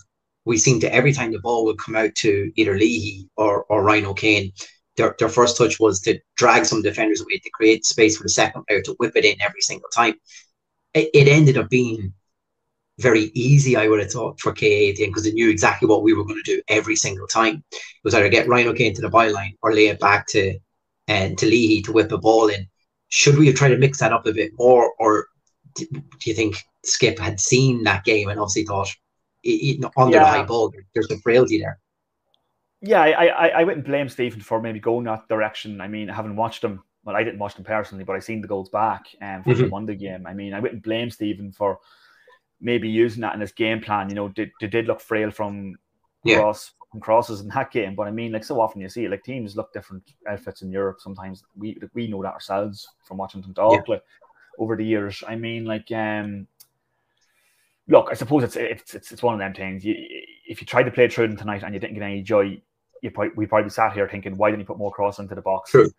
we 0.46 0.58
seem 0.58 0.80
to 0.82 0.94
every 0.94 1.14
time 1.14 1.32
the 1.32 1.40
ball 1.40 1.66
would 1.66 1.78
come 1.78 1.96
out 1.96 2.14
to 2.16 2.52
either 2.56 2.78
Leahy 2.78 3.30
or 3.38 3.66
or 3.66 3.84
Ryan 3.84 4.06
O'Kane, 4.06 4.52
their, 4.98 5.16
their 5.20 5.30
first 5.30 5.58
touch 5.58 5.80
was 5.80 6.00
to 6.02 6.20
drag 6.36 6.66
some 6.66 6.82
defenders 6.82 7.22
away 7.22 7.40
to 7.40 7.50
create 7.52 7.86
space 7.86 8.18
for 8.18 8.24
the 8.24 8.30
second 8.30 8.64
player 8.68 8.82
to 8.82 8.96
whip 9.00 9.16
it 9.16 9.26
in 9.26 9.42
every 9.42 9.62
single 9.62 9.90
time. 9.94 10.16
It, 10.94 11.10
it 11.14 11.28
ended 11.28 11.58
up 11.58 11.70
being 11.70 12.14
very 13.00 13.32
easy, 13.34 13.76
I 13.76 13.88
would 13.88 14.00
have 14.00 14.12
thought, 14.12 14.40
for 14.40 14.54
KA 14.54 14.66
at 14.66 14.96
the 14.96 15.04
end 15.04 15.12
because 15.12 15.24
they 15.24 15.32
knew 15.32 15.50
exactly 15.50 15.88
what 15.88 16.04
we 16.04 16.14
were 16.14 16.24
going 16.24 16.42
to 16.44 16.56
do 16.56 16.62
every 16.70 16.96
single 16.96 17.28
time. 17.28 17.64
It 17.72 17.82
was 18.04 18.16
either 18.16 18.30
get 18.30 18.48
Ryan 18.48 18.70
O'Kane 18.70 18.94
to 18.96 19.02
the 19.02 19.10
byline 19.10 19.56
or 19.62 19.74
lay 19.74 19.88
it 19.88 20.00
back 20.00 20.28
to 20.28 20.58
and 21.08 21.38
to 21.38 21.46
Leahy 21.46 21.82
to 21.84 21.94
whip 21.94 22.12
a 22.12 22.18
ball 22.18 22.48
in. 22.48 22.68
Should 23.10 23.38
we 23.38 23.48
have 23.48 23.56
tried 23.56 23.70
to 23.70 23.78
mix 23.78 24.00
that 24.00 24.14
up 24.14 24.26
a 24.26 24.34
bit 24.34 24.52
more, 24.58 24.92
or 25.00 25.28
do, 25.76 25.86
you 26.26 26.34
think 26.34 26.58
Skip 26.84 27.20
had 27.20 27.40
seen 27.40 27.84
that 27.84 28.04
game 28.04 28.30
and 28.30 28.40
obviously 28.40 28.66
thought 28.66 28.90
it, 29.44 29.50
it, 29.50 29.92
under 29.98 30.20
the 30.20 30.26
high 30.26 30.44
ball, 30.44 30.74
there's 30.94 31.12
a 31.12 31.18
frailty 31.20 31.60
there? 31.60 31.80
Yeah, 32.82 33.02
I, 33.02 33.26
I, 33.26 33.48
I 33.48 33.64
wouldn't 33.64 33.86
blame 33.86 34.10
Stephen 34.10 34.42
for 34.42 34.62
maybe 34.62 34.80
going 34.80 35.06
that 35.06 35.28
direction. 35.28 35.82
I 35.82 35.88
mean, 35.88 36.08
having 36.08 36.36
watched 36.36 36.64
him, 36.64 36.84
well, 37.04 37.16
I 37.16 37.24
didn't 37.24 37.40
watch 37.40 37.56
them 37.56 37.64
personally, 37.64 38.04
but 38.04 38.16
I 38.16 38.20
seen 38.20 38.42
the 38.42 38.48
goals 38.48 38.70
back 38.70 39.06
um, 39.22 39.44
from 39.44 39.54
the 39.54 39.64
Mhm. 39.64 39.70
Monday 39.70 39.96
game. 39.96 40.26
I 40.28 40.34
mean, 40.34 40.54
I 40.54 40.60
wouldn't 40.60 40.84
blame 40.84 41.10
Stephen 41.10 41.52
for 41.52 41.80
maybe 42.60 42.90
using 42.90 43.22
that 43.22 43.36
in 43.36 43.42
his 43.42 43.52
game 43.52 43.82
plan. 43.82 44.10
You 44.10 44.16
know, 44.16 44.34
they, 44.36 44.52
they 44.60 44.68
did 44.68 44.88
look 44.88 45.02
frail 45.02 45.32
from 45.32 45.78
Yeah. 46.24 46.38
cross 46.38 46.74
from 46.96 47.02
crosses 47.02 47.42
in 47.42 47.50
that 47.50 47.72
game, 47.72 47.94
but 47.94 48.08
I 48.08 48.12
mean, 48.12 48.32
like 48.32 48.46
so 48.46 48.62
often 48.62 48.80
you 48.80 48.88
see 48.88 49.04
it, 49.04 49.12
like 49.12 49.22
teams 49.22 49.58
look 49.58 49.74
different 49.74 50.02
outfits 50.30 50.62
in 50.62 50.72
Europe. 50.72 51.02
Sometimes 51.02 51.44
we 51.58 51.78
we 51.94 52.08
know 52.08 52.24
that 52.24 52.34
ourselves 52.34 52.88
from 53.04 53.18
watching 53.18 53.42
them 53.42 53.54
talk 53.54 53.86
like, 53.90 54.02
over 54.58 54.78
the 54.78 54.86
years. 54.86 55.22
I 55.28 55.36
mean, 55.36 55.66
like 55.66 55.92
um, 55.92 56.48
look, 57.90 58.08
I 58.10 58.14
suppose 58.14 58.46
it's 58.46 58.56
it's 58.56 58.96
it's, 58.96 59.12
it's 59.12 59.22
one 59.22 59.34
of 59.34 59.42
them 59.42 59.54
things. 59.54 59.84
You, 59.84 59.94
if 60.48 60.62
you 60.62 60.68
tried 60.68 60.84
to 60.84 60.92
play 60.92 61.08
them 61.08 61.36
tonight 61.36 61.64
and 61.64 61.74
you 61.74 61.82
didn't 61.82 61.96
get 61.96 62.04
any 62.04 62.22
joy, 62.22 62.62
you 63.02 63.12
probably, 63.12 63.34
we 63.36 63.46
probably 63.46 63.70
sat 63.70 63.92
here 63.92 64.08
thinking, 64.08 64.38
why 64.38 64.50
didn't 64.50 64.62
you 64.62 64.66
put 64.66 64.78
more 64.78 64.92
cross 64.92 65.20
into 65.20 65.36
the 65.36 65.42
box? 65.42 65.72
True. 65.72 65.92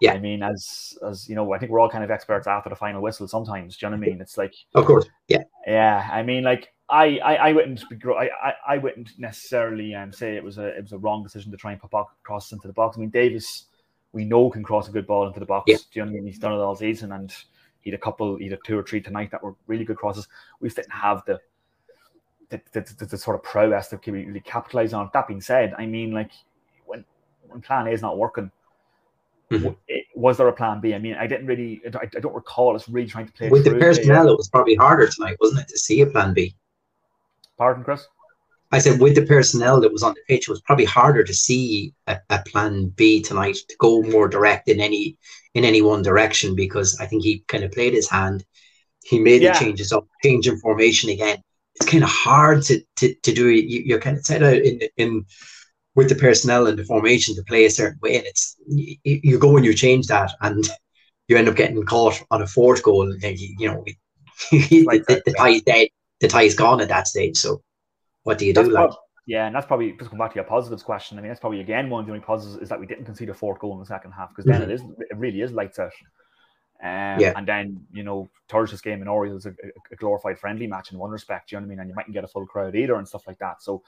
Yeah. 0.00 0.14
I 0.14 0.18
mean, 0.18 0.42
as 0.42 0.98
as 1.06 1.28
you 1.28 1.34
know, 1.34 1.52
I 1.52 1.58
think 1.58 1.70
we're 1.70 1.80
all 1.80 1.90
kind 1.90 2.02
of 2.04 2.10
experts 2.10 2.46
after 2.46 2.70
the 2.70 2.76
final 2.76 3.02
whistle. 3.02 3.28
Sometimes, 3.28 3.76
do 3.76 3.86
you 3.86 3.90
know 3.90 3.96
what 3.98 4.06
I 4.06 4.10
mean? 4.10 4.20
It's 4.20 4.38
like, 4.38 4.54
Of 4.74 4.86
course, 4.86 5.06
yeah. 5.28 5.42
yeah, 5.66 6.08
I 6.10 6.22
mean, 6.22 6.42
like 6.42 6.72
I 6.88 7.18
I, 7.18 7.34
I 7.36 7.52
wouldn't 7.52 7.84
I, 8.06 8.30
I 8.42 8.54
I 8.68 8.78
wouldn't 8.78 9.10
necessarily 9.18 9.94
um 9.94 10.12
say 10.12 10.36
it 10.36 10.42
was 10.42 10.58
a 10.58 10.68
it 10.68 10.82
was 10.82 10.92
a 10.92 10.98
wrong 10.98 11.22
decision 11.22 11.50
to 11.52 11.58
try 11.58 11.72
and 11.72 11.80
pop 11.80 12.16
crosses 12.22 12.52
into 12.52 12.66
the 12.66 12.72
box. 12.72 12.96
I 12.96 13.00
mean, 13.00 13.10
Davies, 13.10 13.66
we 14.12 14.24
know 14.24 14.50
can 14.50 14.62
cross 14.62 14.88
a 14.88 14.92
good 14.92 15.06
ball 15.06 15.26
into 15.26 15.40
the 15.40 15.46
box. 15.46 15.64
Yeah. 15.68 15.76
Do 15.76 15.82
you 15.92 16.02
know 16.02 16.10
what 16.10 16.16
I 16.16 16.20
mean? 16.20 16.26
He's 16.26 16.38
done 16.38 16.52
it 16.52 16.56
all 16.56 16.74
season, 16.74 17.12
and 17.12 17.32
he 17.80 17.90
had 17.90 17.98
a 17.98 18.02
couple, 18.02 18.40
either 18.40 18.58
two 18.64 18.78
or 18.78 18.82
three 18.82 19.00
tonight 19.00 19.30
that 19.30 19.42
were 19.42 19.54
really 19.66 19.84
good 19.84 19.96
crosses. 19.96 20.28
We 20.60 20.68
just 20.68 20.76
didn't 20.76 20.92
have 20.92 21.22
the 21.26 21.40
the, 22.48 22.60
the, 22.72 22.80
the, 22.98 23.06
the 23.06 23.18
sort 23.18 23.36
of 23.36 23.42
prowess 23.42 23.88
that 23.88 24.02
can 24.02 24.14
really 24.14 24.40
capitalize 24.40 24.92
on. 24.92 25.10
That 25.12 25.28
being 25.28 25.40
said, 25.40 25.74
I 25.78 25.86
mean, 25.86 26.12
like 26.12 26.30
when 26.86 27.04
when 27.48 27.60
Plan 27.60 27.86
A 27.86 27.90
is 27.90 28.02
not 28.02 28.18
working, 28.18 28.50
Mhm. 29.50 29.76
was 30.14 30.36
there 30.36 30.48
a 30.48 30.52
Plan 30.52 30.80
B? 30.80 30.94
I 30.94 30.98
mean, 30.98 31.14
I 31.14 31.26
didn't 31.26 31.46
really, 31.46 31.80
I, 31.92 32.08
I 32.16 32.20
don't 32.20 32.34
recall 32.34 32.76
us 32.76 32.88
really 32.88 33.08
trying 33.08 33.26
to 33.26 33.32
play 33.32 33.48
With 33.48 33.64
the 33.64 33.74
personnel, 33.74 34.28
it 34.28 34.36
was 34.36 34.48
probably 34.48 34.76
harder 34.76 35.08
tonight, 35.08 35.36
wasn't 35.40 35.62
it, 35.62 35.68
to 35.68 35.78
see 35.78 36.00
a 36.02 36.06
plan 36.06 36.34
B? 36.34 36.54
Pardon, 37.58 37.82
Chris. 37.82 38.06
I 38.72 38.78
said 38.78 39.00
with 39.00 39.16
the 39.16 39.26
personnel 39.26 39.80
that 39.80 39.92
was 39.92 40.04
on 40.04 40.14
the 40.14 40.20
pitch, 40.28 40.48
it 40.48 40.50
was 40.52 40.60
probably 40.60 40.84
harder 40.84 41.24
to 41.24 41.34
see 41.34 41.92
a, 42.06 42.18
a 42.30 42.40
plan 42.46 42.88
B 42.90 43.20
tonight 43.20 43.56
to 43.68 43.76
go 43.78 44.02
more 44.02 44.28
direct 44.28 44.68
in 44.68 44.80
any 44.80 45.18
in 45.54 45.64
any 45.64 45.82
one 45.82 46.02
direction 46.02 46.54
because 46.54 46.96
I 47.00 47.06
think 47.06 47.24
he 47.24 47.40
kind 47.48 47.64
of 47.64 47.72
played 47.72 47.94
his 47.94 48.08
hand. 48.08 48.44
He 49.02 49.18
made 49.18 49.42
Yeah. 49.42 49.52
the 49.52 49.58
changes 49.58 49.92
up, 49.92 50.06
change 50.22 50.46
in 50.46 50.56
formation 50.60 51.10
again. 51.10 51.42
It's 51.74 51.90
kind 51.90 52.04
of 52.04 52.10
hard 52.10 52.62
to 52.64 52.80
to, 52.98 53.12
to 53.14 53.34
do 53.34 53.48
it. 53.48 53.64
You, 53.64 53.82
you're 53.84 54.00
kind 54.00 54.16
of 54.16 54.24
set 54.24 54.44
out 54.44 54.54
in 54.58 54.80
in 54.96 55.24
with 56.00 56.08
the 56.08 56.14
personnel 56.26 56.66
and 56.66 56.78
the 56.78 56.84
formation 56.84 57.34
to 57.36 57.42
play 57.44 57.64
a 57.66 57.70
certain 57.70 57.98
way, 58.02 58.16
and 58.16 58.26
it's 58.26 58.56
you, 58.66 58.96
you 59.04 59.38
go 59.38 59.56
and 59.56 59.64
you 59.64 59.74
change 59.74 60.06
that, 60.08 60.32
and 60.40 60.68
you 61.28 61.36
end 61.36 61.48
up 61.48 61.56
getting 61.56 61.82
caught 61.84 62.20
on 62.30 62.42
a 62.42 62.46
fourth 62.46 62.82
goal, 62.82 63.02
and 63.10 63.20
then 63.20 63.36
you, 63.36 63.54
you 63.58 63.68
know 63.68 63.84
the, 64.50 65.22
the 65.26 65.34
tie's 65.38 65.62
dead. 65.62 65.88
The 66.20 66.28
tie's 66.28 66.54
gone 66.56 66.80
at 66.80 66.88
that 66.88 67.06
stage. 67.06 67.36
So 67.36 67.62
what 68.24 68.38
do 68.38 68.46
you 68.46 68.52
That's 68.52 68.68
do? 68.68 68.74
Like, 68.74 68.90
yeah, 69.26 69.46
and 69.46 69.54
that's 69.54 69.66
probably 69.66 69.92
just 69.92 70.10
come 70.10 70.18
back 70.18 70.32
to 70.32 70.36
your 70.36 70.44
positives 70.44 70.82
question. 70.82 71.18
I 71.18 71.20
mean, 71.20 71.28
that's 71.28 71.40
probably 71.40 71.60
again 71.60 71.88
one 71.90 72.00
of 72.00 72.06
the 72.06 72.12
only 72.12 72.24
positives 72.24 72.62
is 72.62 72.68
that 72.70 72.80
we 72.80 72.86
didn't 72.86 73.04
concede 73.04 73.28
a 73.28 73.34
fourth 73.34 73.60
goal 73.60 73.74
in 73.74 73.80
the 73.80 73.86
second 73.86 74.12
half 74.12 74.30
because 74.30 74.46
then 74.46 74.60
Mhm. 74.60 74.64
it 74.64 74.70
is 74.72 74.82
it 75.10 75.16
really 75.16 75.40
is 75.42 75.52
lights 75.52 75.78
out. 75.78 75.92
Um, 76.82 77.20
Yeah. 77.20 77.32
And 77.36 77.46
then 77.46 77.86
you 77.92 78.02
know 78.02 78.28
Thursday's 78.48 78.80
game 78.80 79.02
in 79.02 79.08
Oriel 79.08 79.36
is 79.36 79.46
a, 79.46 79.54
a 79.92 79.96
glorified 79.96 80.38
friendly 80.38 80.66
match 80.66 80.92
in 80.92 80.98
one 80.98 81.10
respect. 81.10 81.52
You 81.52 81.58
know 81.58 81.62
what 81.62 81.66
I 81.66 81.70
mean? 81.70 81.80
And 81.80 81.88
you 81.90 81.94
mightn't 81.94 82.14
get 82.14 82.24
a 82.24 82.28
full 82.28 82.46
crowd 82.46 82.74
either 82.74 82.96
and 82.96 83.06
stuff 83.06 83.26
like 83.26 83.38
that. 83.38 83.62
So, 83.62 83.82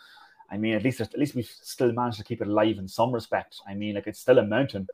I 0.52 0.58
mean, 0.58 0.74
at 0.74 0.84
least 0.84 1.00
at 1.00 1.16
least 1.18 1.34
we've 1.34 1.46
still 1.74 1.92
managed 1.92 2.18
to 2.18 2.24
keep 2.24 2.42
it 2.42 2.48
alive 2.48 2.76
in 2.78 2.86
some 2.86 3.10
respect. 3.12 3.56
I 3.66 3.74
mean, 3.74 3.94
like 3.94 4.06
it's 4.06 4.20
still 4.20 4.38
a 4.38 4.46
mountain, 4.46 4.86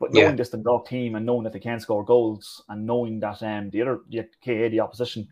but 0.00 0.12
knowing 0.12 0.30
Yeah. 0.30 0.36
this 0.36 0.50
dog 0.50 0.86
team 0.86 1.14
and 1.16 1.26
knowing 1.26 1.44
that 1.44 1.52
they 1.52 1.60
can 1.60 1.78
score 1.80 2.04
goals 2.04 2.62
and 2.68 2.86
knowing 2.86 3.20
that 3.20 3.42
um 3.42 3.70
the 3.70 3.82
other 3.82 4.00
the 4.08 4.22
KA 4.44 4.68
the 4.70 4.80
opposition 4.80 5.28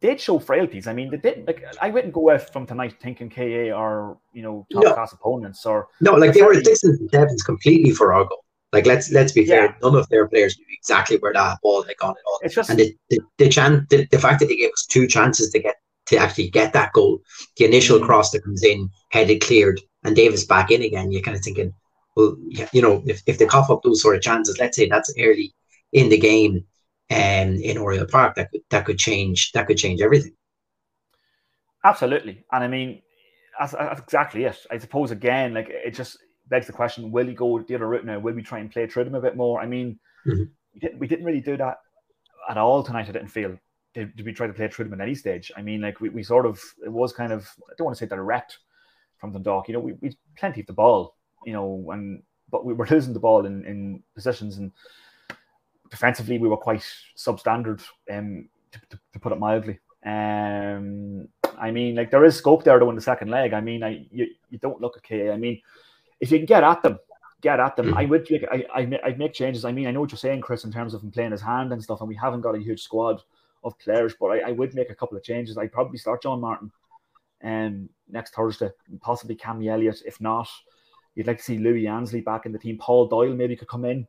did 0.00 0.18
show 0.20 0.38
frailties. 0.38 0.86
I 0.86 0.94
mean, 0.94 1.10
they 1.10 1.18
did 1.18 1.46
like 1.46 1.62
I 1.80 1.90
wouldn't 1.90 2.14
go 2.14 2.30
out 2.30 2.50
from 2.52 2.66
tonight 2.66 2.94
thinking 3.00 3.28
KA 3.30 3.70
are 3.70 4.16
you 4.32 4.42
know 4.42 4.66
top 4.72 4.84
No. 4.84 4.94
class 4.94 5.12
opponents 5.12 5.64
or 5.66 5.88
No, 6.00 6.12
like 6.14 6.32
they 6.32 6.42
were 6.42 6.54
sixes 6.54 6.98
and 6.98 7.10
sevens 7.10 7.42
completely 7.42 7.92
for 7.92 8.12
our 8.14 8.24
goal. 8.24 8.44
Like 8.72 8.86
let's 8.86 9.10
let's 9.12 9.32
be 9.32 9.44
fair, 9.46 9.64
Yeah. 9.66 9.74
none 9.82 9.96
of 9.96 10.08
their 10.08 10.26
players 10.28 10.56
knew 10.58 10.64
exactly 10.80 11.18
where 11.18 11.32
that 11.34 11.58
ball 11.62 11.82
had 11.82 11.96
gone 11.98 12.14
at 12.20 12.24
all. 12.26 12.38
it's 12.42 12.54
just 12.54 12.70
And 12.70 12.78
the 12.78 12.96
the, 13.10 13.20
the, 13.38 13.48
chan- 13.48 13.86
the 13.90 14.06
the 14.10 14.18
fact 14.18 14.40
that 14.40 14.46
they 14.46 14.56
gave 14.56 14.70
us 14.72 14.86
two 14.86 15.06
chances 15.06 15.50
to 15.52 15.58
get 15.60 15.76
to 16.10 16.16
actually 16.18 16.50
get 16.50 16.72
that 16.74 16.92
goal, 16.92 17.20
the 17.56 17.64
initial 17.66 17.98
Mm. 17.98 18.06
cross 18.06 18.30
that 18.32 18.44
comes 18.44 18.64
in, 18.64 18.90
headed 19.10 19.40
cleared, 19.42 19.80
and 20.04 20.16
Davies 20.16 20.46
back 20.46 20.70
in 20.70 20.82
again, 20.82 21.12
you're 21.12 21.22
kind 21.22 21.36
of 21.36 21.42
thinking, 21.44 21.72
well, 22.16 22.36
you 22.72 22.82
know, 22.82 23.02
if, 23.06 23.22
if 23.26 23.38
they 23.38 23.46
cough 23.46 23.70
up 23.70 23.82
those 23.82 24.02
sort 24.02 24.16
of 24.16 24.22
chances, 24.22 24.58
let's 24.58 24.76
say 24.76 24.88
that's 24.88 25.14
early 25.18 25.54
in 25.92 26.08
the 26.10 26.18
game, 26.18 26.64
um, 27.10 27.50
in 27.70 27.78
Oriel 27.78 28.06
Park, 28.06 28.36
that 28.36 28.50
could 28.52 28.62
that 28.70 28.84
could 28.86 28.98
change 28.98 29.52
that 29.52 29.66
could 29.66 29.78
change 29.78 30.00
everything. 30.00 30.34
absolutely. 31.84 32.44
And 32.52 32.64
I 32.64 32.68
mean, 32.68 33.02
that's, 33.58 33.72
that's 33.72 34.00
exactly 34.00 34.44
it. 34.44 34.56
I 34.70 34.78
suppose 34.78 35.10
again, 35.10 35.54
like 35.54 35.68
it 35.70 35.94
just 35.94 36.18
begs 36.48 36.66
the 36.66 36.72
question: 36.72 37.10
Will 37.12 37.26
he 37.26 37.34
go 37.34 37.60
the 37.60 37.74
other 37.74 37.88
route 37.88 38.04
now? 38.06 38.18
Will 38.18 38.34
we 38.34 38.42
try 38.42 38.58
and 38.58 38.70
play 38.70 38.86
through 38.86 39.04
them 39.04 39.14
a 39.14 39.20
bit 39.20 39.36
more? 39.36 39.60
I 39.60 39.66
mean, 39.66 39.98
Mhm. 40.26 40.50
we 40.74 40.80
didn't 40.80 41.00
we 41.00 41.08
didn't 41.08 41.26
really 41.26 41.40
do 41.40 41.56
that 41.56 41.78
at 42.50 42.58
all 42.58 42.82
tonight. 42.82 43.08
I 43.08 43.12
didn't 43.12 43.28
feel. 43.28 43.58
Did, 43.92 44.14
did 44.16 44.24
we 44.24 44.32
try 44.32 44.46
to 44.46 44.52
play 44.52 44.68
through 44.68 44.84
them 44.84 45.00
at 45.00 45.04
any 45.04 45.14
stage? 45.14 45.50
I 45.56 45.62
mean, 45.62 45.80
like 45.80 46.00
we, 46.00 46.10
we 46.10 46.22
sort 46.22 46.46
of 46.46 46.62
it 46.84 46.92
was 46.92 47.12
kind 47.12 47.32
of 47.32 47.48
I 47.68 47.74
don't 47.76 47.86
want 47.86 47.96
to 47.96 48.04
say 48.04 48.08
direct 48.08 48.58
from 49.18 49.32
Dundalk. 49.32 49.68
You 49.68 49.74
know, 49.74 49.80
we 49.80 49.94
we 50.00 50.16
plenty 50.36 50.60
of 50.60 50.66
the 50.66 50.72
ball. 50.72 51.16
You 51.44 51.54
know, 51.54 51.90
and 51.92 52.22
but 52.50 52.64
we 52.64 52.72
were 52.72 52.86
losing 52.90 53.14
the 53.14 53.20
ball 53.20 53.46
in 53.46 53.64
in 53.64 54.02
positions 54.14 54.58
and 54.58 54.70
defensively 55.90 56.38
we 56.38 56.48
were 56.48 56.56
quite 56.56 56.84
substandard. 57.16 57.82
Um, 58.10 58.48
to, 58.72 58.80
to, 58.90 59.00
to 59.12 59.18
put 59.18 59.32
it 59.32 59.38
mildly. 59.38 59.78
Um, 60.04 61.28
I 61.58 61.70
mean, 61.70 61.96
like 61.96 62.10
there 62.10 62.24
is 62.24 62.36
scope 62.36 62.64
there 62.64 62.78
though 62.78 62.90
in 62.90 62.96
the 62.96 63.02
second 63.02 63.28
leg. 63.28 63.52
I 63.52 63.60
mean, 63.60 63.82
I 63.82 64.06
you, 64.10 64.28
you 64.48 64.58
don't 64.58 64.80
look 64.80 64.96
okay. 64.98 65.30
I 65.30 65.36
mean, 65.36 65.60
if 66.20 66.30
you 66.30 66.38
can 66.38 66.46
get 66.46 66.64
at 66.64 66.82
them, 66.82 66.98
get 67.40 67.60
at 67.60 67.76
them. 67.76 67.94
I 67.94 68.06
would. 68.06 68.30
Like, 68.30 68.48
I 68.50 68.64
I 68.74 69.00
I'd 69.04 69.18
make 69.18 69.34
changes. 69.34 69.64
I 69.64 69.72
mean, 69.72 69.86
I 69.86 69.90
know 69.90 70.00
what 70.00 70.10
you're 70.10 70.18
saying, 70.18 70.40
Chris, 70.40 70.64
in 70.64 70.72
terms 70.72 70.94
of 70.94 71.02
him 71.02 71.10
playing 71.10 71.32
his 71.32 71.42
hand 71.42 71.72
and 71.72 71.82
stuff, 71.82 72.00
and 72.00 72.08
we 72.08 72.16
haven't 72.16 72.40
got 72.40 72.54
a 72.54 72.58
huge 72.58 72.82
squad 72.82 73.22
of 73.62 73.78
players, 73.78 74.14
but 74.20 74.26
I, 74.28 74.48
I 74.48 74.52
would 74.52 74.74
make 74.74 74.90
a 74.90 74.94
couple 74.94 75.16
of 75.16 75.22
changes. 75.24 75.56
I'd 75.58 75.72
probably 75.72 75.98
start 75.98 76.22
John 76.22 76.40
Martin, 76.40 76.70
um, 77.44 77.88
next 78.08 78.34
Thursday, 78.34 78.70
possibly 79.00 79.36
Cammy 79.36 79.70
Elliott. 79.70 80.02
If 80.06 80.20
not, 80.20 80.48
you'd 81.14 81.26
like 81.26 81.38
to 81.38 81.44
see 81.44 81.58
Louie 81.58 81.86
Annesley 81.86 82.20
back 82.20 82.46
in 82.46 82.52
the 82.52 82.58
team. 82.58 82.78
Paul 82.78 83.06
Doyle 83.06 83.34
maybe 83.34 83.56
could 83.56 83.68
come 83.68 83.84
in, 83.84 84.06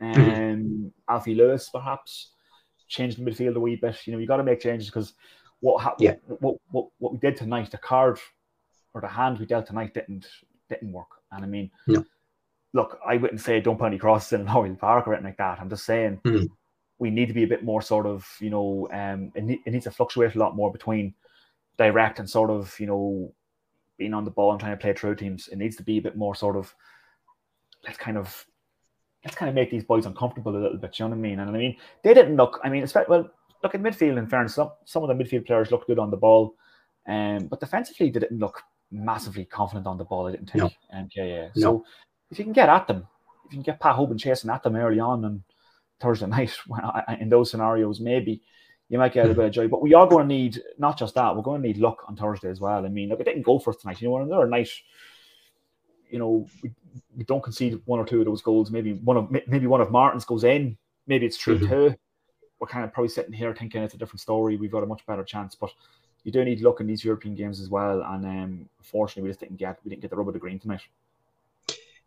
um. 0.00 0.92
Alfie 1.08 1.34
Lewis 1.34 1.68
perhaps 1.70 2.30
change 2.88 3.16
the 3.16 3.22
midfield 3.22 3.56
a 3.56 3.60
wee 3.60 3.76
bit. 3.76 4.06
You 4.06 4.12
know, 4.12 4.18
you 4.18 4.26
got 4.26 4.36
to 4.38 4.44
make 4.44 4.60
changes 4.60 4.88
because 4.88 5.14
what 5.60 5.82
happened, 5.82 6.02
Yeah. 6.02 6.14
what, 6.40 6.56
what 6.70 6.86
what 6.98 7.12
we 7.12 7.18
did 7.18 7.36
tonight, 7.36 7.70
the 7.70 7.78
card 7.78 8.18
or 8.94 9.00
the 9.00 9.08
hand 9.08 9.38
we 9.38 9.46
dealt 9.46 9.66
tonight 9.66 9.94
didn't 9.94 10.26
didn't 10.68 10.92
work. 10.92 11.08
And 11.32 11.44
I 11.44 11.48
mean, 11.48 11.70
No. 11.86 12.04
look, 12.72 12.98
I 13.06 13.16
wouldn't 13.16 13.40
say 13.40 13.60
don't 13.60 13.78
put 13.78 13.86
any 13.86 13.98
crosses 13.98 14.32
in 14.32 14.42
an 14.42 14.48
Oriel 14.48 14.76
Park 14.76 15.06
or 15.06 15.12
anything 15.14 15.26
like 15.30 15.36
that. 15.38 15.60
I'm 15.60 15.68
just 15.70 15.84
saying 15.84 16.20
Mhm. 16.24 16.48
We 17.00 17.10
need 17.10 17.26
to 17.26 17.34
be 17.34 17.42
a 17.44 17.48
bit 17.48 17.64
more 17.64 17.82
sort 17.82 18.06
of, 18.06 18.28
you 18.40 18.50
know, 18.50 18.86
um, 18.92 19.32
it, 19.34 19.42
ne- 19.42 19.62
it 19.64 19.70
needs 19.72 19.84
to 19.84 19.90
fluctuate 19.90 20.34
a 20.34 20.38
lot 20.38 20.54
more 20.54 20.70
between 20.70 21.14
direct 21.78 22.18
and 22.18 22.28
sort 22.28 22.50
of, 22.50 22.78
you 22.78 22.86
know, 22.86 23.34
being 23.96 24.14
on 24.14 24.24
the 24.24 24.30
ball 24.30 24.52
and 24.52 24.60
trying 24.60 24.76
to 24.76 24.80
play 24.80 24.92
through 24.92 25.16
teams. 25.16 25.48
It 25.48 25.56
needs 25.56 25.76
to 25.76 25.82
be 25.82 25.98
a 25.98 26.02
bit 26.02 26.16
more 26.16 26.34
sort 26.34 26.56
of, 26.56 26.72
let's 27.84 27.98
kind 27.98 28.18
of, 28.18 28.46
let's 29.24 29.36
kind 29.36 29.48
of 29.48 29.54
make 29.54 29.70
these 29.70 29.84
boys 29.84 30.04
uncomfortable 30.04 30.54
a 30.54 30.60
little 30.60 30.78
bit. 30.78 30.98
You 30.98 31.06
know 31.06 31.10
what 31.10 31.16
I 31.16 31.20
mean? 31.20 31.40
And 31.40 31.50
I 31.50 31.52
mean, 31.52 31.76
they 32.04 32.12
didn't 32.12 32.36
look. 32.36 32.60
I 32.62 32.68
mean, 32.68 32.82
especially 32.82 33.10
well, 33.10 33.30
look 33.62 33.74
at 33.74 33.82
midfield. 33.82 34.18
In 34.18 34.26
fairness, 34.26 34.54
some 34.54 34.70
some 34.84 35.02
of 35.02 35.08
the 35.08 35.24
midfield 35.24 35.46
players 35.46 35.70
looked 35.70 35.86
good 35.86 35.98
on 35.98 36.10
the 36.10 36.16
ball, 36.16 36.54
um, 37.08 37.46
but 37.46 37.60
defensively 37.60 38.10
they 38.10 38.20
didn't 38.20 38.38
look 38.38 38.62
massively 38.90 39.46
confident 39.46 39.86
on 39.86 39.96
the 39.98 40.04
ball. 40.04 40.26
I 40.26 40.32
didn't 40.32 40.50
think. 40.50 40.64
No. 40.64 40.98
Um, 40.98 41.08
yeah, 41.16 41.24
yeah. 41.24 41.48
No. 41.56 41.60
So 41.60 41.84
if 42.30 42.38
you 42.38 42.44
can 42.44 42.52
get 42.52 42.68
at 42.68 42.86
them, 42.86 43.06
if 43.46 43.52
you 43.52 43.56
can 43.58 43.62
get 43.62 43.80
Pat 43.80 43.96
Hoban 43.96 44.18
chasing 44.18 44.50
at 44.50 44.62
them 44.62 44.76
early 44.76 45.00
on 45.00 45.24
and 45.24 45.42
Thursday 46.00 46.26
night 46.38 46.56
when 46.66 46.80
I- 46.82 47.18
in 47.20 47.28
those 47.28 47.50
scenarios, 47.50 48.00
maybe 48.00 48.42
you 48.88 48.98
might 48.98 49.12
get 49.12 49.30
a 49.30 49.34
bit 49.34 49.44
of 49.46 49.52
joy. 49.52 49.68
But 49.68 49.82
we 49.82 49.94
are 49.94 50.06
going 50.06 50.28
to 50.28 50.34
need 50.34 50.60
not 50.78 50.98
just 50.98 51.14
that, 51.14 51.34
we're 51.34 51.42
going 51.42 51.62
to 51.62 51.68
need 51.68 51.78
luck 51.78 52.04
on 52.08 52.16
Thursday 52.16 52.50
as 52.50 52.60
well. 52.60 52.84
I 52.84 52.88
mean, 52.88 53.08
look, 53.08 53.20
it 53.20 53.24
didn't 53.24 53.42
go 53.42 53.58
for 53.58 53.72
tonight. 53.72 54.00
You 54.00 54.08
know, 54.08 54.18
another 54.18 54.48
night, 54.48 54.68
you 56.10 56.18
know, 56.18 56.46
we, 56.62 56.72
we 57.16 57.24
don't 57.24 57.42
concede 57.42 57.80
one 57.84 58.00
or 58.00 58.04
two 58.04 58.18
of 58.18 58.26
those 58.26 58.42
goals. 58.42 58.70
Maybe 58.70 58.94
one 58.94 59.16
of 59.16 59.30
maybe 59.46 59.68
one 59.68 59.80
of 59.80 59.92
Martin's 59.92 60.24
goes 60.24 60.42
in. 60.42 60.76
Maybe 61.06 61.26
it's 61.26 61.36
3 61.36 61.60
2. 61.60 61.94
We're 62.58 62.66
kind 62.66 62.84
of 62.84 62.92
probably 62.92 63.08
sitting 63.08 63.32
here 63.32 63.54
thinking 63.54 63.82
it's 63.82 63.94
a 63.94 63.98
different 63.98 64.20
story. 64.20 64.56
We've 64.56 64.70
got 64.70 64.82
a 64.82 64.86
much 64.86 65.06
better 65.06 65.24
chance, 65.24 65.54
but 65.54 65.70
you 66.24 66.32
do 66.32 66.44
need 66.44 66.60
luck 66.60 66.80
in 66.80 66.86
these 66.86 67.04
European 67.04 67.34
games 67.34 67.60
as 67.60 67.70
well. 67.70 68.02
And 68.02 68.24
um, 68.26 68.68
unfortunately, 68.78 69.22
we 69.22 69.30
just 69.30 69.40
didn't 69.40 69.56
get 69.56 69.78
we 69.84 69.90
didn't 69.90 70.02
get 70.02 70.10
the 70.10 70.16
rub 70.16 70.28
of 70.28 70.34
the 70.34 70.40
green 70.40 70.58
tonight. 70.58 70.82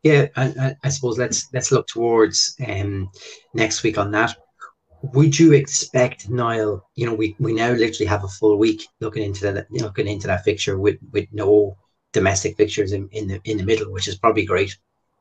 Yeah, 0.04 0.28
I, 0.36 0.76
I 0.84 0.89
suppose 0.89 1.18
let's 1.18 1.48
let's 1.54 1.72
look 1.72 1.88
towards 1.88 2.56
um, 2.68 3.10
next 3.54 3.84
week 3.84 3.98
on 3.98 4.12
that. 4.12 4.36
Would 5.13 5.38
you 5.38 5.54
expect 5.54 6.30
Niall? 6.30 6.89
You 6.96 7.06
know, 7.06 7.13
we, 7.13 7.36
we 7.39 7.54
now 7.54 7.72
literally 7.72 8.06
have 8.06 8.24
a 8.24 8.30
full 8.30 8.58
week 8.58 8.88
looking 9.00 9.24
into 9.24 9.52
that 9.52 9.68
looking 9.72 10.08
into 10.08 10.28
that 10.28 10.44
fixture 10.44 10.78
with, 10.78 10.98
with 11.12 11.28
no 11.32 11.78
domestic 12.12 12.58
fixtures 12.58 12.92
in, 12.92 13.10
in 13.12 13.28
the 13.28 13.42
in 13.46 13.58
the 13.58 13.66
middle, 13.66 13.92
which 13.92 14.08
is 14.08 14.18
probably 14.18 14.46
great. 14.46 14.78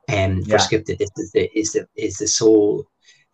And 0.09 0.39
um, 0.39 0.45
for 0.45 0.51
Yeah. 0.51 0.59
Skip, 0.59 0.85
that 0.87 0.99
this 0.99 1.11
is 1.17 1.33
the 1.33 1.59
is 1.59 1.73
the 1.73 1.87
is 1.97 2.19
the 2.19 2.27
sole 2.27 2.85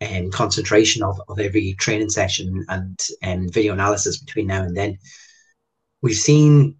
um, 0.01 0.31
concentration 0.31 1.03
of, 1.03 1.19
of 1.27 1.39
every 1.39 1.73
training 1.79 2.09
session 2.09 2.65
and 2.69 2.99
and 3.21 3.53
video 3.53 3.73
analysis 3.73 4.19
between 4.19 4.47
now 4.47 4.63
and 4.63 4.77
then. 4.77 4.97
We've 6.01 6.15
seen 6.15 6.77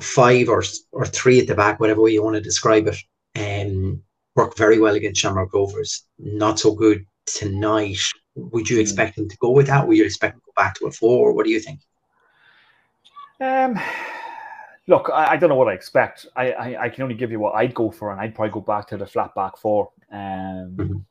five 0.00 0.48
or 0.48 0.62
or 0.92 1.06
three 1.06 1.40
at 1.40 1.48
the 1.48 1.54
back, 1.54 1.80
whatever 1.80 2.00
way 2.00 2.12
you 2.12 2.22
want 2.22 2.34
to 2.36 2.40
describe 2.40 2.86
it, 2.86 2.96
um, 3.38 4.02
work 4.36 4.56
very 4.56 4.78
well 4.78 4.94
against 4.94 5.20
Shamrock 5.20 5.52
Rovers. 5.52 6.04
Not 6.18 6.58
so 6.58 6.74
good 6.74 7.06
tonight. 7.26 7.98
Would 8.34 8.68
you 8.68 8.80
Hmm. 8.80 8.80
expect 8.80 9.16
them 9.16 9.28
to 9.28 9.36
go 9.38 9.50
with 9.50 9.66
that? 9.66 9.86
Would 9.86 9.96
you 9.96 10.04
expect 10.04 10.34
them 10.34 10.40
to 10.40 10.46
go 10.46 10.62
back 10.62 10.74
to 10.76 10.86
a 10.86 10.92
four? 10.92 11.32
What 11.32 11.44
do 11.44 11.50
you 11.50 11.60
think? 11.60 11.80
Um, 13.40 13.78
look, 14.86 15.10
I, 15.12 15.32
I 15.32 15.36
don't 15.36 15.48
know 15.48 15.56
what 15.56 15.68
I 15.68 15.72
expect. 15.74 16.26
I, 16.36 16.52
I, 16.52 16.84
I 16.84 16.88
can 16.88 17.02
only 17.02 17.14
give 17.14 17.30
you 17.30 17.40
what 17.40 17.54
I'd 17.54 17.74
go 17.74 17.90
for, 17.90 18.12
and 18.12 18.20
I'd 18.20 18.34
probably 18.34 18.52
go 18.52 18.60
back 18.60 18.86
to 18.88 18.96
the 18.96 19.06
flat 19.06 19.34
back 19.34 19.56
four. 19.56 19.90
Um, 20.10 20.76
Mhm. 20.78 21.04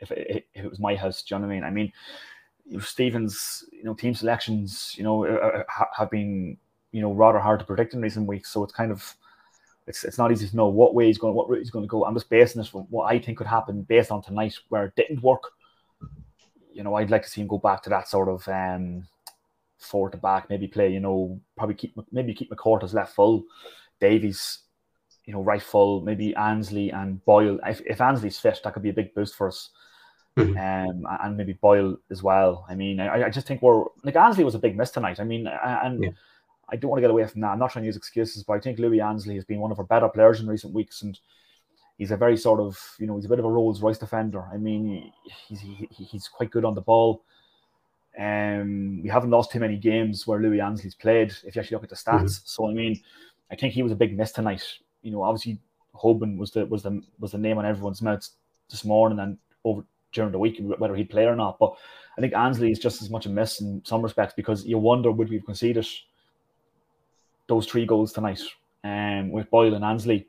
if, 0.00 0.10
it, 0.10 0.46
if 0.54 0.64
it 0.64 0.70
was 0.70 0.80
my 0.80 0.94
house, 0.96 1.22
do 1.22 1.34
you 1.34 1.40
know 1.40 1.46
what 1.46 1.52
I 1.52 1.56
mean? 1.56 1.64
I 1.64 1.70
mean, 1.70 1.92
you 2.66 2.74
know, 2.74 2.80
Stevens, 2.80 3.64
you 3.72 3.84
know, 3.84 3.94
team 3.94 4.14
selections, 4.14 4.94
you 4.96 5.04
know, 5.04 5.64
ha- 5.68 5.90
have 5.96 6.10
been, 6.10 6.56
you 6.92 7.00
know, 7.00 7.12
rather 7.12 7.38
hard 7.38 7.60
to 7.60 7.66
predict 7.66 7.94
in 7.94 8.00
recent 8.00 8.26
weeks. 8.26 8.50
So 8.50 8.62
it's 8.64 8.72
kind 8.72 8.90
of, 8.92 9.16
it's 9.88 10.04
it's 10.04 10.18
not 10.18 10.30
easy 10.30 10.48
to 10.48 10.56
know 10.56 10.68
what 10.68 10.94
way 10.94 11.06
he's 11.06 11.18
going, 11.18 11.34
what 11.34 11.48
route 11.48 11.58
he's 11.58 11.70
going 11.70 11.84
to 11.84 11.88
go. 11.88 12.04
I'm 12.04 12.14
just 12.14 12.30
basing 12.30 12.60
this 12.60 12.68
from 12.68 12.82
what 12.90 13.06
I 13.06 13.18
think 13.18 13.38
could 13.38 13.46
happen 13.46 13.82
based 13.82 14.12
on 14.12 14.22
tonight, 14.22 14.54
where 14.68 14.84
it 14.84 14.96
didn't 14.96 15.22
work. 15.22 15.42
You 16.72 16.84
know, 16.84 16.94
I'd 16.94 17.10
like 17.10 17.22
to 17.22 17.28
see 17.28 17.40
him 17.40 17.48
go 17.48 17.58
back 17.58 17.82
to 17.82 17.90
that 17.90 18.06
sort 18.06 18.28
of 18.28 18.46
um, 18.46 19.08
four 19.78 20.10
to 20.10 20.16
back, 20.16 20.48
maybe 20.50 20.68
play, 20.68 20.92
you 20.92 21.00
know, 21.00 21.40
probably 21.56 21.74
keep 21.74 21.96
maybe 22.12 22.34
keep 22.34 22.50
McCourt 22.50 22.84
as 22.84 22.94
left 22.94 23.14
full, 23.14 23.44
Davies, 24.00 24.58
you 25.24 25.32
know, 25.32 25.42
right 25.42 25.62
full, 25.62 26.02
maybe 26.02 26.34
Annesley 26.36 26.90
and 26.90 27.24
Boyle. 27.24 27.58
If, 27.66 27.80
if 27.86 28.00
Annesley's 28.00 28.38
fit, 28.38 28.60
that 28.62 28.74
could 28.74 28.82
be 28.82 28.90
a 28.90 28.94
big 28.94 29.14
boost 29.14 29.34
for 29.34 29.48
us. 29.48 29.70
Mhm. 30.36 30.56
Um, 30.56 31.06
and 31.20 31.36
maybe 31.36 31.54
Boyle 31.54 31.96
as 32.10 32.22
well. 32.22 32.64
I 32.68 32.76
mean, 32.76 33.00
I, 33.00 33.24
I 33.24 33.30
just 33.30 33.46
think 33.46 33.60
we're 33.60 33.84
like 34.04 34.14
Annesley 34.14 34.44
was 34.44 34.54
a 34.54 34.60
big 34.60 34.76
miss 34.76 34.92
tonight. 34.92 35.18
I 35.18 35.24
mean, 35.24 35.48
and 35.48 36.04
Yeah. 36.04 36.10
I 36.70 36.76
don't 36.76 36.90
want 36.90 36.98
to 36.98 37.02
get 37.02 37.10
away 37.10 37.26
from 37.26 37.40
that. 37.40 37.48
I'm 37.48 37.58
not 37.58 37.70
trying 37.70 37.84
to 37.84 37.86
use 37.86 37.96
excuses, 37.96 38.42
but 38.42 38.54
I 38.54 38.60
think 38.60 38.78
Louie 38.78 39.00
Annesley 39.00 39.34
has 39.36 39.44
been 39.44 39.60
one 39.60 39.72
of 39.72 39.78
our 39.78 39.84
better 39.84 40.08
players 40.08 40.40
in 40.40 40.46
recent 40.46 40.74
weeks, 40.74 41.02
and 41.02 41.18
he's 41.96 42.10
a 42.10 42.16
very 42.16 42.36
sort 42.36 42.60
of, 42.60 42.78
you 42.98 43.06
know, 43.06 43.16
he's 43.16 43.24
a 43.24 43.28
bit 43.28 43.38
of 43.38 43.44
a 43.44 43.50
Rolls 43.50 43.82
Royce 43.82 43.98
defender. 43.98 44.44
I 44.52 44.56
mean, 44.56 45.12
he's 45.48 45.60
he, 45.60 45.88
he's 45.90 46.28
quite 46.28 46.50
good 46.50 46.64
on 46.64 46.74
the 46.74 46.80
ball. 46.80 47.22
Um, 48.18 49.02
we 49.02 49.08
haven't 49.08 49.30
lost 49.30 49.52
too 49.52 49.60
many 49.60 49.76
games 49.76 50.26
where 50.26 50.40
Louie 50.40 50.60
Annesley's 50.60 50.94
played. 50.94 51.32
If 51.44 51.54
you 51.54 51.60
actually 51.60 51.76
look 51.76 51.84
at 51.84 51.90
the 51.90 51.96
stats, 51.96 52.40
so 52.44 52.68
I 52.68 52.74
mean, 52.74 53.00
I 53.50 53.56
think 53.56 53.72
he 53.72 53.82
was 53.82 53.92
a 53.92 53.96
big 53.96 54.16
miss 54.16 54.32
tonight. 54.32 54.62
You 55.02 55.12
know, 55.12 55.22
obviously 55.22 55.58
Hoban 55.94 56.36
was 56.36 56.50
the 56.50 56.66
was 56.66 56.82
the 56.82 57.02
was 57.18 57.32
the 57.32 57.38
name 57.38 57.58
on 57.58 57.66
everyone's 57.66 58.02
mouths 58.02 58.32
this 58.70 58.84
morning 58.84 59.18
and 59.18 59.38
over 59.64 59.84
during 60.12 60.32
the 60.32 60.38
week 60.38 60.58
whether 60.78 60.94
he'd 60.96 61.10
play 61.10 61.26
or 61.26 61.36
not. 61.36 61.58
But 61.58 61.74
I 62.16 62.20
think 62.20 62.34
Annesley 62.34 62.70
is 62.70 62.78
just 62.78 63.02
as 63.02 63.10
much 63.10 63.26
a 63.26 63.28
miss 63.28 63.60
in 63.60 63.82
some 63.84 64.02
respects 64.02 64.34
because 64.34 64.64
you 64.64 64.78
wonder 64.78 65.10
would 65.10 65.28
we 65.28 65.36
have 65.36 65.46
conceded 65.46 65.86
those 67.48 67.66
three 67.66 67.86
goals 67.86 68.12
tonight 68.12 68.40
um, 68.84 69.30
with 69.30 69.50
Boyle 69.50 69.74
and 69.74 69.84
Annesley 69.84 70.28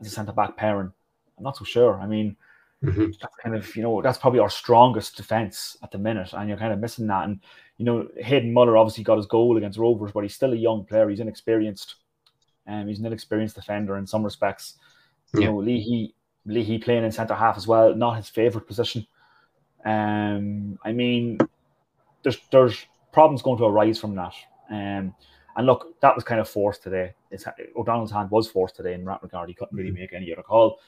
as 0.00 0.06
a 0.06 0.10
centre 0.10 0.32
back 0.32 0.56
pairing. 0.56 0.92
I'm 1.36 1.44
not 1.44 1.56
so 1.56 1.64
sure. 1.64 2.00
I 2.00 2.06
mean, 2.06 2.36
Mhm. 2.82 3.18
that's 3.20 3.34
kind 3.36 3.56
of 3.56 3.74
you 3.74 3.82
know 3.82 4.00
that's 4.02 4.18
probably 4.18 4.38
our 4.38 4.50
strongest 4.50 5.16
defense 5.16 5.76
at 5.82 5.90
the 5.90 5.98
minute, 5.98 6.32
and 6.32 6.48
you're 6.48 6.58
kind 6.58 6.72
of 6.72 6.78
missing 6.78 7.06
that. 7.08 7.24
And 7.24 7.40
you 7.76 7.84
know, 7.84 8.08
Hayden 8.18 8.52
Muller 8.52 8.76
obviously 8.76 9.02
got 9.04 9.16
his 9.16 9.26
goal 9.26 9.56
against 9.56 9.78
Rovers, 9.78 10.12
but 10.12 10.22
he's 10.22 10.34
still 10.34 10.52
a 10.52 10.56
young 10.56 10.84
player. 10.84 11.08
He's 11.08 11.20
inexperienced, 11.20 11.96
and 12.66 12.82
um, 12.82 12.88
he's 12.88 13.00
an 13.00 13.06
inexperienced 13.06 13.56
defender 13.56 13.96
in 13.96 14.06
some 14.06 14.22
respects. 14.22 14.74
You 15.34 15.40
Yeah. 15.40 15.46
know, 15.48 15.56
Leahy 15.58 16.14
Leahy 16.46 16.78
playing 16.78 17.04
in 17.04 17.12
centre 17.12 17.34
half 17.34 17.56
as 17.56 17.66
well, 17.66 17.94
not 17.94 18.16
his 18.16 18.28
favourite 18.28 18.66
position. 18.66 19.06
Um, 19.84 20.78
I 20.84 20.92
mean, 20.92 21.38
there's 22.22 22.38
there's 22.50 22.86
problems 23.12 23.42
going 23.42 23.58
to 23.58 23.64
arise 23.64 23.98
from 23.98 24.14
that. 24.16 24.34
Um, 24.70 25.14
and 25.58 25.66
look, 25.66 26.00
that 26.00 26.14
was 26.14 26.22
kind 26.22 26.40
of 26.40 26.48
forced 26.48 26.84
today. 26.84 27.12
It's, 27.32 27.44
O'Donnell's 27.76 28.12
hand 28.12 28.30
was 28.30 28.48
forced 28.48 28.76
today 28.76 28.94
in 28.94 29.04
that 29.06 29.24
regard. 29.24 29.48
He 29.48 29.54
couldn't 29.56 29.76
really 29.76 29.90
make 29.90 30.12
any 30.12 30.32
other 30.32 30.44
call, 30.44 30.78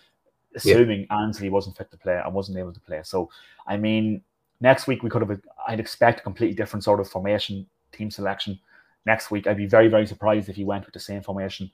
assuming 0.55 1.09
Annesley 1.11 1.51
wasn't 1.51 1.77
fit 1.77 1.91
to 1.91 1.97
play 1.97 2.21
and 2.25 2.33
wasn't 2.33 2.57
able 2.57 2.73
to 2.73 2.79
play. 2.79 3.01
So, 3.03 3.31
I 3.67 3.77
mean, 3.77 4.23
next 4.61 4.87
week 4.87 5.03
we 5.03 5.11
could 5.11 5.23
have, 5.23 5.41
I'd 5.67 5.81
expect 5.81 6.21
a 6.21 6.23
completely 6.23 6.55
different 6.55 6.85
sort 6.85 7.01
of 7.01 7.11
formation, 7.11 7.67
team 7.91 8.13
selection. 8.13 8.61
Next 9.07 9.33
week, 9.33 9.49
I'd 9.49 9.57
be 9.57 9.67
very, 9.67 9.89
very 9.89 10.07
surprised 10.07 10.49
if 10.49 10.55
he 10.55 10.65
went 10.65 10.85
with 10.85 10.95
the 10.95 11.01
same 11.01 11.21
formation 11.21 11.69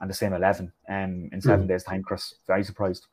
and 0.00 0.08
the 0.08 0.14
same 0.14 0.32
11 0.32 0.72
um, 0.88 1.28
in 1.30 1.42
7 1.42 1.66
days' 1.66 1.84
time, 1.84 2.02
Chris. 2.02 2.34
Very 2.46 2.64
surprised. 2.64 3.08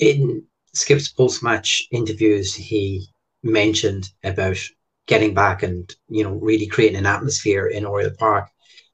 In 0.00 0.42
Skip's 0.72 1.08
post 1.08 1.40
match 1.44 1.86
interviews, 1.92 2.52
he 2.52 3.06
mentioned 3.44 4.10
about 4.24 4.58
getting 5.06 5.34
back 5.34 5.62
and 5.62 5.92
you 6.08 6.24
know 6.24 6.34
really 6.34 6.66
creating 6.66 6.98
an 6.98 7.06
atmosphere 7.06 7.66
in 7.66 7.84
Oriel 7.84 8.10
Park. 8.18 8.48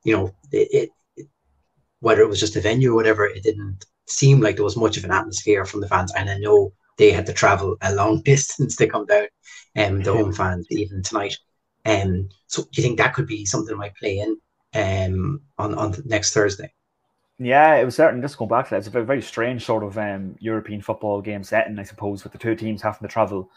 You 0.04 0.16
know, 0.16 0.34
it, 0.52 0.90
it 1.16 1.26
whether 2.00 2.22
it 2.22 2.28
was 2.28 2.40
just 2.40 2.56
a 2.56 2.60
venue 2.60 2.92
or 2.92 2.96
whatever, 2.96 3.26
it 3.26 3.42
didn't 3.42 3.84
seem 4.06 4.40
like 4.40 4.56
there 4.56 4.64
was 4.64 4.76
much 4.76 4.96
of 4.96 5.04
an 5.04 5.10
atmosphere 5.10 5.64
from 5.64 5.80
the 5.80 5.88
fans. 5.88 6.12
And 6.14 6.30
I 6.30 6.38
know 6.38 6.72
they 6.96 7.10
had 7.10 7.26
to 7.26 7.32
travel 7.32 7.76
a 7.82 7.94
long 7.94 8.22
distance 8.24 8.76
to 8.76 8.88
come 8.88 9.06
down, 9.06 9.26
um, 9.76 10.02
the 10.02 10.12
home 10.12 10.32
fans 10.32 10.66
even 10.70 11.02
tonight. 11.02 11.36
Um, 11.84 12.28
so 12.46 12.62
do 12.62 12.68
you 12.74 12.82
think 12.82 12.98
that 12.98 13.14
could 13.14 13.26
be 13.26 13.44
something 13.44 13.68
that 13.68 13.76
might 13.76 13.96
play 13.96 14.18
in 14.18 14.38
um 14.74 15.40
on 15.56 15.74
on 15.74 15.94
next 16.04 16.34
Thursday? 16.34 16.72
Yeah, 17.38 17.76
it 17.76 17.84
was 17.84 17.94
certainly 17.94 18.22
just 18.22 18.36
going 18.36 18.48
back 18.48 18.66
to 18.66 18.70
that. 18.70 18.78
It's 18.78 18.88
a 18.88 18.90
very, 18.90 19.04
very 19.04 19.22
strange 19.22 19.64
sort 19.64 19.84
of 19.84 19.96
um, 19.96 20.34
European 20.40 20.82
football 20.82 21.20
game 21.20 21.44
setting, 21.44 21.78
I 21.78 21.84
suppose, 21.84 22.24
with 22.24 22.32
the 22.32 22.38
two 22.38 22.56
teams 22.56 22.82
having 22.82 23.06
to 23.06 23.12
travel, 23.12 23.48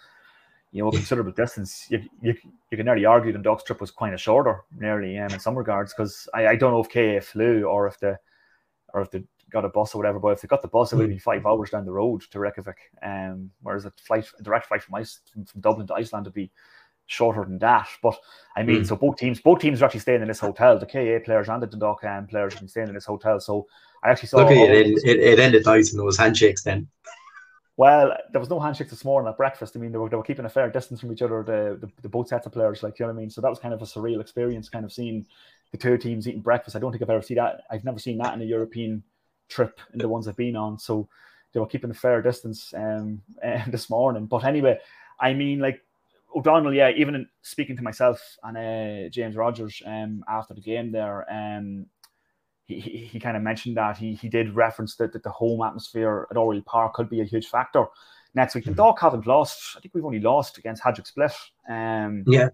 you 0.71 0.81
know, 0.81 0.89
a 0.89 0.91
considerable 0.91 1.31
distance. 1.33 1.87
You, 1.89 2.01
you, 2.21 2.33
you 2.69 2.77
can 2.77 2.85
nearly 2.85 3.05
argue 3.05 3.33
the 3.33 3.39
Ducks 3.39 3.63
trip 3.63 3.81
was 3.81 3.91
kind 3.91 4.13
of 4.13 4.21
shorter, 4.21 4.61
nearly 4.77 5.17
um, 5.17 5.31
in 5.31 5.39
some 5.39 5.57
regards, 5.57 5.93
because 5.93 6.27
I, 6.33 6.47
I 6.47 6.55
don't 6.55 6.71
know 6.71 6.79
if 6.83 6.89
KA 6.89 7.19
flew 7.25 7.63
or 7.65 7.87
if 7.87 7.99
the 7.99 8.17
or 8.93 9.01
if 9.01 9.11
they 9.11 9.23
got 9.51 9.65
a 9.65 9.69
bus 9.69 9.93
or 9.93 9.97
whatever. 9.97 10.19
But 10.19 10.29
if 10.29 10.41
they 10.41 10.47
got 10.47 10.61
the 10.61 10.67
bus, 10.69 10.93
it 10.93 10.95
would 10.97 11.09
be 11.09 11.17
five 11.19 11.45
hours 11.45 11.69
down 11.71 11.85
the 11.85 11.91
road 11.91 12.21
to 12.31 12.39
Reykjavik. 12.39 12.77
Um, 13.03 13.51
whereas 13.61 13.85
a 13.85 13.91
flight, 13.91 14.25
a 14.39 14.43
direct 14.43 14.67
flight 14.67 14.81
from 14.83 14.95
Ice 14.95 15.19
from, 15.31 15.45
from 15.45 15.61
Dublin 15.61 15.87
to 15.87 15.93
Iceland 15.95 16.25
would 16.25 16.33
be 16.33 16.51
shorter 17.05 17.43
than 17.43 17.57
that. 17.59 17.87
But 18.01 18.17
I 18.55 18.63
mean, 18.63 18.83
Mm. 18.83 18.87
so 18.87 18.95
both 18.95 19.17
teams, 19.17 19.41
both 19.41 19.59
teams 19.59 19.81
are 19.81 19.85
actually 19.85 19.99
staying 20.01 20.21
in 20.21 20.27
this 20.29 20.39
hotel. 20.39 20.79
The 20.79 20.85
KA 20.85 21.19
players 21.25 21.49
and 21.49 21.61
the 21.61 21.67
Dundalk 21.67 22.03
um, 22.05 22.27
players 22.27 22.53
have 22.53 22.61
been 22.61 22.69
staying 22.69 22.87
in 22.87 22.93
this 22.93 23.05
hotel. 23.05 23.39
So 23.41 23.67
I 24.03 24.09
actually 24.09 24.29
saw. 24.29 24.43
All 24.45 24.49
it, 24.51 24.57
ended- 24.69 24.95
those- 24.95 25.03
it, 25.03 25.19
it 25.19 25.39
ended 25.39 25.65
nice 25.65 25.91
and 25.91 25.99
there 25.99 26.05
was 26.05 26.17
handshakes 26.17 26.63
then. 26.63 26.87
Well, 27.77 28.15
there 28.31 28.39
was 28.39 28.49
no 28.49 28.59
handshakes 28.59 28.91
this 28.91 29.05
morning 29.05 29.29
at 29.29 29.37
breakfast. 29.37 29.75
I 29.75 29.79
mean, 29.79 29.91
they 29.91 29.97
were, 29.97 30.09
they 30.09 30.17
were 30.17 30.23
keeping 30.23 30.45
a 30.45 30.49
fair 30.49 30.69
distance 30.69 30.99
from 30.99 31.11
each 31.11 31.21
other, 31.21 31.41
the, 31.43 31.77
the, 31.85 31.91
the 32.01 32.09
both 32.09 32.27
sets 32.27 32.45
of 32.45 32.51
players, 32.51 32.83
like, 32.83 32.99
you 32.99 33.05
know 33.05 33.13
what 33.13 33.17
I 33.17 33.21
mean? 33.21 33.29
So 33.29 33.41
that 33.41 33.49
was 33.49 33.59
kind 33.59 33.73
of 33.73 33.81
a 33.81 33.85
surreal 33.85 34.21
experience, 34.21 34.69
kind 34.69 34.85
of 34.85 34.91
seeing 34.91 35.25
the 35.71 35.77
two 35.77 35.97
teams 35.97 36.27
eating 36.27 36.41
breakfast. 36.41 36.75
I 36.75 36.79
don't 36.79 36.91
think 36.91 37.01
I've 37.01 37.09
ever 37.09 37.21
seen 37.21 37.37
that. 37.37 37.61
I've 37.71 37.85
never 37.85 37.99
seen 37.99 38.17
that 38.17 38.33
in 38.33 38.41
a 38.41 38.45
European 38.45 39.03
trip 39.47 39.79
in 39.93 39.99
the 39.99 40.07
ones 40.07 40.27
I've 40.27 40.35
been 40.35 40.55
on. 40.55 40.79
So 40.79 41.07
they 41.53 41.59
were 41.59 41.67
keeping 41.67 41.91
a 41.91 41.95
fair 41.95 42.21
distance 42.21 42.73
um, 42.75 43.21
uh, 43.43 43.61
this 43.67 43.89
morning. 43.89 44.25
But 44.25 44.43
anyway, 44.43 44.79
I 45.19 45.33
mean, 45.33 45.59
like 45.59 45.81
O'Donnell, 46.35 46.73
yeah, 46.73 46.91
even 46.91 47.15
in 47.15 47.27
speaking 47.41 47.77
to 47.77 47.83
myself 47.83 48.37
and 48.43 48.57
uh, 48.57 49.09
James 49.09 49.35
Rogers 49.35 49.81
um, 49.85 50.23
after 50.27 50.53
the 50.53 50.61
game 50.61 50.91
there, 50.91 51.25
um, 51.31 51.85
he, 52.79 53.05
he, 53.05 53.19
kind 53.19 53.35
of 53.35 53.43
mentioned 53.43 53.77
that 53.77 53.97
he, 53.97 54.13
he 54.13 54.29
did 54.29 54.55
reference 54.55 54.95
that, 54.95 55.13
that 55.13 55.23
the 55.23 55.29
home 55.29 55.61
atmosphere 55.61 56.27
at 56.29 56.37
Oriel 56.37 56.63
Park 56.63 56.93
could 56.93 57.09
be 57.09 57.21
a 57.21 57.25
huge 57.25 57.47
factor 57.47 57.85
next 58.33 58.55
week. 58.55 58.65
The 58.65 58.71
Dock 58.71 58.99
haven't 58.99 59.27
lost. 59.27 59.75
I 59.75 59.79
think 59.79 59.93
we've 59.93 60.05
only 60.05 60.19
lost 60.19 60.57
against 60.57 60.83
Hajduk 60.83 61.07
Split. 61.07 61.31
Um, 61.69 62.23
yeah. 62.27 62.49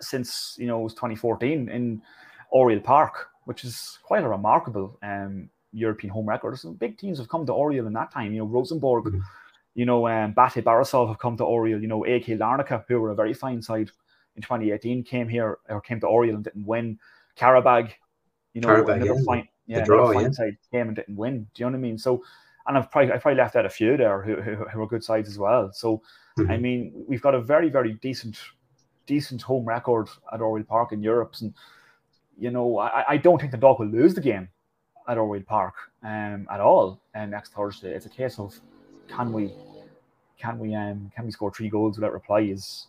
Since 0.00 0.56
you 0.58 0.66
know 0.66 0.80
it 0.80 0.84
was 0.84 0.94
2014 0.94 1.68
in 1.68 2.02
Oriel 2.50 2.80
Park, 2.80 3.28
which 3.44 3.64
is 3.64 3.98
quite 4.02 4.24
a 4.24 4.28
remarkable 4.28 4.98
um, 5.02 5.48
European 5.72 6.12
home 6.12 6.28
record. 6.28 6.58
Some 6.58 6.74
big 6.74 6.98
teams 6.98 7.18
have 7.18 7.28
come 7.28 7.46
to 7.46 7.52
Oriel 7.52 7.86
in 7.86 7.92
that 7.92 8.10
time. 8.10 8.32
You 8.32 8.40
know 8.40 8.46
Rosenborg, 8.46 9.04
mm-hmm. 9.04 9.20
you 9.74 9.86
know 9.86 10.08
um, 10.08 10.32
Bate 10.32 10.64
Borisov 10.64 11.08
have 11.08 11.18
come 11.18 11.36
to 11.36 11.44
Oriel. 11.44 11.80
You 11.80 11.88
know 11.88 12.04
AEK 12.04 12.38
Larnaca, 12.38 12.84
who 12.88 13.00
were 13.00 13.10
a 13.10 13.14
very 13.14 13.34
fine 13.34 13.62
side 13.62 13.90
in 14.34 14.42
2018, 14.42 15.04
came 15.04 15.28
here 15.28 15.58
or 15.68 15.80
came 15.80 16.00
to 16.00 16.06
Oriel 16.06 16.34
and 16.34 16.44
didn't 16.44 16.66
win. 16.66 16.98
Qarabag, 17.38 17.92
you 18.54 18.60
know, 18.60 18.68
Qarabag, 18.68 18.96
another 18.96 19.14
yeah. 19.14 19.24
fine, 19.26 19.48
yeah, 19.66 19.78
The 19.80 19.84
draw, 19.84 19.98
another 20.10 20.14
fine 20.14 20.24
yeah. 20.24 20.30
side 20.32 20.56
came 20.70 20.86
and 20.88 20.96
didn't 20.96 21.16
win. 21.16 21.46
Do 21.54 21.62
you 21.62 21.66
know 21.66 21.72
what 21.72 21.78
I 21.78 21.80
mean? 21.80 21.98
So, 21.98 22.22
and 22.66 22.76
I've 22.78 22.90
probably 22.90 23.12
I 23.12 23.18
probably 23.18 23.38
left 23.38 23.56
out 23.56 23.66
a 23.66 23.70
few 23.70 23.96
there 23.96 24.22
who 24.22 24.36
who, 24.40 24.54
who 24.56 24.82
are 24.82 24.86
good 24.86 25.02
sides 25.04 25.28
as 25.28 25.38
well. 25.38 25.70
So, 25.72 26.02
I 26.38 26.42
Mhm. 26.42 26.60
mean, 26.60 27.04
we've 27.08 27.22
got 27.22 27.34
a 27.34 27.40
very 27.40 27.68
very 27.70 27.94
decent 27.94 28.38
decent 29.06 29.42
home 29.42 29.64
record 29.64 30.08
at 30.32 30.40
Oriel 30.40 30.64
Park 30.66 30.92
in 30.92 31.02
Europe, 31.02 31.34
and 31.40 31.52
you 32.38 32.50
know, 32.50 32.78
I, 32.78 33.04
I 33.10 33.16
don't 33.16 33.38
think 33.38 33.52
the 33.52 33.58
dog 33.58 33.78
will 33.80 33.88
lose 33.88 34.14
the 34.14 34.20
game 34.20 34.48
at 35.08 35.18
Oriel 35.18 35.44
Park 35.44 35.74
um, 36.04 36.46
at 36.50 36.60
all 36.60 37.00
uh, 37.14 37.26
next 37.26 37.52
Thursday. 37.52 37.92
It's 37.94 38.06
a 38.06 38.10
case 38.10 38.38
of 38.38 38.58
can 39.08 39.32
we 39.32 39.52
can 40.38 40.58
we 40.58 40.74
um 40.74 41.10
can 41.14 41.24
we 41.24 41.30
score 41.30 41.52
three 41.52 41.68
goals 41.68 41.96
without 41.98 42.12
reply 42.12 42.40
is 42.40 42.86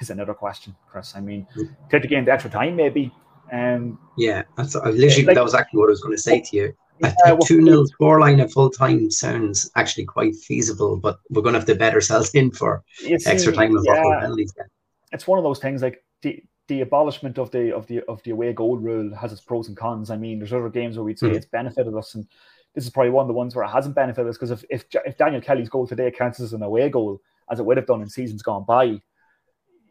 is 0.00 0.10
another 0.10 0.34
question, 0.34 0.74
Chris. 0.88 1.14
I 1.16 1.20
mean, 1.20 1.46
Mm. 1.56 1.68
take 1.90 2.02
the 2.02 2.08
game 2.08 2.24
to 2.26 2.32
extra 2.32 2.50
time 2.50 2.76
maybe. 2.76 3.12
Um, 3.52 3.98
Yeah, 4.16 4.42
that's 4.56 4.74
I 4.76 4.90
literally 4.90 5.26
Like- 5.26 5.34
that 5.36 5.44
was 5.44 5.54
actually 5.54 5.78
what 5.80 5.86
I 5.88 5.90
was 5.90 6.00
going 6.00 6.16
to 6.16 6.22
say 6.22 6.40
to 6.40 6.56
you. 6.56 6.72
I 7.04 7.08
Yeah, 7.08 7.14
think 7.36 7.46
two 7.46 7.64
0 7.64 7.84
scoreline 7.84 8.40
at 8.40 8.50
full 8.52 8.70
time 8.70 9.10
sounds 9.10 9.70
actually 9.76 10.04
quite 10.04 10.36
feasible, 10.36 10.96
but 10.96 11.18
we're 11.30 11.42
going 11.42 11.54
to 11.54 11.58
have 11.58 11.66
to 11.68 11.74
bet 11.74 11.94
ourselves 11.94 12.30
in 12.34 12.50
for 12.50 12.82
see, 12.96 13.14
extra 13.26 13.52
time 13.52 13.74
and 13.76 13.84
yeah, 13.84 14.20
penalties. 14.20 14.52
Then. 14.56 14.66
it's 15.12 15.26
one 15.26 15.38
of 15.38 15.44
those 15.44 15.58
things 15.58 15.82
like 15.82 16.04
the 16.22 16.42
the 16.68 16.80
abolishment 16.82 17.38
of 17.38 17.50
the 17.50 17.72
of 17.74 17.86
the 17.88 18.02
of 18.04 18.22
the 18.22 18.30
away 18.30 18.52
goal 18.52 18.78
rule 18.78 19.14
has 19.16 19.32
its 19.32 19.40
pros 19.42 19.68
and 19.68 19.76
cons. 19.76 20.10
I 20.10 20.16
mean, 20.16 20.38
there's 20.38 20.52
other 20.52 20.68
games 20.70 20.96
where 20.96 21.04
we'd 21.04 21.18
say 21.18 21.28
Mhm. 21.30 21.34
it's 21.36 21.46
benefited 21.46 21.94
us, 21.94 22.14
and 22.14 22.26
this 22.74 22.84
is 22.84 22.90
probably 22.90 23.10
one 23.10 23.24
of 23.24 23.28
the 23.28 23.34
ones 23.34 23.54
where 23.56 23.64
it 23.64 23.68
hasn't 23.68 23.94
benefited 23.96 24.28
us 24.30 24.36
because 24.36 24.52
if, 24.52 24.64
if 24.70 24.84
if 25.04 25.16
Daniel 25.18 25.40
Kelly's 25.42 25.68
goal 25.68 25.86
today 25.86 26.10
counts 26.10 26.38
as 26.40 26.52
an 26.52 26.62
away 26.62 26.88
goal, 26.88 27.20
as 27.50 27.58
it 27.58 27.64
would 27.66 27.76
have 27.78 27.86
done 27.86 28.00
in 28.00 28.08
seasons 28.08 28.42
gone 28.42 28.64
by, 28.66 29.00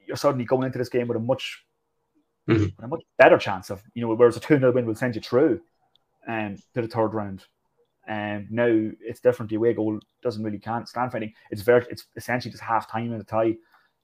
you're 0.08 0.16
suddenly 0.18 0.46
going 0.46 0.64
into 0.66 0.78
this 0.80 0.90
game 0.90 1.08
with 1.10 1.18
a 1.18 1.20
much 1.20 1.64
Mhm. 2.48 2.76
with 2.76 2.84
a 2.84 2.88
much 2.88 3.04
better 3.18 3.38
chance 3.38 3.70
of 3.70 3.84
you 3.94 4.02
know 4.02 4.14
whereas 4.14 4.36
a 4.38 4.40
two 4.40 4.58
0 4.58 4.72
win 4.72 4.86
will 4.86 4.96
send 4.96 5.16
you 5.16 5.22
through, 5.22 5.62
um, 6.28 6.56
to 6.74 6.82
the 6.82 6.88
third 6.88 7.14
round. 7.14 7.46
And 8.08 8.52
now 8.52 8.68
it's 9.00 9.20
different. 9.22 9.50
The 9.50 9.58
away 9.58 9.74
goal 9.74 10.00
doesn't 10.24 10.44
really 10.44 10.60
can't 10.60 10.88
stand 10.90 11.12
fighting. 11.12 11.34
It's 11.52 11.62
very 11.62 11.86
it's 11.90 12.08
essentially 12.16 12.52
just 12.52 12.64
half 12.64 12.90
time 12.90 13.12
in 13.12 13.18
the 13.20 13.24
tie, 13.24 13.56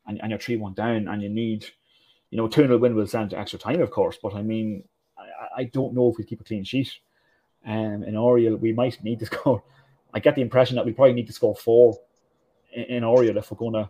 and, 0.06 0.22
and 0.22 0.30
you're 0.30 0.40
three 0.40 0.56
one 0.56 0.74
down, 0.74 1.08
and 1.08 1.22
you 1.22 1.30
need, 1.30 1.66
you 2.30 2.38
know, 2.38 2.46
a 2.46 2.50
two 2.50 2.62
0 2.68 2.78
win 2.78 2.96
will 2.96 3.08
send 3.08 3.32
to 3.32 3.40
extra 3.40 3.60
time, 3.60 3.82
of 3.82 3.92
course. 3.92 4.18
But 4.22 4.36
I 4.36 4.44
mean, 4.44 4.84
I, 5.18 5.62
I 5.62 5.64
don't 5.66 5.96
know 5.96 6.10
if 6.10 6.18
we 6.18 6.24
keep 6.24 6.42
a 6.42 6.44
clean 6.46 6.64
sheet. 6.64 6.92
Um, 7.66 8.04
in 8.04 8.16
Oriel, 8.16 8.56
we 8.56 8.72
might 8.72 9.04
need 9.04 9.20
to 9.20 9.26
score. 9.34 9.64
I 10.14 10.20
get 10.20 10.36
the 10.36 10.42
impression 10.42 10.76
that 10.76 10.86
we 10.86 10.94
probably 10.94 11.14
need 11.14 11.28
to 11.28 11.34
score 11.34 11.56
four 11.56 11.98
in, 12.72 12.84
in 12.84 13.04
Oriel 13.04 13.38
if 13.38 13.52
we're 13.52 13.58
gonna 13.58 13.90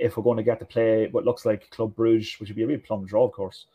if 0.00 0.16
we're 0.16 0.22
going 0.22 0.36
to 0.36 0.42
get 0.42 0.58
to 0.60 0.64
play 0.64 1.08
what 1.08 1.24
looks 1.24 1.44
like 1.44 1.70
Club 1.70 1.94
Bruges, 1.94 2.38
which 2.38 2.48
would 2.48 2.56
be 2.56 2.62
a 2.62 2.66
real 2.66 2.80
plum 2.80 3.04
draw, 3.06 3.24
of 3.26 3.32
course, 3.32 3.66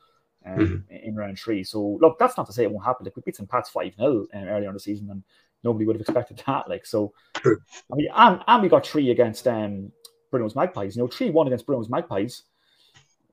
um, 0.45 0.83
in 0.89 1.15
round 1.15 1.39
three. 1.39 1.63
So 1.63 1.97
look, 2.01 2.17
that's 2.19 2.37
not 2.37 2.45
to 2.47 2.53
say 2.53 2.63
it 2.63 2.71
won't 2.71 2.85
happen. 2.85 3.05
Like 3.05 3.15
we 3.15 3.21
beat 3.25 3.35
some 3.35 3.47
Pats 3.47 3.69
five 3.69 3.95
0 3.95 4.27
um, 4.33 4.43
earlier 4.43 4.67
in 4.69 4.73
the 4.73 4.79
season, 4.79 5.09
and 5.09 5.23
nobody 5.63 5.85
would 5.85 5.95
have 5.95 6.01
expected 6.01 6.41
that. 6.47 6.69
Like 6.69 6.85
so, 6.85 7.13
True. 7.35 7.59
I 7.91 7.95
mean, 7.95 8.07
and, 8.15 8.41
and 8.47 8.61
we 8.63 8.69
got 8.69 8.85
three 8.85 9.11
against 9.11 9.47
um, 9.47 9.91
Bruno's 10.31 10.55
Magpies. 10.55 10.95
You 10.95 11.03
know, 11.03 11.07
three 11.07 11.29
one 11.29 11.47
against 11.47 11.65
Bruno's 11.65 11.89
Magpies. 11.89 12.43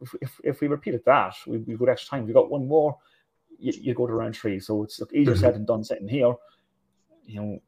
If, 0.01 0.14
if, 0.22 0.41
if 0.45 0.61
we 0.61 0.68
repeated 0.68 1.03
that, 1.07 1.34
we 1.47 1.59
we 1.59 1.76
got 1.76 1.88
extra 1.91 2.11
time. 2.18 2.26
We 2.26 2.32
got 2.32 2.51
one 2.51 2.66
more. 2.66 2.97
You, 3.59 3.72
you 3.76 3.95
go 3.95 4.07
to 4.07 4.12
round 4.14 4.36
three, 4.36 4.59
so 4.59 4.82
it's 4.84 4.99
look, 5.01 5.12
easier 5.12 5.34
Mhm. 5.34 5.41
said 5.41 5.55
than 5.55 5.64
done. 5.66 5.84
Sitting 5.84 6.09
here, 6.09 6.34
you 7.26 7.41
know, 7.41 7.62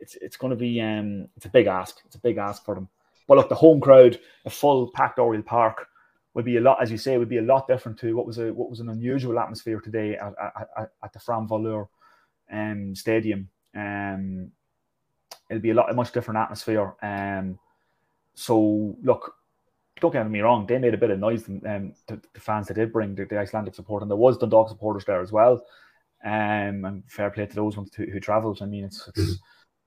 it's 0.00 0.14
it's 0.16 0.36
going 0.36 0.50
to 0.50 0.56
be 0.56 0.80
um, 0.80 1.28
it's 1.36 1.46
a 1.46 1.50
big 1.50 1.66
ask. 1.66 2.00
It's 2.06 2.16
a 2.16 2.20
big 2.20 2.38
ask 2.38 2.64
for 2.64 2.74
them. 2.74 2.88
But 3.30 3.38
look, 3.38 3.48
the 3.48 3.54
home 3.54 3.80
crowd, 3.80 4.18
a 4.44 4.50
full 4.50 4.90
packed 4.90 5.20
Oriel 5.20 5.44
Park, 5.44 5.86
would 6.34 6.44
be 6.44 6.56
a 6.56 6.60
lot, 6.60 6.82
as 6.82 6.90
you 6.90 6.98
say, 6.98 7.16
would 7.16 7.28
be 7.28 7.36
a 7.36 7.42
lot 7.42 7.68
different 7.68 7.96
to 8.00 8.16
what 8.16 8.26
was 8.26 8.38
a 8.38 8.52
what 8.52 8.68
was 8.68 8.80
an 8.80 8.88
unusual 8.88 9.38
atmosphere 9.38 9.78
today 9.78 10.16
at, 10.16 10.34
at, 10.76 10.90
at, 11.04 11.12
the 11.12 11.20
Fram 11.20 11.46
Valur 11.46 11.86
um, 12.50 12.92
Stadium. 12.92 13.48
Um, 13.72 14.50
it'll 15.48 15.62
be 15.62 15.70
a 15.70 15.74
lot 15.74 15.92
a 15.92 15.94
much 15.94 16.10
different 16.10 16.40
atmosphere. 16.40 16.92
Um, 17.02 17.56
so 18.34 18.96
look, 19.00 19.36
don't 20.00 20.12
get 20.12 20.28
me 20.28 20.40
wrong, 20.40 20.66
they 20.66 20.78
made 20.78 20.94
a 20.94 20.98
bit 20.98 21.10
of 21.10 21.20
noise. 21.20 21.48
Um, 21.48 21.94
the, 22.08 22.20
the 22.34 22.40
fans 22.40 22.66
that 22.66 22.74
did 22.74 22.92
bring 22.92 23.14
the, 23.14 23.26
the 23.26 23.38
Icelandic 23.38 23.76
support, 23.76 24.02
and 24.02 24.10
there 24.10 24.16
was 24.16 24.38
Dundalk 24.38 24.70
supporters 24.70 25.04
there 25.04 25.22
as 25.22 25.30
well. 25.30 25.64
Um, 26.24 26.84
and 26.84 27.04
fair 27.06 27.30
play 27.30 27.46
to 27.46 27.54
those 27.54 27.76
ones 27.76 27.92
who, 27.94 28.06
who 28.06 28.18
travelled. 28.18 28.60
I 28.60 28.66
mean, 28.66 28.86
it's, 28.86 29.08
it's 29.14 29.38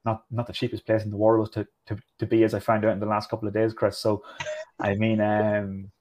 not 0.05 0.23
not 0.31 0.47
the 0.47 0.53
cheapest 0.53 0.85
place 0.85 1.03
in 1.03 1.11
the 1.11 1.17
world 1.17 1.53
to, 1.53 1.67
to 1.87 1.97
to 2.19 2.25
be, 2.25 2.43
as 2.43 2.53
I 2.53 2.59
found 2.59 2.85
out 2.85 2.93
in 2.93 2.99
the 2.99 3.05
last 3.05 3.29
couple 3.29 3.47
of 3.47 3.53
days, 3.53 3.73
Chris. 3.73 3.97
So, 3.97 4.23
I 4.79 4.95
mean, 4.95 5.21
um, 5.21 5.91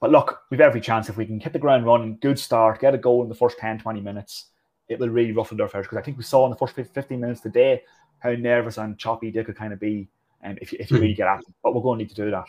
but 0.00 0.10
look, 0.10 0.42
we've 0.50 0.60
every 0.60 0.80
chance 0.80 1.08
if 1.08 1.16
we 1.16 1.26
can 1.26 1.40
hit 1.40 1.52
the 1.52 1.58
ground 1.58 1.86
running, 1.86 2.18
good 2.20 2.38
start, 2.38 2.80
get 2.80 2.94
a 2.94 2.98
goal 2.98 3.22
in 3.22 3.28
the 3.28 3.34
first 3.34 3.58
10, 3.58 3.78
20 3.78 4.00
minutes, 4.00 4.46
it 4.88 4.98
will 4.98 5.08
really 5.08 5.32
ruffle 5.32 5.56
their 5.56 5.68
feathers. 5.68 5.86
Because 5.86 5.98
I 5.98 6.02
think 6.02 6.16
we 6.16 6.24
saw 6.24 6.44
in 6.44 6.50
the 6.50 6.56
first 6.56 6.74
15 6.74 7.20
minutes 7.20 7.40
today 7.40 7.82
how 8.18 8.32
nervous 8.32 8.78
and 8.78 8.98
choppy 8.98 9.30
they 9.30 9.44
could 9.44 9.56
kind 9.56 9.72
of 9.72 9.80
be 9.80 10.08
um, 10.42 10.58
if, 10.60 10.72
you, 10.72 10.78
if 10.80 10.90
you 10.90 10.98
really 10.98 11.14
get 11.14 11.28
at 11.28 11.42
them. 11.42 11.54
But 11.62 11.74
we're 11.74 11.82
going 11.82 11.98
to 11.98 12.04
need 12.04 12.14
to 12.14 12.22
do 12.22 12.30
that. 12.30 12.44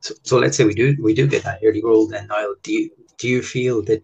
So, 0.00 0.14
so 0.22 0.38
let's 0.38 0.56
say 0.56 0.64
we 0.64 0.74
do 0.74 0.96
we 1.00 1.14
do 1.14 1.26
get 1.26 1.44
that 1.44 1.60
early 1.64 1.80
goal. 1.80 2.08
Then 2.08 2.26
Niall, 2.26 2.54
do 2.62 2.72
you 2.72 2.90
do 3.18 3.28
you 3.28 3.42
feel 3.42 3.82
that 3.84 4.02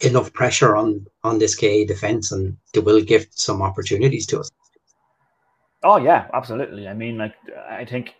enough 0.00 0.32
pressure 0.32 0.76
on 0.76 1.06
on 1.22 1.38
this 1.38 1.54
KA 1.54 1.84
defense 1.86 2.32
and 2.32 2.56
they 2.72 2.80
will 2.80 3.00
give 3.00 3.26
some 3.30 3.62
opportunities 3.62 4.26
to 4.26 4.40
us? 4.40 4.50
Oh 5.84 5.96
yeah, 5.98 6.28
absolutely. 6.32 6.88
I 6.88 6.94
mean, 6.94 7.18
like 7.18 7.34
I 7.68 7.84
think 7.84 8.14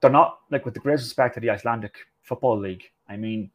they're 0.00 0.10
not 0.10 0.38
like 0.50 0.64
with 0.64 0.74
the 0.74 0.80
greatest 0.80 1.04
respect 1.06 1.34
to 1.34 1.40
the 1.40 1.50
Icelandic 1.50 1.94
Football 2.22 2.58
League. 2.58 2.84
I 3.08 3.16
mean, 3.16 3.50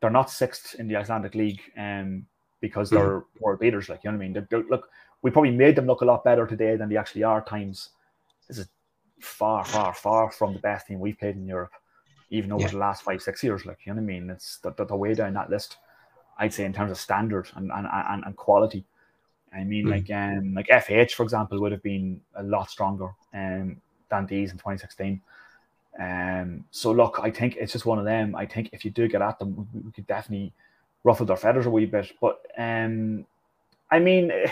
they're 0.00 0.10
not 0.10 0.30
sixth 0.30 0.76
in 0.78 0.86
the 0.88 0.96
Icelandic 0.96 1.34
League, 1.34 1.60
um, 1.76 2.26
because 2.60 2.90
they're 2.90 3.24
world 3.40 3.60
beaters. 3.60 3.88
Like 3.88 4.04
you 4.04 4.10
know 4.10 4.16
what 4.18 4.22
I 4.22 4.26
mean? 4.26 4.32
They're, 4.34 4.46
they're- 4.50 4.68
look, 4.70 4.88
we 5.22 5.30
probably 5.30 5.50
made 5.52 5.74
them 5.74 5.86
look 5.86 6.02
a 6.02 6.04
lot 6.04 6.22
better 6.22 6.46
today 6.46 6.76
than 6.76 6.88
they 6.88 6.96
actually 6.96 7.22
are. 7.24 7.42
Times 7.42 7.90
this 8.46 8.58
is 8.58 8.68
far, 9.20 9.64
far, 9.64 9.94
far 9.94 10.30
from 10.30 10.52
the 10.52 10.60
best 10.60 10.86
team 10.86 11.00
we've 11.00 11.18
played 11.18 11.34
in 11.36 11.46
Europe, 11.46 11.72
even 12.30 12.52
over 12.52 12.62
Yeah. 12.62 12.68
the 12.70 12.78
last 12.78 13.02
five, 13.02 13.22
six 13.22 13.42
years. 13.42 13.64
Like 13.66 13.78
you 13.84 13.92
know 13.92 13.96
what 14.02 14.02
I 14.04 14.06
mean? 14.06 14.30
It's 14.30 14.58
they're, 14.58 14.74
they're 14.76 14.96
way 14.96 15.14
down 15.14 15.32
that 15.34 15.50
list. 15.50 15.78
I'd 16.38 16.52
say 16.54 16.64
in 16.64 16.72
terms 16.74 16.90
of 16.92 16.98
standard 16.98 17.48
and 17.56 17.72
and, 17.72 17.86
and, 17.90 18.22
and 18.26 18.36
quality. 18.36 18.84
I 19.54 19.64
mean, 19.64 19.86
Mm. 19.86 19.90
like 19.90 20.10
um, 20.10 20.54
like 20.54 20.68
FH 20.68 21.12
for 21.12 21.22
example 21.22 21.60
would 21.60 21.72
have 21.72 21.82
been 21.82 22.20
a 22.36 22.42
lot 22.42 22.70
stronger 22.70 23.10
um, 23.34 23.80
than 24.10 24.26
these 24.26 24.50
in 24.52 24.58
2016. 24.58 25.20
Um, 25.98 26.64
so 26.70 26.92
look, 26.92 27.18
I 27.22 27.30
think 27.30 27.56
it's 27.56 27.72
just 27.72 27.86
one 27.86 27.98
of 27.98 28.04
them. 28.04 28.36
I 28.36 28.46
think 28.46 28.70
if 28.72 28.84
you 28.84 28.90
do 28.90 29.08
get 29.08 29.22
at 29.22 29.38
them, 29.38 29.68
we, 29.72 29.80
we 29.80 29.90
could 29.92 30.06
definitely 30.06 30.52
ruffle 31.02 31.26
their 31.26 31.36
feathers 31.36 31.66
a 31.66 31.70
wee 31.70 31.86
bit. 31.86 32.12
But 32.20 32.40
um, 32.56 33.26
I 33.90 33.98
mean, 33.98 34.30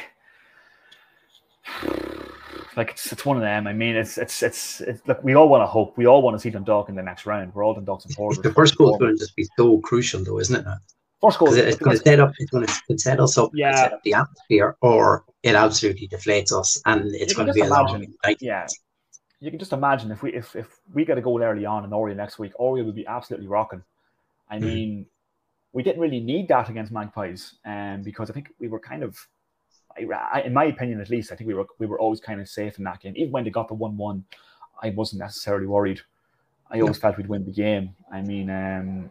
like 2.77 2.91
it's, 2.91 3.13
it's 3.13 3.25
one 3.25 3.37
of 3.37 3.43
them. 3.43 3.67
I 3.67 3.73
mean, 3.73 3.97
it's 3.97 4.19
it's 4.19 4.43
it's, 4.43 4.81
it's 4.81 5.07
look. 5.07 5.23
We 5.23 5.35
all 5.35 5.49
want 5.49 5.63
to 5.63 5.67
hope. 5.67 5.97
We 5.97 6.07
all 6.07 6.23
want 6.23 6.35
to 6.35 6.41
see 6.41 6.51
Dundalk 6.51 6.89
in 6.89 6.95
the 6.95 7.03
next 7.03 7.27
round. 7.27 7.55
We're 7.55 7.65
all 7.65 7.75
Dundalk 7.75 8.03
supporters. 8.03 8.43
The 8.43 8.53
first 8.53 8.77
goal 8.77 8.95
is 8.95 8.99
going 8.99 9.15
to 9.17 9.19
just 9.19 9.37
be 9.37 9.47
so 9.57 9.79
crucial, 9.81 10.25
though, 10.25 10.39
isn't 10.41 10.67
it? 10.67 10.67
Now? 11.23 11.29
First 11.29 11.39
goal. 11.39 11.55
It's 11.55 11.79
going 11.79 11.97
to 11.97 12.03
set 12.03 12.21
up, 12.21 12.33
it's 12.39 12.51
going 12.51 12.67
to 12.67 12.99
set 12.99 13.21
us 13.21 13.39
up, 13.39 13.51
Yeah. 13.55 13.75
set 13.75 13.93
up 13.95 14.03
the 14.03 14.15
atmosphere, 14.15 14.77
or 14.81 15.25
it 15.43 15.55
absolutely 15.55 16.09
deflates 16.09 16.53
us, 16.53 16.81
and 16.87 17.15
it's 17.15 17.35
going 17.35 17.47
to 17.49 17.53
be 17.55 17.61
a 17.61 17.69
long 17.69 18.07
night. 18.25 18.39
yeah. 18.41 18.67
You 19.41 19.51
can 19.51 19.59
just 19.59 19.73
imagine 19.75 20.11
if 20.11 20.23
we 20.23 20.33
if, 20.33 20.57
if 20.57 20.67
we 20.95 21.05
get 21.05 21.19
a 21.19 21.21
goal 21.21 21.43
early 21.43 21.67
on 21.67 21.85
in 21.85 21.93
Oriel 21.93 22.17
next 22.17 22.39
week, 22.39 22.53
Oriel 22.59 22.87
would 22.87 22.95
be 22.95 23.07
absolutely 23.07 23.47
rocking. 23.47 23.83
I 24.49 24.57
Mhm. 24.57 24.63
mean, 24.63 25.07
we 25.75 25.83
didn't 25.83 26.01
really 26.01 26.21
need 26.21 26.49
that 26.49 26.71
against 26.71 26.91
Magpies, 26.91 27.57
um, 27.67 28.03
because 28.03 28.31
I 28.31 28.33
think 28.33 28.53
we 28.59 28.69
were 28.69 28.81
kind 28.81 29.03
of, 29.03 29.19
I, 29.95 30.07
I- 30.33 30.41
in 30.41 30.55
my 30.55 30.65
opinion 30.65 31.01
at 31.03 31.11
least, 31.11 31.33
I 31.33 31.37
think 31.37 31.49
we 31.49 31.55
were 31.55 31.67
we 31.79 31.87
were 31.87 32.01
always 32.01 32.19
kind 32.21 32.41
of 32.41 32.49
safe 32.49 32.79
in 32.79 32.85
that 32.85 33.01
game. 33.01 33.13
Even 33.17 33.31
when 33.33 33.45
they 33.45 33.51
got 33.51 33.69
the 33.69 33.75
one 33.75 33.97
one, 33.99 34.25
I 34.83 34.89
wasn't 34.91 35.21
necessarily 35.21 35.67
worried. 35.67 36.01
I 36.71 36.81
always 36.81 36.97
felt 36.99 37.17
we'd 37.19 37.29
win 37.29 37.45
the 37.45 37.53
game. 37.53 37.95
I 38.11 38.23
mean, 38.23 38.49
um, 38.49 39.11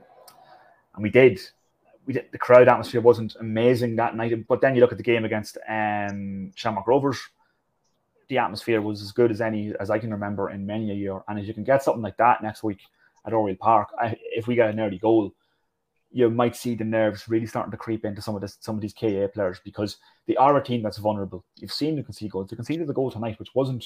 and 0.95 1.03
we 1.03 1.09
did. 1.11 1.39
We 2.05 2.13
did, 2.13 2.25
the 2.31 2.37
crowd 2.37 2.67
atmosphere 2.67 3.01
wasn't 3.01 3.35
amazing 3.39 3.95
that 3.95 4.15
night. 4.15 4.47
But 4.47 4.61
then 4.61 4.75
you 4.75 4.81
look 4.81 4.91
at 4.91 4.97
the 4.97 5.03
game 5.03 5.25
against 5.25 5.57
um, 5.67 6.51
Shamrock 6.55 6.87
Rovers, 6.87 7.19
the 8.27 8.37
atmosphere 8.37 8.81
was 8.81 9.01
as 9.01 9.11
good 9.11 9.31
as 9.31 9.41
any 9.41 9.73
as 9.79 9.89
I 9.89 9.99
can 9.99 10.11
remember 10.11 10.49
in 10.49 10.65
many 10.65 10.91
a 10.91 10.95
year. 10.95 11.21
And 11.27 11.39
if 11.39 11.47
you 11.47 11.53
can 11.53 11.63
get 11.63 11.83
something 11.83 12.01
like 12.01 12.17
that 12.17 12.41
next 12.43 12.63
week 12.63 12.81
at 13.25 13.33
Oriel 13.33 13.57
Park, 13.57 13.89
I, 13.99 14.15
if 14.21 14.47
we 14.47 14.55
get 14.55 14.69
an 14.69 14.79
early 14.79 14.97
goal, 14.97 15.33
you 16.11 16.29
might 16.29 16.55
see 16.55 16.75
the 16.75 16.83
nerves 16.83 17.27
really 17.27 17.45
starting 17.45 17.71
to 17.71 17.77
creep 17.77 18.05
into 18.05 18.21
some 18.21 18.35
of 18.35 18.41
this, 18.41 18.57
some 18.61 18.75
of 18.75 18.81
these 18.81 18.93
KA 18.93 19.27
players 19.33 19.59
because 19.63 19.97
they 20.27 20.35
are 20.37 20.55
a 20.57 20.63
team 20.63 20.81
that's 20.81 20.97
vulnerable. 20.97 21.43
You've 21.57 21.73
seen 21.73 21.95
them 21.95 22.05
concede 22.05 22.31
goals. 22.31 22.49
They 22.49 22.55
conceded 22.55 22.87
the 22.87 22.93
goal 22.93 23.11
tonight, 23.11 23.37
which 23.37 23.53
wasn't, 23.53 23.85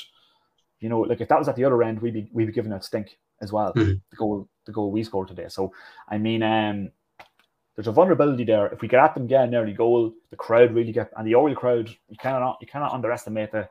you 0.80 0.90
know, 0.90 1.00
like 1.00 1.22
if 1.22 1.28
that 1.30 1.40
was 1.40 1.48
at 1.50 1.56
the 1.56 1.66
other 1.66 1.82
end, 1.82 2.02
we'd 2.02 2.14
be 2.14 2.30
we'd 2.32 2.46
be 2.46 2.52
giving 2.52 2.72
it 2.72 2.84
stink 2.84 3.18
as 3.42 3.52
well. 3.52 3.74
Mm-hmm. 3.74 3.94
The 4.12 4.16
goal 4.16 4.48
the 4.66 4.72
goal 4.72 4.92
we 4.92 5.04
scored 5.04 5.28
today. 5.28 5.48
So 5.50 5.74
I 6.08 6.18
mean, 6.18 6.44
um, 6.44 6.92
there's 7.80 7.88
a 7.88 7.94
vulnerability 7.94 8.44
there. 8.44 8.68
If 8.68 8.82
we 8.82 8.90
get 8.90 9.00
at 9.00 9.14
them, 9.14 9.26
get 9.26 9.46
an 9.46 9.56
early 9.56 9.72
goal, 9.72 10.12
the 10.32 10.36
crowd 10.36 10.74
really 10.74 10.92
get 10.92 11.14
and 11.16 11.26
the 11.26 11.34
Oriel 11.34 11.56
crowd, 11.56 11.88
you 12.10 12.18
cannot 12.18 12.58
you 12.60 12.68
cannot 12.68 12.92
underestimate 12.92 13.54
the 13.54 13.70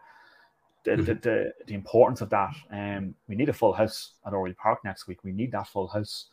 the, 0.85 0.93
mm-hmm. 0.93 1.05
the, 1.05 1.15
the, 1.15 1.53
the, 1.67 1.75
importance 1.75 2.23
of 2.23 2.31
that. 2.31 2.55
Um, 2.71 3.15
we 3.29 3.37
need 3.37 3.51
a 3.51 3.53
full 3.53 3.75
house 3.75 4.13
at 4.27 4.33
Oriel 4.33 4.55
Park 4.57 4.83
next 4.83 5.09
week. 5.09 5.19
We 5.25 5.33
need 5.33 5.53
that 5.53 5.69
full 5.69 5.89
house. 5.89 6.29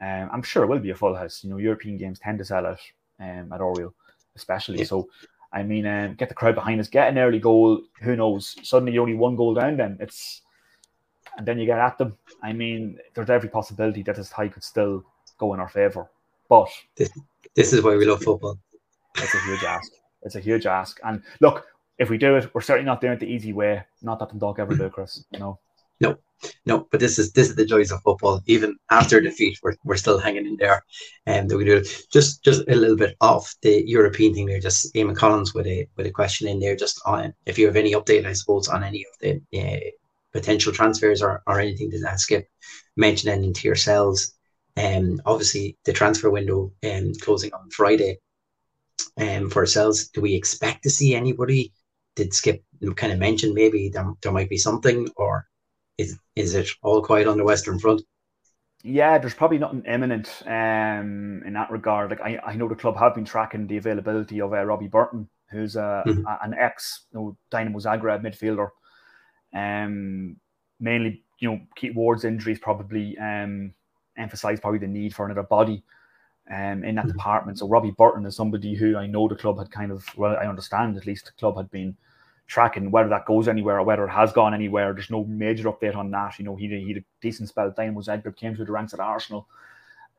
Um, 0.00 0.30
I'm 0.32 0.44
sure 0.44 0.62
it 0.62 0.68
will 0.68 0.78
be 0.78 0.90
a 0.90 0.94
full 0.94 1.16
house. 1.16 1.42
You 1.42 1.50
know, 1.50 1.56
European 1.56 1.96
games 1.96 2.20
tend 2.20 2.38
to 2.38 2.44
sell 2.44 2.64
out 2.64 2.78
um, 3.18 3.52
at 3.52 3.60
Oriel, 3.60 3.94
especially. 4.36 4.78
Yeah. 4.78 4.84
So, 4.84 5.08
I 5.52 5.64
mean, 5.64 5.86
um, 5.86 6.14
get 6.14 6.28
the 6.28 6.36
crowd 6.36 6.54
behind 6.54 6.78
us, 6.78 6.86
get 6.86 7.08
an 7.08 7.18
early 7.18 7.40
goal. 7.40 7.80
Who 8.00 8.14
knows? 8.14 8.54
Suddenly, 8.62 8.92
you're 8.92 9.02
only 9.02 9.16
one 9.16 9.34
goal 9.34 9.54
down. 9.54 9.76
Then 9.76 9.96
it's, 9.98 10.42
and 11.36 11.44
then 11.44 11.58
you 11.58 11.66
get 11.66 11.80
at 11.80 11.98
them. 11.98 12.16
I 12.44 12.52
mean, 12.52 13.00
there's 13.14 13.30
every 13.30 13.48
possibility 13.48 14.04
that 14.04 14.14
this 14.14 14.30
tie 14.30 14.46
could 14.46 14.62
still 14.62 15.04
go 15.36 15.52
in 15.54 15.58
our 15.58 15.68
favour. 15.68 16.08
But 16.48 16.68
this, 16.96 17.10
this 17.54 17.72
is 17.72 17.82
why 17.82 17.96
we 17.96 18.06
love 18.06 18.22
football. 18.22 18.58
It's 19.16 19.34
a 19.34 19.40
huge 19.40 19.64
ask. 19.64 19.92
It's 20.22 20.36
a 20.36 20.40
huge 20.40 20.66
ask. 20.66 20.98
And 21.04 21.22
look, 21.40 21.66
if 21.98 22.10
we 22.10 22.18
do 22.18 22.36
it, 22.36 22.54
we're 22.54 22.60
certainly 22.60 22.86
not 22.86 23.00
doing 23.00 23.14
it 23.14 23.20
the 23.20 23.26
easy 23.26 23.52
way. 23.52 23.82
Not 24.02 24.18
that 24.20 24.30
the 24.30 24.38
dog 24.38 24.60
ever 24.60 24.74
do, 24.74 24.88
Chris. 24.90 25.24
You 25.32 25.40
know. 25.40 25.58
No, 26.00 26.16
no, 26.64 26.86
but 26.92 27.00
this 27.00 27.18
is 27.18 27.32
this 27.32 27.48
is 27.48 27.56
the 27.56 27.64
joys 27.64 27.90
of 27.90 28.00
football. 28.02 28.40
Even 28.46 28.76
after 28.90 29.20
defeat, 29.20 29.58
we're, 29.62 29.74
we're 29.84 29.96
still 29.96 30.18
hanging 30.18 30.46
in 30.46 30.56
there, 30.56 30.84
and 31.26 31.50
um, 31.50 31.58
we 31.58 31.64
do 31.64 31.78
it. 31.78 31.88
Just 32.12 32.44
just 32.44 32.62
a 32.68 32.76
little 32.76 32.96
bit 32.96 33.16
off 33.20 33.54
the 33.62 33.82
European 33.84 34.32
thing 34.34 34.46
there. 34.46 34.60
Just 34.60 34.94
Eamon 34.94 35.16
Collins 35.16 35.54
with 35.54 35.66
a 35.66 35.88
with 35.96 36.06
a 36.06 36.12
question 36.12 36.46
in 36.46 36.60
there. 36.60 36.76
Just 36.76 37.00
on 37.04 37.34
if 37.46 37.58
you 37.58 37.66
have 37.66 37.74
any 37.74 37.92
update, 37.94 38.26
I 38.26 38.32
suppose, 38.32 38.68
on 38.68 38.84
any 38.84 39.04
of 39.04 39.18
the 39.20 39.60
uh, 39.60 39.90
potential 40.32 40.72
transfers 40.72 41.20
or, 41.20 41.42
or 41.46 41.58
anything 41.58 41.90
that 41.90 42.20
Skip 42.20 42.48
mentioned 42.96 43.32
anything 43.32 43.54
to 43.54 43.66
yourselves. 43.66 44.34
Um, 44.78 45.20
obviously 45.26 45.76
the 45.84 45.92
transfer 45.92 46.30
window 46.30 46.72
um 46.84 47.12
closing 47.20 47.52
on 47.52 47.70
Friday. 47.70 48.18
Um, 49.16 49.50
for 49.50 49.60
ourselves, 49.60 50.08
do 50.08 50.20
we 50.20 50.34
expect 50.34 50.82
to 50.84 50.90
see 50.90 51.14
anybody? 51.14 51.72
Did 52.14 52.32
Skip 52.34 52.62
kind 52.96 53.12
of 53.12 53.18
mention 53.18 53.54
maybe 53.54 53.88
there, 53.88 54.06
there 54.22 54.32
might 54.32 54.48
be 54.48 54.56
something, 54.56 55.08
or 55.16 55.46
is 55.96 56.18
is 56.36 56.54
it 56.54 56.68
all 56.82 57.02
quiet 57.02 57.26
on 57.26 57.36
the 57.36 57.44
Western 57.44 57.78
Front? 57.78 58.02
Yeah, 58.84 59.18
there's 59.18 59.34
probably 59.34 59.58
nothing 59.58 59.82
imminent 59.86 60.42
um, 60.46 61.42
in 61.44 61.52
that 61.54 61.70
regard. 61.70 62.10
Like 62.10 62.20
I, 62.20 62.38
I 62.46 62.54
know 62.54 62.68
the 62.68 62.76
club 62.76 62.96
have 62.96 63.14
been 63.14 63.24
tracking 63.24 63.66
the 63.66 63.76
availability 63.76 64.40
of 64.40 64.52
uh, 64.52 64.64
Robbie 64.64 64.86
Burton, 64.86 65.28
who's 65.50 65.76
uh, 65.76 66.02
mm-hmm. 66.06 66.24
a, 66.26 66.38
an 66.42 66.54
ex 66.54 67.06
you 67.12 67.18
know, 67.18 67.36
Dinamo 67.50 67.82
Zagreb 67.82 68.22
midfielder. 68.22 68.68
Um, 69.52 70.36
mainly, 70.78 71.24
you 71.40 71.50
know, 71.50 71.60
Keith 71.74 71.94
Ward's 71.94 72.24
injuries 72.24 72.60
probably 72.60 73.18
um, 73.18 73.74
emphasise 74.18 74.60
probably 74.60 74.80
the 74.80 74.86
need 74.86 75.14
for 75.14 75.24
another 75.24 75.42
body 75.44 75.82
um, 76.50 76.84
in 76.84 76.94
that 76.94 77.06
mm-hmm. 77.06 77.12
department. 77.12 77.58
So 77.58 77.68
Robbie 77.68 77.94
Burton 77.96 78.26
is 78.26 78.36
somebody 78.36 78.74
who 78.74 78.96
I 78.96 79.06
know 79.06 79.28
the 79.28 79.36
club 79.36 79.58
had 79.58 79.70
kind 79.70 79.92
of, 79.92 80.04
well, 80.16 80.36
I 80.36 80.46
understand 80.46 80.96
at 80.96 81.06
least 81.06 81.26
the 81.26 81.32
club 81.32 81.56
had 81.56 81.70
been 81.70 81.96
tracking 82.46 82.90
whether 82.90 83.10
that 83.10 83.26
goes 83.26 83.46
anywhere 83.46 83.78
or 83.78 83.82
whether 83.84 84.04
it 84.06 84.10
has 84.10 84.32
gone 84.32 84.54
anywhere. 84.54 84.92
There's 84.92 85.10
no 85.10 85.24
major 85.24 85.70
update 85.70 85.94
on 85.94 86.10
that. 86.12 86.38
You 86.38 86.46
know, 86.46 86.56
he, 86.56 86.66
he 86.68 86.88
had 86.88 87.02
a 87.02 87.04
decent 87.20 87.48
spell 87.48 87.68
at 87.68 87.76
Dinamo 87.76 88.04
Zagreb, 88.04 88.36
came 88.36 88.56
through 88.56 88.64
the 88.64 88.72
ranks 88.72 88.94
at 88.94 89.00
Arsenal, 89.00 89.46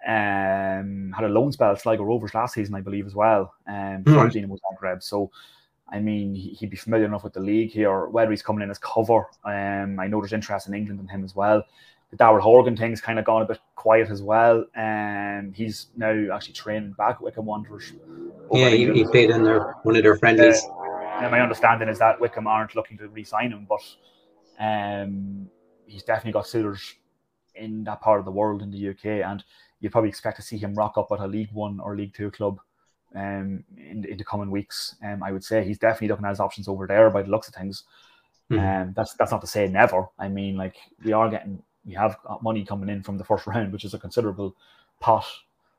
um, 0.08 1.12
had 1.16 1.26
a 1.26 1.30
loan 1.30 1.52
spell 1.52 1.72
at 1.72 1.82
Sligo 1.82 2.04
Rovers 2.04 2.36
last 2.36 2.54
season, 2.54 2.76
I 2.76 2.82
believe, 2.82 3.08
as 3.08 3.16
well, 3.16 3.54
um, 3.68 4.04
mm-hmm. 4.04 4.14
Dinamo 4.14 4.58
Zagreb. 4.72 5.02
So, 5.02 5.32
I 5.92 6.00
mean, 6.00 6.36
he'd 6.36 6.70
be 6.70 6.78
familiar 6.78 7.08
enough 7.08 7.24
with 7.24 7.34
the 7.34 7.40
league 7.40 7.72
here, 7.72 8.06
whether 8.06 8.30
he's 8.30 8.44
coming 8.44 8.62
in 8.62 8.70
as 8.70 8.78
cover. 8.78 9.26
Um, 9.44 10.00
I 10.00 10.08
know 10.08 10.22
there's 10.22 10.34
interest 10.34 10.68
in 10.68 10.76
England 10.76 11.00
in 11.00 11.08
him 11.08 11.24
as 11.24 11.36
well. 11.36 11.64
The 12.12 12.18
Daryl 12.18 12.42
Horgan 12.42 12.76
thing's 12.76 13.02
kind 13.02 13.20
of 13.20 13.26
gone 13.26 13.44
a 13.44 13.46
bit 13.46 13.60
quiet 13.76 14.10
as 14.10 14.22
well. 14.22 14.66
And 14.74 15.48
um, 15.48 15.54
he's 15.54 15.88
now 15.96 16.34
actually 16.34 16.54
training 16.54 16.94
back 16.98 17.16
at 17.16 17.22
Wycombe 17.22 17.46
Wanderers. 17.46 17.94
Yeah, 18.52 18.70
he, 18.70 18.92
he, 18.92 19.04
played 19.06 19.30
in 19.30 19.44
their 19.44 19.76
one 19.84 19.96
of 19.96 20.04
their 20.04 20.18
friendlies. 20.18 20.64
Uh, 20.64 20.80
and 21.22 21.32
my 21.32 21.42
understanding 21.42 21.88
is 21.88 22.00
that 22.00 22.20
Wycombe 22.20 22.48
aren't 22.48 22.76
looking 22.76 22.98
to 22.98 23.08
re-sign 23.10 23.52
him, 23.52 23.68
but 23.70 23.82
um, 24.60 25.50
he's 25.86 26.04
definitely 26.04 26.32
got 26.32 26.48
suitors 26.48 26.96
in 27.56 27.84
that 27.84 28.02
part 28.02 28.20
of 28.20 28.26
the 28.26 28.32
world 28.32 28.62
in 28.62 28.72
the 28.72 28.90
UK, 28.90 29.06
and 29.28 29.44
you 29.80 29.90
probably 29.90 30.10
expect 30.10 30.38
to 30.38 30.42
see 30.42 30.58
him 30.58 30.74
rock 30.74 30.98
up 30.98 31.12
at 31.12 31.20
a 31.20 31.28
League 31.28 31.52
One 31.52 31.80
or 31.80 31.96
League 31.96 32.14
Two 32.14 32.32
club 32.32 32.60
um, 33.16 33.64
in, 33.78 34.06
in 34.06 34.18
the 34.18 34.24
coming 34.24 34.52
weeks. 34.52 34.96
Um, 35.04 35.24
I 35.24 35.32
would 35.32 35.44
say 35.44 35.64
he's 35.64 35.80
definitely 35.80 36.10
looking 36.10 36.26
at 36.26 36.30
his 36.30 36.40
options 36.40 36.68
over 36.68 36.88
there 36.88 37.10
by 37.10 37.22
the 37.22 37.30
looks 37.30 37.48
of 37.48 37.56
things. 37.56 37.84
Mm-hmm. 38.52 38.82
Um, 38.82 38.94
that's 38.96 39.14
that's 39.14 39.32
not 39.32 39.42
to 39.42 39.48
say 39.48 39.68
never. 39.68 40.08
I 40.18 40.28
mean, 40.28 40.58
like 40.58 40.76
we 41.04 41.14
are 41.14 41.30
getting, 41.30 41.62
we 41.90 41.96
have 41.96 42.18
money 42.44 42.64
coming 42.64 42.90
in 42.90 43.02
from 43.02 43.18
the 43.18 43.24
first 43.24 43.48
round, 43.48 43.74
which 43.74 43.84
is 43.84 43.94
a 43.94 44.00
considerable 44.00 44.56
pot 45.00 45.26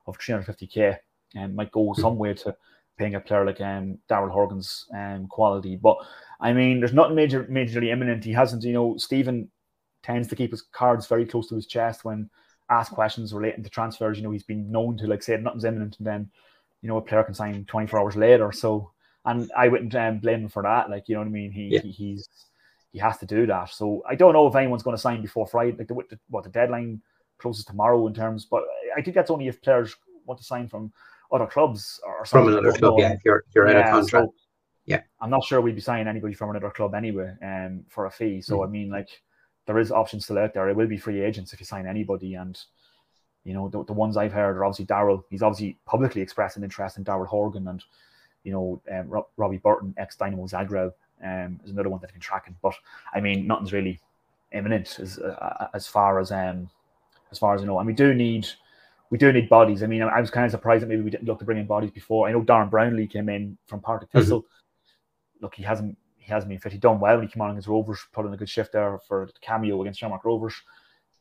of 0.06 0.18
350k, 0.18 0.96
and 1.36 1.54
might 1.54 1.70
go 1.70 1.92
hmm. 1.92 2.00
some 2.00 2.18
way 2.18 2.34
to 2.34 2.56
paying 2.98 3.14
a 3.14 3.20
player 3.20 3.46
like 3.46 3.60
um, 3.60 3.98
Daryl 4.10 4.30
Horgan's 4.30 4.86
um, 4.92 5.28
quality. 5.28 5.76
But 5.76 5.96
I 6.40 6.52
mean, 6.52 6.80
there's 6.80 6.92
nothing 6.92 7.14
major, 7.14 7.44
majorly 7.44 7.92
imminent. 7.92 8.24
He 8.24 8.32
hasn't, 8.32 8.64
you 8.64 8.72
know, 8.72 8.96
Stephen 8.96 9.50
tends 10.02 10.28
to 10.28 10.36
keep 10.36 10.50
his 10.50 10.62
cards 10.62 11.06
very 11.06 11.24
close 11.24 11.48
to 11.48 11.54
his 11.54 11.66
chest 11.66 12.04
when 12.04 12.28
asked 12.68 12.92
questions 12.92 13.32
relating 13.32 13.62
to 13.62 13.70
transfers. 13.70 14.18
You 14.18 14.24
know, 14.24 14.32
he's 14.32 14.42
been 14.42 14.70
known 14.70 14.98
to 14.98 15.06
like 15.06 15.22
say 15.22 15.36
nothing's 15.36 15.64
imminent, 15.64 15.96
and 15.98 16.06
then 16.06 16.30
you 16.82 16.88
know 16.88 16.96
a 16.96 17.02
player 17.02 17.22
can 17.22 17.34
sign 17.34 17.64
24 17.66 18.00
hours 18.00 18.16
later. 18.16 18.50
So, 18.50 18.90
and 19.24 19.50
I 19.56 19.68
wouldn't 19.68 19.94
um, 19.94 20.18
blame 20.18 20.42
him 20.42 20.48
for 20.48 20.64
that. 20.64 20.90
Like, 20.90 21.08
you 21.08 21.14
know 21.14 21.20
what 21.20 21.28
I 21.28 21.30
mean? 21.30 21.52
He, 21.52 21.68
yeah. 21.68 21.80
he 21.80 21.92
he's 21.92 22.28
he 22.92 22.98
has 22.98 23.18
to 23.18 23.26
do 23.26 23.46
that. 23.46 23.70
So 23.70 24.02
I 24.08 24.14
don't 24.14 24.32
know 24.32 24.46
if 24.46 24.56
anyone's 24.56 24.82
going 24.82 24.96
to 24.96 25.00
sign 25.00 25.22
before 25.22 25.46
Friday. 25.46 25.76
Like 25.76 25.88
the, 25.88 25.94
the 25.94 26.18
what 26.28 26.44
the 26.44 26.50
deadline 26.50 27.00
closes 27.38 27.64
tomorrow 27.64 28.06
in 28.06 28.14
terms, 28.14 28.46
but 28.50 28.64
I 28.96 29.02
think 29.02 29.14
that's 29.14 29.30
only 29.30 29.48
if 29.48 29.62
players 29.62 29.94
want 30.26 30.38
to 30.38 30.44
sign 30.44 30.68
from 30.68 30.92
other 31.32 31.46
clubs 31.46 32.00
or 32.04 32.24
from 32.24 32.48
another 32.48 32.72
club. 32.72 32.94
Yeah, 32.98 33.12
if 33.12 33.20
you're 33.24 33.44
you're 33.54 33.68
yeah, 33.68 33.80
in 33.80 33.88
a 33.88 33.90
contract. 33.90 34.26
So 34.26 34.34
yeah, 34.86 35.02
I'm 35.20 35.30
not 35.30 35.44
sure 35.44 35.60
we'd 35.60 35.74
be 35.74 35.80
signing 35.80 36.08
anybody 36.08 36.34
from 36.34 36.50
another 36.50 36.70
club 36.70 36.94
anyway, 36.94 37.32
um, 37.42 37.84
for 37.88 38.06
a 38.06 38.10
fee. 38.10 38.40
So 38.40 38.58
mm. 38.58 38.66
I 38.66 38.70
mean, 38.70 38.90
like, 38.90 39.08
there 39.66 39.78
is 39.78 39.92
options 39.92 40.24
still 40.24 40.38
out 40.38 40.52
there. 40.52 40.68
It 40.68 40.76
will 40.76 40.88
be 40.88 40.96
free 40.96 41.22
agents 41.22 41.52
if 41.52 41.60
you 41.60 41.66
sign 41.66 41.86
anybody, 41.86 42.34
and 42.34 42.60
you 43.44 43.54
know 43.54 43.68
the, 43.68 43.84
the 43.84 43.92
ones 43.92 44.16
I've 44.16 44.32
heard 44.32 44.56
are 44.56 44.64
obviously 44.64 44.86
Daryl. 44.86 45.22
He's 45.30 45.42
obviously 45.42 45.78
publicly 45.86 46.22
expressed 46.22 46.56
an 46.56 46.64
interest 46.64 46.96
in 46.96 47.04
Daryl 47.04 47.26
Horgan, 47.26 47.68
and 47.68 47.84
you 48.42 48.52
know 48.52 48.82
um, 48.92 49.08
Rob, 49.08 49.26
Robbie 49.36 49.58
Burton, 49.58 49.94
ex 49.96 50.16
Dinamo 50.16 50.50
Zagreb, 50.50 50.92
um, 51.24 51.60
is 51.64 51.70
another 51.70 51.88
one 51.88 52.00
that 52.00 52.08
I've 52.08 52.14
been 52.14 52.20
tracking. 52.20 52.56
But 52.62 52.74
I 53.14 53.20
mean, 53.20 53.46
nothing's 53.46 53.72
really 53.72 54.00
imminent 54.52 54.98
as 54.98 55.18
uh, 55.18 55.68
as 55.74 55.86
far 55.86 56.18
as 56.18 56.32
um 56.32 56.70
as 57.30 57.38
far 57.38 57.54
as 57.54 57.62
I 57.62 57.66
know, 57.66 57.78
and 57.78 57.86
we 57.86 57.92
do 57.92 58.14
need 58.14 58.46
we 59.10 59.18
do 59.18 59.32
need 59.32 59.48
bodies. 59.48 59.82
I 59.82 59.86
mean, 59.86 60.02
I 60.02 60.20
was 60.20 60.30
kind 60.30 60.46
of 60.46 60.52
surprised 60.52 60.82
that 60.82 60.88
maybe 60.88 61.02
we 61.02 61.10
didn't 61.10 61.26
look 61.26 61.40
to 61.40 61.44
bring 61.44 61.58
in 61.58 61.66
bodies 61.66 61.90
before. 61.90 62.28
I 62.28 62.32
know 62.32 62.42
Darren 62.42 62.70
Brownlee 62.70 63.08
came 63.08 63.28
in 63.28 63.58
from 63.66 63.80
Partick 63.80 64.08
mm-hmm. 64.10 64.18
Thistle. 64.18 64.42
Mm-hmm. 64.42 65.44
Look, 65.44 65.54
he 65.54 65.62
hasn't 65.62 65.96
he 66.16 66.32
hasn't 66.32 66.48
been 66.48 66.58
fit. 66.58 66.72
He 66.72 66.78
done 66.78 67.00
well 67.00 67.16
when 67.16 67.26
he 67.26 67.32
came 67.32 67.42
on 67.42 67.50
against 67.50 67.68
Rovers, 67.68 68.00
put 68.12 68.26
in 68.26 68.32
a 68.32 68.36
good 68.36 68.48
shift 68.48 68.72
there 68.72 68.98
for 69.08 69.26
the 69.26 69.40
cameo 69.40 69.80
against 69.80 69.98
Shamrock 70.00 70.24
Rovers. 70.24 70.54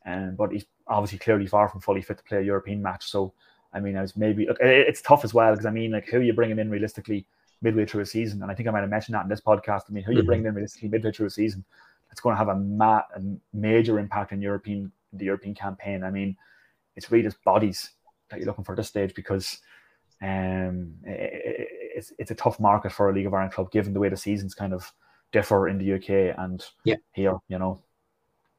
Um, 0.06 0.34
but 0.36 0.52
he's 0.52 0.64
obviously 0.86 1.18
clearly 1.18 1.46
far 1.46 1.68
from 1.68 1.80
fully 1.80 2.00
fit 2.00 2.18
to 2.18 2.24
play 2.24 2.38
a 2.38 2.42
European 2.42 2.80
match. 2.80 3.10
So, 3.10 3.34
I 3.72 3.80
mean, 3.80 3.96
I 3.96 4.02
was 4.02 4.16
maybe 4.16 4.46
look, 4.46 4.58
it's 4.60 5.02
tough 5.02 5.24
as 5.24 5.34
well 5.34 5.52
because 5.52 5.66
I 5.66 5.70
mean, 5.70 5.90
like, 5.90 6.06
who 6.06 6.18
are 6.18 6.22
you 6.22 6.32
bringing 6.32 6.58
in 6.58 6.70
realistically 6.70 7.26
midway 7.62 7.86
through 7.86 8.02
a 8.02 8.06
season? 8.06 8.42
And 8.42 8.50
I 8.50 8.54
think 8.54 8.68
I 8.68 8.72
might 8.72 8.80
have 8.80 8.90
mentioned 8.90 9.14
that 9.14 9.22
in 9.22 9.28
this 9.28 9.40
podcast. 9.40 9.82
I 9.88 9.92
mean, 9.92 10.04
who 10.04 10.12
mm-hmm. 10.12 10.18
you 10.18 10.24
bring 10.24 10.44
in 10.44 10.54
realistically 10.54 10.88
midway 10.88 11.12
through 11.12 11.26
a 11.26 11.30
season? 11.30 11.64
It's 12.10 12.20
going 12.20 12.34
to 12.34 12.38
have 12.38 12.48
a, 12.48 12.56
ma- 12.56 13.02
a 13.14 13.20
major 13.52 13.98
impact 13.98 14.32
in 14.32 14.42
European 14.42 14.92
the 15.12 15.24
European 15.24 15.54
campaign. 15.54 16.04
I 16.04 16.10
mean, 16.10 16.36
it's 16.96 17.10
really 17.10 17.24
just 17.24 17.42
bodies 17.44 17.90
that 18.28 18.38
you're 18.38 18.46
looking 18.46 18.64
for 18.64 18.72
at 18.72 18.76
this 18.76 18.88
stage 18.88 19.14
because 19.14 19.58
um, 20.22 20.94
it, 21.04 21.68
it's 21.96 22.12
it's 22.18 22.30
a 22.30 22.34
tough 22.34 22.60
market 22.60 22.92
for 22.92 23.10
a 23.10 23.12
League 23.12 23.26
of 23.26 23.34
Ireland 23.34 23.52
club 23.52 23.70
given 23.70 23.92
the 23.92 24.00
way 24.00 24.08
the 24.08 24.16
seasons 24.16 24.54
kind 24.54 24.72
of 24.72 24.92
differ 25.32 25.68
in 25.68 25.78
the 25.78 25.94
UK 25.94 26.36
and 26.38 26.64
yeah. 26.84 26.96
here, 27.12 27.38
you 27.48 27.58
know. 27.58 27.82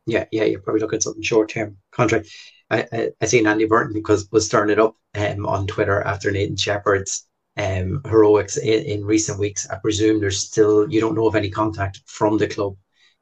Yeah, 0.07 0.25
yeah, 0.31 0.45
you're 0.45 0.61
probably 0.61 0.81
looking 0.81 0.97
at 0.97 1.03
something 1.03 1.21
short 1.21 1.49
term 1.49 1.77
contract. 1.91 2.29
I, 2.69 2.85
I, 2.91 3.09
I 3.21 3.25
seen 3.25 3.47
Andy 3.47 3.65
Burton 3.65 3.93
because 3.93 4.27
was 4.31 4.45
stirring 4.45 4.71
it 4.71 4.79
up 4.79 4.95
um, 5.15 5.45
on 5.45 5.67
Twitter 5.67 6.01
after 6.01 6.31
Nathan 6.31 6.55
Shepperd's 6.55 7.27
um, 7.57 8.01
heroics 8.05 8.57
in, 8.57 8.83
in 8.83 9.05
recent 9.05 9.39
weeks. 9.39 9.69
I 9.69 9.77
presume 9.77 10.19
there's 10.19 10.39
still 10.39 10.91
you 10.91 10.99
don't 11.01 11.15
know 11.15 11.27
of 11.27 11.35
any 11.35 11.49
contact 11.49 12.01
from 12.05 12.37
the 12.37 12.47
club 12.47 12.75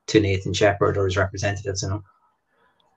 to 0.07 0.19
Nathan 0.19 0.53
Shepperd 0.53 0.97
or 0.97 1.05
his 1.05 1.17
representatives, 1.17 1.81
you 1.81 1.89
know. 1.89 2.03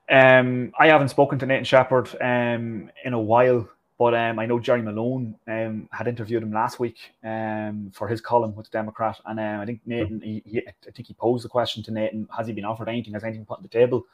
Um, 0.09 0.73
I 0.77 0.87
haven't 0.87 1.09
spoken 1.09 1.39
to 1.39 1.45
Nathan 1.45 1.63
Shepperd 1.63 2.09
um, 2.21 2.91
in 3.03 3.13
a 3.13 3.19
while, 3.19 3.67
but 3.97 4.13
um, 4.13 4.37
I 4.37 4.45
know 4.45 4.59
Jerry 4.59 4.81
Malone 4.81 5.35
um, 5.47 5.87
had 5.91 6.07
interviewed 6.07 6.43
him 6.43 6.51
last 6.51 6.79
week 6.79 6.97
um, 7.23 7.91
for 7.93 8.07
his 8.07 8.21
column 8.21 8.55
with 8.55 8.65
the 8.69 8.77
Democrat, 8.77 9.19
and 9.25 9.39
I 9.39 9.65
think 9.65 9.81
Nathan, 9.85 10.21
he, 10.21 10.43
he, 10.45 10.59
I 10.67 10.91
think 10.91 11.07
he 11.07 11.13
posed 11.13 11.45
the 11.45 11.49
question 11.49 11.83
to 11.83 11.91
Nathan: 11.91 12.27
Has 12.35 12.47
he 12.47 12.53
been 12.53 12.65
offered 12.65 12.89
anything? 12.89 13.13
Has 13.13 13.23
anything 13.23 13.45
put 13.45 13.57
on 13.57 13.63
the 13.63 13.69
table? 13.69 14.05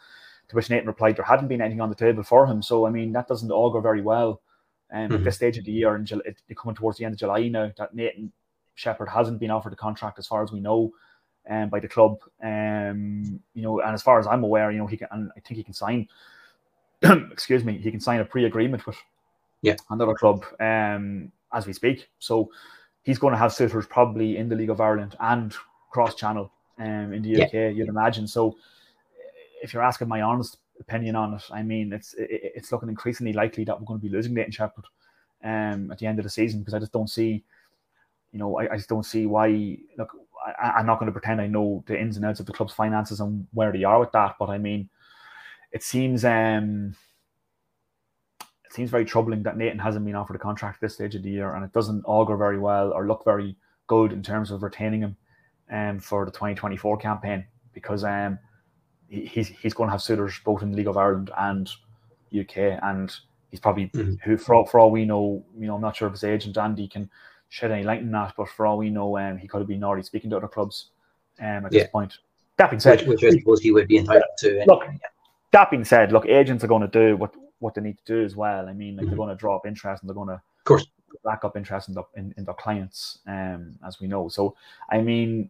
To 0.49 0.55
which 0.55 0.69
Nathan 0.69 0.87
replied, 0.87 1.15
"There 1.15 1.25
hadn't 1.25 1.47
been 1.47 1.61
anything 1.61 1.81
on 1.81 1.89
the 1.89 1.95
table 1.95 2.23
for 2.23 2.45
him." 2.45 2.61
So 2.61 2.85
I 2.85 2.91
mean, 2.91 3.11
that 3.13 3.27
doesn't 3.27 3.51
augur 3.51 3.81
very 3.81 4.01
well 4.01 4.41
um, 4.91 5.03
mm-hmm. 5.03 5.15
at 5.15 5.23
this 5.23 5.35
stage 5.35 5.57
of 5.57 5.65
the 5.65 5.71
year, 5.71 5.95
and 5.95 6.11
coming 6.55 6.75
towards 6.75 6.97
the 6.97 7.05
end 7.05 7.13
of 7.13 7.19
July 7.19 7.47
now, 7.47 7.71
that 7.77 7.93
Nathan 7.93 8.31
Shepperd 8.75 9.09
hasn't 9.09 9.39
been 9.39 9.51
offered 9.51 9.73
a 9.73 9.75
contract 9.75 10.19
as 10.19 10.27
far 10.27 10.43
as 10.43 10.51
we 10.51 10.59
know 10.59 10.91
um, 11.49 11.69
by 11.69 11.79
the 11.79 11.87
club. 11.87 12.17
Um, 12.43 13.41
you 13.53 13.61
know, 13.61 13.81
and 13.81 13.93
as 13.93 14.01
far 14.01 14.19
as 14.19 14.27
I'm 14.27 14.43
aware, 14.43 14.71
you 14.71 14.77
know, 14.77 14.87
he 14.87 14.97
can, 14.97 15.07
and 15.11 15.31
I 15.35 15.39
think 15.41 15.57
he 15.57 15.63
can 15.63 15.73
sign. 15.73 16.07
excuse 17.31 17.63
me, 17.63 17.77
he 17.77 17.91
can 17.91 17.99
sign 17.99 18.19
a 18.19 18.25
pre-agreement 18.25 18.85
with 18.85 18.97
yeah 19.61 19.75
another 19.89 20.13
club 20.13 20.43
um, 20.59 21.31
as 21.53 21.67
we 21.67 21.73
speak. 21.73 22.09
So 22.19 22.51
he's 23.03 23.19
going 23.19 23.33
to 23.33 23.37
have 23.37 23.53
suitors 23.53 23.85
probably 23.87 24.37
in 24.37 24.49
the 24.49 24.55
League 24.55 24.69
of 24.69 24.81
Ireland 24.81 25.15
and 25.19 25.53
cross 25.91 26.15
channel 26.15 26.51
um, 26.77 27.13
in 27.13 27.21
the 27.21 27.43
UK. 27.43 27.53
Yeah. 27.53 27.67
You'd 27.69 27.89
imagine. 27.89 28.27
So 28.27 28.57
if 29.61 29.73
you're 29.73 29.83
asking 29.83 30.07
my 30.07 30.21
honest 30.21 30.57
opinion 30.79 31.15
on 31.15 31.33
it, 31.33 31.43
I 31.51 31.63
mean 31.63 31.93
it's 31.93 32.13
it, 32.15 32.27
it's 32.55 32.71
looking 32.71 32.89
increasingly 32.89 33.33
likely 33.33 33.63
that 33.65 33.79
we're 33.79 33.85
going 33.85 33.99
to 33.99 34.05
be 34.05 34.13
losing 34.13 34.33
Nathan 34.33 34.51
Shepperd 34.51 34.85
um, 35.43 35.91
at 35.91 35.99
the 35.99 36.07
end 36.07 36.19
of 36.19 36.23
the 36.23 36.29
season 36.29 36.59
because 36.59 36.73
I 36.73 36.79
just 36.79 36.91
don't 36.91 37.09
see, 37.09 37.43
you 38.31 38.39
know, 38.39 38.59
I, 38.59 38.73
I 38.73 38.75
just 38.77 38.89
don't 38.89 39.05
see 39.05 39.25
why. 39.25 39.77
Look, 39.97 40.11
I, 40.45 40.79
am 40.79 40.85
not 40.85 40.99
going 40.99 41.07
to 41.07 41.11
pretend 41.11 41.41
I 41.41 41.47
know 41.47 41.83
the 41.87 41.99
ins 41.99 42.17
and 42.17 42.25
outs 42.25 42.39
of 42.39 42.45
the 42.45 42.53
club's 42.53 42.73
finances 42.73 43.19
and 43.19 43.47
where 43.53 43.71
they 43.71 43.83
are 43.83 43.99
with 43.99 44.11
that, 44.13 44.35
but 44.39 44.49
I 44.49 44.57
mean, 44.57 44.89
it 45.71 45.83
seems 45.83 46.25
um, 46.25 46.95
it 48.65 48.73
seems 48.73 48.89
very 48.89 49.05
troubling 49.05 49.43
that 49.43 49.57
Nathan 49.57 49.79
hasn't 49.79 50.05
been 50.05 50.15
offered 50.15 50.35
a 50.35 50.39
contract 50.39 50.77
at 50.77 50.81
this 50.81 50.95
stage 50.95 51.15
of 51.15 51.23
the 51.23 51.29
year, 51.29 51.55
and 51.55 51.63
it 51.63 51.73
doesn't 51.73 52.03
augur 52.05 52.37
very 52.37 52.59
well 52.59 52.91
or 52.91 53.07
look 53.07 53.23
very 53.25 53.55
good 53.87 54.13
in 54.13 54.21
terms 54.21 54.51
of 54.51 54.63
retaining 54.63 55.01
him 55.01 55.17
um, 55.71 55.99
for 55.99 56.25
the 56.25 56.31
2024 56.31 56.97
campaign 56.97 57.45
because 57.73 58.03
um, 58.03 58.37
he, 59.09 59.25
he's 59.25 59.47
he's 59.47 59.73
going 59.73 59.87
to 59.87 59.91
have 59.91 60.01
suitors 60.01 60.39
both 60.43 60.61
in 60.61 60.71
the 60.71 60.77
League 60.77 60.87
of 60.87 60.97
Ireland 60.97 61.31
and 61.37 61.69
UK, 62.37 62.79
and 62.83 63.13
he's 63.51 63.59
probably 63.59 63.87
mm-hmm. 63.87 64.13
who 64.23 64.37
for 64.37 64.55
all, 64.55 64.65
for 64.65 64.79
all 64.79 64.91
we 64.91 65.05
know, 65.05 65.43
you 65.57 65.67
know, 65.67 65.75
I'm 65.75 65.81
not 65.81 65.95
sure 65.95 66.07
if 66.07 66.13
his 66.13 66.23
agent 66.23 66.57
Andy 66.57 66.87
can 66.87 67.09
shed 67.49 67.71
any 67.71 67.83
light 67.83 68.01
on 68.01 68.11
that, 68.11 68.33
but 68.37 68.47
for 68.49 68.65
all 68.65 68.77
we 68.77 68.89
know, 68.89 69.17
um, 69.17 69.37
he 69.37 69.47
could 69.47 69.59
have 69.59 69.67
been 69.67 69.83
already 69.83 70.03
speaking 70.03 70.29
to 70.29 70.37
other 70.37 70.47
clubs 70.47 70.87
um, 71.39 71.65
at 71.65 71.73
yeah. 71.73 71.81
this 71.81 71.89
point. 71.89 72.17
That 72.57 72.69
being 72.69 72.79
said, 72.79 73.07
which, 73.07 73.21
which 73.21 73.33
I 73.33 73.37
suppose 73.37 73.61
he 73.61 73.71
would 73.71 73.87
be 73.87 73.97
entitled 73.97 74.23
to. 74.39 74.49
Anyway. 74.49 74.65
Look, 74.67 74.83
that 75.51 75.71
being 75.71 75.85
said, 75.85 76.11
look, 76.11 76.25
agents 76.25 76.63
are 76.63 76.67
going 76.67 76.81
to 76.81 76.87
do 76.87 77.17
what 77.17 77.33
what 77.59 77.73
they 77.73 77.81
need 77.81 77.97
to 77.97 78.05
do 78.05 78.23
as 78.23 78.35
well. 78.35 78.67
I 78.67 78.73
mean, 78.73 78.95
like 78.95 79.01
mm-hmm. 79.03 79.09
they're 79.09 79.17
going 79.17 79.29
to 79.29 79.35
drop 79.35 79.65
interest 79.65 80.01
and 80.01 80.09
they're 80.09 80.15
going 80.15 80.29
to, 80.29 80.35
of 80.35 80.63
course, 80.63 80.85
back 81.25 81.43
up 81.43 81.57
interest 81.57 81.89
in, 81.89 81.93
the, 81.93 82.03
in, 82.15 82.33
in 82.37 82.45
their 82.45 82.53
clients, 82.53 83.19
um, 83.27 83.77
as 83.85 83.99
we 83.99 84.07
know. 84.07 84.29
So, 84.29 84.55
I 84.89 85.01
mean, 85.01 85.49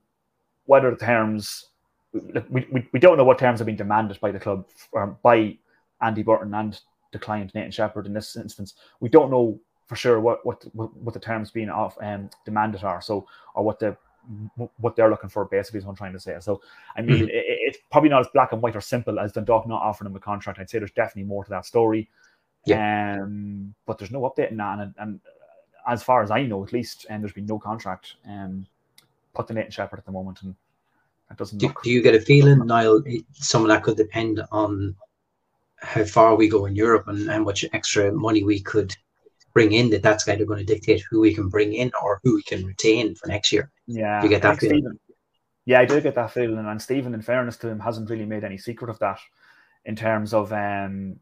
whether 0.66 0.90
the 0.90 0.98
terms, 0.98 1.68
we, 2.14 2.68
we, 2.72 2.88
we 2.92 3.00
don't 3.00 3.18
know 3.18 3.24
what 3.24 3.40
terms 3.40 3.60
have 3.60 3.66
been 3.66 3.76
demanded 3.76 4.20
by 4.20 4.32
the 4.32 4.40
club 4.40 4.66
or 4.92 5.18
by 5.22 5.58
Andy 6.02 6.24
Burton 6.24 6.54
and 6.54 6.80
the 7.12 7.20
client 7.20 7.54
Nathan 7.54 7.72
Shepperd 7.72 8.06
in 8.06 8.14
this 8.14 8.36
instance. 8.36 8.76
We 9.00 9.10
don't 9.10 9.32
know 9.32 9.60
for 9.86 9.96
sure 9.96 10.20
what 10.20 10.46
what 10.46 10.64
what 10.74 11.14
the 11.14 11.20
terms 11.20 11.52
being 11.52 11.70
off 11.70 11.98
um, 12.02 12.30
demanded 12.46 12.84
are. 12.84 13.02
So, 13.02 13.28
or 13.56 13.64
what 13.64 13.80
the 13.80 13.98
what 14.78 14.96
they're 14.96 15.10
looking 15.10 15.30
for 15.30 15.46
basically 15.46 15.80
is 15.80 15.86
what 15.86 15.92
I'm 15.92 15.98
trying 15.98 16.14
to 16.14 16.20
say. 16.20 16.36
So 16.40 16.62
I 16.96 17.02
mean, 17.02 17.18
mm-hmm. 17.18 17.26
it, 17.26 17.32
it's 17.32 17.80
probably 17.92 18.10
not 18.10 18.22
as 18.22 18.28
black 18.34 18.52
and 18.52 18.62
white 18.62 18.76
or 18.76 18.82
simple 18.82 19.20
as 19.20 19.32
Dundalk 19.32 19.68
not 19.68 19.82
offering 19.82 20.10
him 20.10 20.16
a 20.16 20.20
contract. 20.20 20.60
I'd 20.60 20.70
say 20.70 20.78
there's 20.78 20.92
definitely 20.92 21.24
more 21.24 21.44
to 21.44 21.50
that 21.50 21.66
story. 21.66 22.10
Yeah. 22.66 23.18
Um, 23.22 23.74
but 23.86 23.98
there's 23.98 24.12
no 24.12 24.22
update 24.22 24.52
in 24.52 24.58
that, 24.58 24.80
and, 24.80 24.94
and 24.98 25.20
as 25.88 26.04
far 26.04 26.22
as 26.22 26.30
I 26.30 26.44
know, 26.44 26.64
at 26.64 26.74
least, 26.74 27.06
and 27.10 27.16
um, 27.16 27.22
there's 27.22 27.34
been 27.34 27.46
no 27.46 27.58
contract 27.58 28.16
um, 28.28 28.68
put 29.34 29.48
to 29.48 29.54
Nathan 29.54 29.72
Shepherd 29.72 30.00
at 30.00 30.06
the 30.06 30.12
moment, 30.12 30.42
and 30.44 30.54
that 31.30 31.38
doesn't. 31.38 31.60
Do, 31.60 31.74
do 31.84 31.92
you 31.92 32.02
get 32.02 32.16
a 32.16 32.22
feeling, 32.22 32.66
Niall? 32.66 33.04
Some 33.34 33.62
of 33.62 33.70
that 33.70 33.84
could 33.84 33.98
depend 33.98 34.42
on 34.52 34.96
how 35.78 36.04
far 36.04 36.36
we 36.36 36.50
go 36.50 36.66
in 36.66 36.76
Europe 36.76 37.08
and 37.08 37.30
how 37.30 37.40
much 37.40 37.64
extra 37.74 38.12
money 38.12 38.44
we 38.44 38.60
could 38.60 38.94
bring 39.54 39.72
in 39.72 39.90
that 39.90 40.04
that's 40.04 40.24
kind 40.24 40.42
of 40.42 40.48
going 40.48 40.60
to 40.60 40.66
dictate 40.66 41.04
who 41.10 41.20
we 41.20 41.34
can 41.34 41.50
bring 41.50 41.74
in 41.74 41.92
or 42.02 42.20
who 42.24 42.36
we 42.36 42.44
can 42.44 42.66
retain 42.66 43.16
for 43.16 43.28
next 43.28 43.52
year. 43.52 43.72
Yeah, 43.88 44.20
do 44.20 44.28
you 44.28 44.30
get 44.30 44.42
that 44.42 44.60
feeling. 44.60 44.80
Stephen, 44.80 45.00
yeah, 45.66 45.80
I 45.80 45.86
do 45.86 46.02
get 46.02 46.16
that 46.16 46.32
feeling, 46.32 46.66
and 46.66 46.82
Stephen, 46.82 47.14
in 47.14 47.22
fairness 47.22 47.58
to 47.58 47.70
him, 47.70 47.80
hasn't 47.80 48.10
really 48.10 48.26
made 48.26 48.44
any 48.44 48.58
secret 48.58 48.90
of 48.90 49.00
that 49.00 49.20
in 49.86 49.96
terms 49.96 50.34
of 50.34 50.52
um, 50.52 51.20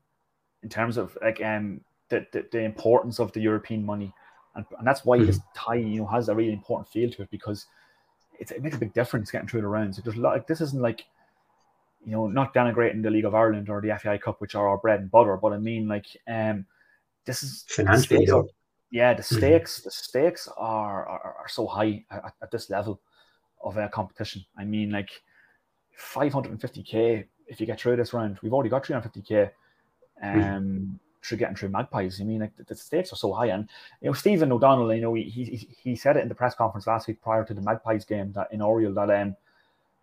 in 0.64 0.70
terms 0.70 0.98
of 0.98 1.18
like 1.22 1.42
um 1.44 1.82
the, 2.10 2.26
the, 2.32 2.46
the 2.52 2.64
importance 2.64 3.20
of 3.20 3.32
the 3.34 3.42
European 3.42 3.86
money, 3.86 4.14
and, 4.56 4.66
and 4.78 4.88
that's 4.88 5.04
why 5.06 5.18
mm-hmm. 5.18 5.28
this 5.28 5.40
tie 5.56 5.76
you 5.76 6.00
know 6.00 6.08
has 6.08 6.30
a 6.30 6.36
really 6.36 6.54
important 6.54 6.88
feel 6.88 7.10
to 7.12 7.24
it 7.24 7.30
because 7.30 7.66
it 8.40 8.64
makes 8.64 8.76
a 8.76 8.80
big 8.80 8.94
difference 8.94 9.32
getting 9.32 9.48
through 9.48 9.62
the 9.62 9.68
rounds. 9.68 10.00
There's 10.04 10.18
a 10.18 10.20
lot, 10.20 10.34
like 10.34 10.48
this 10.48 10.62
isn't 10.62 10.82
like 10.82 11.06
you 12.06 12.12
know 12.12 12.28
not 12.28 12.54
denigrating 12.54 13.04
the 13.04 13.10
League 13.10 13.26
of 13.26 13.36
Ireland 13.36 13.70
or 13.70 13.82
the 13.82 13.98
FAI 14.02 14.18
Cup, 14.18 14.42
which 14.42 14.56
are 14.56 14.68
our 14.68 14.78
bread 14.78 15.02
and 15.02 15.12
butter, 15.12 15.38
but 15.38 15.54
I 15.54 15.58
mean 15.58 15.88
like 15.88 16.06
um 16.28 16.66
this 17.26 17.44
is 17.44 17.66
financially 17.68 18.28
are, 18.30 18.46
yeah 18.90 19.14
the 19.14 19.22
mm-hmm. 19.22 19.38
stakes 19.38 19.80
mm-hmm. 19.80 19.88
the 19.88 19.92
stakes 19.92 20.50
are, 20.58 21.06
are, 21.06 21.36
are 21.40 21.48
so 21.48 21.68
high 21.68 22.04
at, 22.10 22.34
at, 22.42 22.52
this 22.52 22.70
level 22.70 23.00
of 23.62 23.78
a 23.78 23.90
competition 23.90 24.44
i 24.58 24.64
mean 24.64 24.90
like 24.92 25.10
550k 26.00 27.26
if 27.48 27.60
you 27.60 27.66
get 27.66 27.80
through 27.80 27.96
this 27.96 28.14
round 28.14 28.38
we've 28.42 28.54
already 28.54 28.70
got 28.70 28.86
350k 28.86 29.30
mm-hmm. 30.24 30.26
um 30.26 30.42
mm-hmm. 30.42 30.94
Through 31.28 31.38
getting 31.38 31.56
through 31.56 31.70
magpies 31.70 32.22
i 32.22 32.24
mean 32.24 32.40
like 32.40 32.52
the, 32.68 32.76
stakes 32.76 33.12
are 33.12 33.18
so 33.18 33.34
high 33.34 33.48
and 33.48 33.70
you 34.02 34.08
know 34.08 34.14
stephen 34.14 34.52
o'donnell 34.52 34.94
you 34.94 35.02
know 35.02 35.14
he, 35.14 35.24
he 35.24 35.70
he 35.84 35.96
said 35.96 36.18
it 36.18 36.24
in 36.24 36.30
the 36.30 36.36
press 36.36 36.56
conference 36.56 36.88
last 36.88 37.08
week 37.08 37.22
prior 37.22 37.44
to 37.44 37.54
the 37.54 37.62
magpies 37.62 38.06
game 38.06 38.32
that 38.34 38.48
in 38.52 38.62
oriel 38.62 38.94
that 38.94 39.10
um 39.10 39.36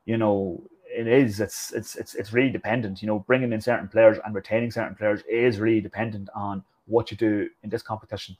you 0.04 0.16
know 0.16 0.62
it 0.86 1.06
is 1.06 1.40
it's 1.40 1.72
it's 1.72 1.96
it's 1.96 2.14
it's 2.14 2.32
really 2.32 2.50
dependent 2.50 3.02
you 3.02 3.08
know 3.08 3.18
bringing 3.20 3.52
in 3.52 3.60
certain 3.60 3.88
players 3.88 4.18
and 4.24 4.34
retaining 4.34 4.70
certain 4.70 4.94
players 4.94 5.22
is 5.28 5.58
really 5.58 5.80
dependent 5.80 6.28
on 6.34 6.62
what 6.86 7.10
you 7.10 7.16
do 7.16 7.48
in 7.62 7.70
this 7.70 7.82
competition. 7.82 8.36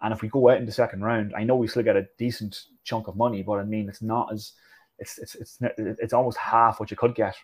And 0.00 0.12
if 0.12 0.20
we 0.20 0.28
go 0.28 0.48
out 0.50 0.58
in 0.58 0.66
the 0.66 0.72
second 0.72 1.02
round, 1.02 1.32
I 1.36 1.44
know 1.44 1.56
we 1.56 1.68
still 1.68 1.82
get 1.82 1.96
a 1.96 2.08
decent 2.18 2.64
chunk 2.84 3.06
of 3.06 3.16
money, 3.16 3.42
but 3.42 3.58
I 3.58 3.64
mean, 3.64 3.88
it's 3.88 4.02
not 4.02 4.32
as 4.32 4.52
it's 4.98 5.18
it's 5.18 5.36
it's 5.36 5.58
it's 5.60 6.12
almost 6.12 6.38
half 6.38 6.80
what 6.80 6.90
you 6.90 6.96
could 6.96 7.14
get. 7.14 7.36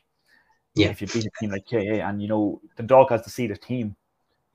Yeah. 0.75 0.89
If 0.89 1.01
you 1.01 1.07
beat 1.07 1.27
a 1.27 1.31
team 1.41 1.51
like 1.51 1.67
KA, 1.69 1.79
and 1.79 2.21
you 2.21 2.29
know 2.29 2.61
the 2.77 2.83
dog 2.83 3.11
has 3.11 3.23
to 3.23 3.31
see 3.31 3.47
the 3.47 3.57
team. 3.57 3.97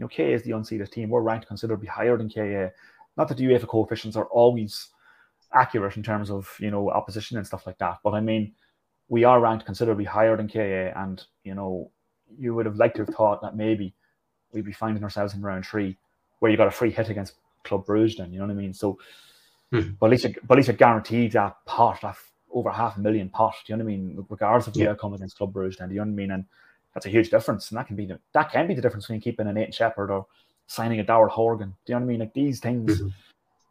You 0.04 0.10
know, 0.10 0.30
KA 0.30 0.34
is 0.34 0.44
the 0.44 0.52
unseeded 0.52 0.92
team. 0.92 1.10
We're 1.10 1.22
ranked 1.22 1.48
considerably 1.48 1.88
higher 1.88 2.18
than 2.18 2.30
KA. 2.30 2.74
Not 3.16 3.28
that 3.30 3.38
the 3.38 3.46
UEFA 3.46 3.68
coefficients 3.68 4.18
are 4.18 4.26
always 4.26 4.90
accurate 5.54 5.98
in 5.98 6.04
terms 6.04 6.30
of 6.30 6.50
you 6.60 6.72
know 6.72 6.90
opposition 6.90 7.38
and 7.38 7.48
stuff 7.48 7.66
like 7.66 7.78
that, 7.78 8.00
but 8.04 8.14
I 8.14 8.20
mean, 8.20 8.54
we 9.08 9.24
are 9.24 9.40
ranked 9.40 9.66
considerably 9.66 10.06
higher 10.06 10.36
than 10.36 10.50
KA, 10.50 11.00
and 11.02 11.24
you 11.44 11.56
know, 11.56 11.92
you 12.38 12.54
would 12.54 12.66
have 12.66 12.76
liked 12.76 12.98
to 12.98 13.06
have 13.06 13.16
thought 13.16 13.42
that 13.42 13.56
maybe 13.56 13.94
we'd 14.52 14.66
be 14.66 14.74
finding 14.74 15.04
ourselves 15.04 15.34
in 15.34 15.42
round 15.42 15.66
three 15.66 15.98
where 16.40 16.52
you 16.52 16.58
got 16.58 16.68
a 16.68 16.72
free 16.72 16.92
hit 16.92 17.10
against 17.10 17.36
Club 17.64 17.86
Bruges. 17.86 18.18
Then 18.18 18.34
you 18.34 18.40
know 18.40 18.46
what 18.46 18.52
I 18.52 18.56
mean. 18.56 18.74
So, 18.74 18.98
hmm. 19.72 19.92
but 20.00 20.08
at 20.08 20.12
least 20.12 20.24
you, 20.26 20.36
but 20.46 20.56
at 20.56 20.58
least 20.58 20.68
you 20.70 20.74
guaranteed 20.74 21.32
that 21.34 21.56
pot, 21.66 22.02
that 22.02 22.18
over 22.52 22.72
half 22.72 22.98
a 22.98 23.00
million 23.00 23.30
pot. 23.30 23.56
Do 23.66 23.72
you 23.72 23.78
know 23.78 23.86
what 23.86 23.94
I 23.94 23.96
mean? 23.96 24.26
Regardless 24.28 24.68
of 24.68 24.74
the 24.74 24.82
yeah. 24.82 24.90
outcome 24.90 25.14
against 25.14 25.38
Club 25.38 25.54
Bruges, 25.54 25.78
then 25.78 25.88
do 25.88 25.96
you 25.96 26.02
know 26.02 26.08
what 26.08 26.14
I 26.14 26.16
mean? 26.16 26.32
And 26.32 26.46
that's 26.94 27.06
a 27.06 27.10
huge 27.10 27.30
difference, 27.30 27.70
and 27.70 27.78
that 27.78 27.88
can 27.88 27.96
be 27.96 28.06
the 28.06 28.20
that 28.34 28.52
can 28.52 28.68
be 28.68 28.74
the 28.74 28.82
difference 28.82 29.06
between 29.06 29.22
keeping 29.22 29.48
a 29.48 29.54
Nathan 29.54 29.72
Shepperd 29.72 30.12
or 30.12 30.26
signing 30.68 31.00
a 31.00 31.04
Daryl 31.04 31.30
Horgan. 31.30 31.76
Do 31.86 31.94
you 31.94 31.96
know 31.96 32.06
what 32.06 32.06
I 32.06 32.12
mean? 32.12 32.20
Like 32.20 32.34
these 32.34 32.60
things. 32.60 33.00
Mm-hmm. 33.00 33.08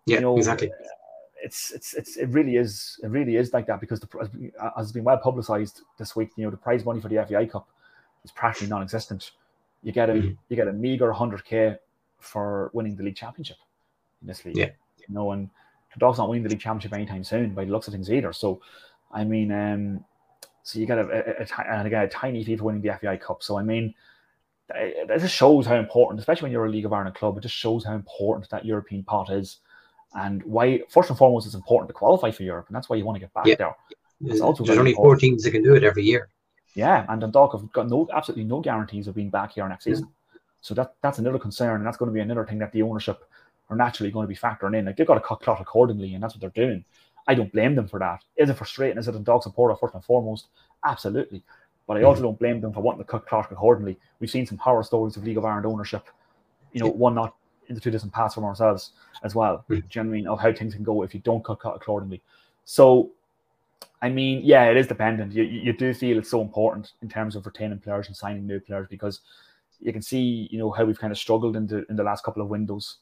Yeah, 0.06 0.16
you 0.16 0.20
know, 0.22 0.36
exactly. 0.36 0.70
It's, 1.44 1.72
it's 1.72 1.94
it's 1.94 2.16
it 2.16 2.28
really 2.28 2.56
is 2.56 3.00
it 3.02 3.08
really 3.08 3.36
is 3.36 3.52
like 3.52 3.66
that 3.66 3.80
because 3.80 4.00
the 4.00 4.08
as 4.20 4.28
has 4.76 4.92
been 4.92 5.04
well 5.04 5.18
publicized 5.18 5.82
this 5.98 6.14
week. 6.16 6.30
You 6.36 6.44
know 6.44 6.50
the 6.50 6.56
prize 6.56 6.84
money 6.84 7.00
for 7.00 7.08
the 7.08 7.24
FAI 7.24 7.46
Cup 7.46 7.68
is 8.24 8.30
practically 8.30 8.68
non-existent 8.68 9.32
you 9.82 9.92
get 9.92 10.08
a 10.08 10.14
mm-hmm. 10.14 10.34
you 10.48 10.56
get 10.56 10.68
a 10.68 10.72
meager 10.72 11.12
100k 11.12 11.78
for 12.18 12.70
winning 12.72 12.96
the 12.96 13.02
league 13.02 13.16
championship 13.16 13.56
in 14.20 14.28
this 14.28 14.44
league. 14.44 14.56
Yeah. 14.56 14.70
You 14.96 15.14
know, 15.14 15.32
and 15.32 15.50
the 15.92 15.98
Dogs 15.98 16.18
not 16.18 16.28
winning 16.28 16.44
the 16.44 16.50
league 16.50 16.60
championship 16.60 16.92
anytime 16.92 17.24
soon 17.24 17.50
by 17.50 17.64
the 17.64 17.72
looks 17.72 17.88
of 17.88 17.92
things 17.92 18.10
either. 18.10 18.32
So, 18.32 18.60
I 19.10 19.24
mean, 19.24 19.50
um, 19.50 20.04
so 20.62 20.78
you 20.78 20.86
get 20.86 20.98
a, 20.98 21.02
a, 21.02 21.44
a, 21.44 21.72
and 21.72 21.86
again 21.86 22.04
a 22.04 22.08
tiny 22.08 22.44
fee 22.44 22.56
for 22.56 22.64
winning 22.64 22.82
the 22.82 22.96
FAI 23.00 23.16
Cup. 23.16 23.42
So 23.42 23.58
I 23.58 23.62
mean, 23.62 23.94
it, 24.74 25.10
it 25.10 25.18
just 25.20 25.34
shows 25.34 25.66
how 25.66 25.76
important, 25.76 26.20
especially 26.20 26.46
when 26.46 26.52
you're 26.52 26.66
a 26.66 26.70
League 26.70 26.86
of 26.86 26.92
Ireland 26.92 27.16
club, 27.16 27.36
it 27.36 27.42
just 27.42 27.54
shows 27.54 27.84
how 27.84 27.94
important 27.94 28.48
that 28.50 28.64
European 28.64 29.02
pot 29.02 29.30
is, 29.30 29.58
and 30.14 30.42
why 30.44 30.82
first 30.88 31.10
and 31.10 31.18
foremost 31.18 31.46
it's 31.46 31.54
important 31.54 31.88
to 31.88 31.94
qualify 31.94 32.30
for 32.30 32.42
Europe, 32.42 32.66
and 32.68 32.76
that's 32.76 32.88
why 32.88 32.96
you 32.96 33.04
want 33.04 33.16
to 33.16 33.20
get 33.20 33.32
back 33.34 33.46
yeah. 33.46 33.56
there. 33.56 33.76
It's 34.24 34.40
also 34.40 34.64
There's 34.64 34.78
only 34.78 34.92
important. 34.92 35.20
four 35.20 35.28
teams 35.28 35.42
that 35.42 35.50
can 35.50 35.62
do 35.62 35.74
it 35.74 35.82
every 35.82 36.04
year. 36.04 36.28
Yeah, 36.74 37.04
and 37.08 37.20
Dundalk 37.20 37.52
have 37.52 37.70
got 37.72 37.88
no 37.88 38.08
absolutely 38.14 38.44
no 38.44 38.60
guarantees 38.60 39.08
of 39.08 39.14
being 39.14 39.30
back 39.30 39.52
here 39.52 39.68
next 39.68 39.84
season. 39.84 40.08
So 40.60 40.74
that 40.74 40.94
that's 41.02 41.18
another 41.18 41.38
concern, 41.38 41.76
and 41.76 41.86
that's 41.86 41.96
going 41.96 42.08
to 42.08 42.14
be 42.14 42.20
another 42.20 42.46
thing 42.46 42.58
that 42.58 42.72
the 42.72 42.82
ownership 42.82 43.24
are 43.68 43.76
naturally 43.76 44.10
going 44.10 44.24
to 44.24 44.28
be 44.28 44.36
factoring 44.36 44.78
in. 44.78 44.84
Like 44.84 44.96
they've 44.96 45.06
got 45.06 45.14
to 45.14 45.20
cut 45.20 45.42
cloth 45.42 45.60
accordingly, 45.60 46.14
and 46.14 46.22
that's 46.22 46.34
what 46.34 46.40
they're 46.40 46.66
doing. 46.66 46.84
I 47.26 47.34
don't 47.34 47.52
blame 47.52 47.74
them 47.74 47.88
for 47.88 47.98
that. 48.00 48.22
Is 48.36 48.50
it 48.50 48.54
frustrating? 48.54 48.98
Is 48.98 49.08
it 49.08 49.14
a 49.14 49.18
dog 49.18 49.42
supporter 49.42 49.76
first 49.76 49.94
and 49.94 50.04
foremost? 50.04 50.48
Absolutely. 50.84 51.42
But 51.86 51.96
I 51.96 52.02
also 52.02 52.20
mm. 52.20 52.24
don't 52.24 52.38
blame 52.38 52.60
them 52.60 52.72
for 52.72 52.80
wanting 52.80 53.04
to 53.04 53.10
cut 53.10 53.26
cloth 53.26 53.50
accordingly. 53.50 53.98
We've 54.20 54.30
seen 54.30 54.46
some 54.46 54.58
horror 54.58 54.82
stories 54.82 55.16
of 55.16 55.24
League 55.24 55.36
of 55.36 55.44
Ireland 55.44 55.66
ownership, 55.66 56.08
you 56.72 56.80
know, 56.80 56.88
one 56.88 57.14
not 57.14 57.34
into 57.68 57.80
two 57.80 57.90
different 57.90 58.12
paths 58.12 58.34
from 58.34 58.44
ourselves 58.44 58.92
as 59.22 59.34
well. 59.34 59.64
Mm. 59.68 59.68
Do 59.68 59.74
you 59.74 60.04
know 60.04 60.10
I 60.10 60.12
mean? 60.12 60.26
Of 60.26 60.40
how 60.40 60.52
things 60.52 60.74
can 60.74 60.84
go 60.84 61.02
if 61.02 61.14
you 61.14 61.20
don't 61.20 61.44
cut, 61.44 61.60
cut 61.60 61.76
accordingly. 61.76 62.20
So, 62.64 63.10
I 64.00 64.08
mean, 64.08 64.42
yeah, 64.44 64.64
it 64.64 64.76
is 64.76 64.86
dependent. 64.86 65.32
You, 65.32 65.44
you 65.44 65.72
do 65.72 65.92
feel 65.94 66.18
it's 66.18 66.30
so 66.30 66.40
important 66.40 66.92
in 67.02 67.08
terms 67.08 67.36
of 67.36 67.46
retaining 67.46 67.78
players 67.78 68.08
and 68.08 68.16
signing 68.16 68.46
new 68.46 68.60
players 68.60 68.86
because 68.88 69.20
you 69.80 69.92
can 69.92 70.02
see, 70.02 70.48
you 70.50 70.58
know, 70.58 70.70
how 70.70 70.84
we've 70.84 70.98
kind 70.98 71.12
of 71.12 71.18
struggled 71.18 71.56
in 71.56 71.66
the 71.66 71.84
in 71.88 71.96
the 71.96 72.02
last 72.02 72.24
couple 72.24 72.42
of 72.42 72.48
windows 72.48 72.98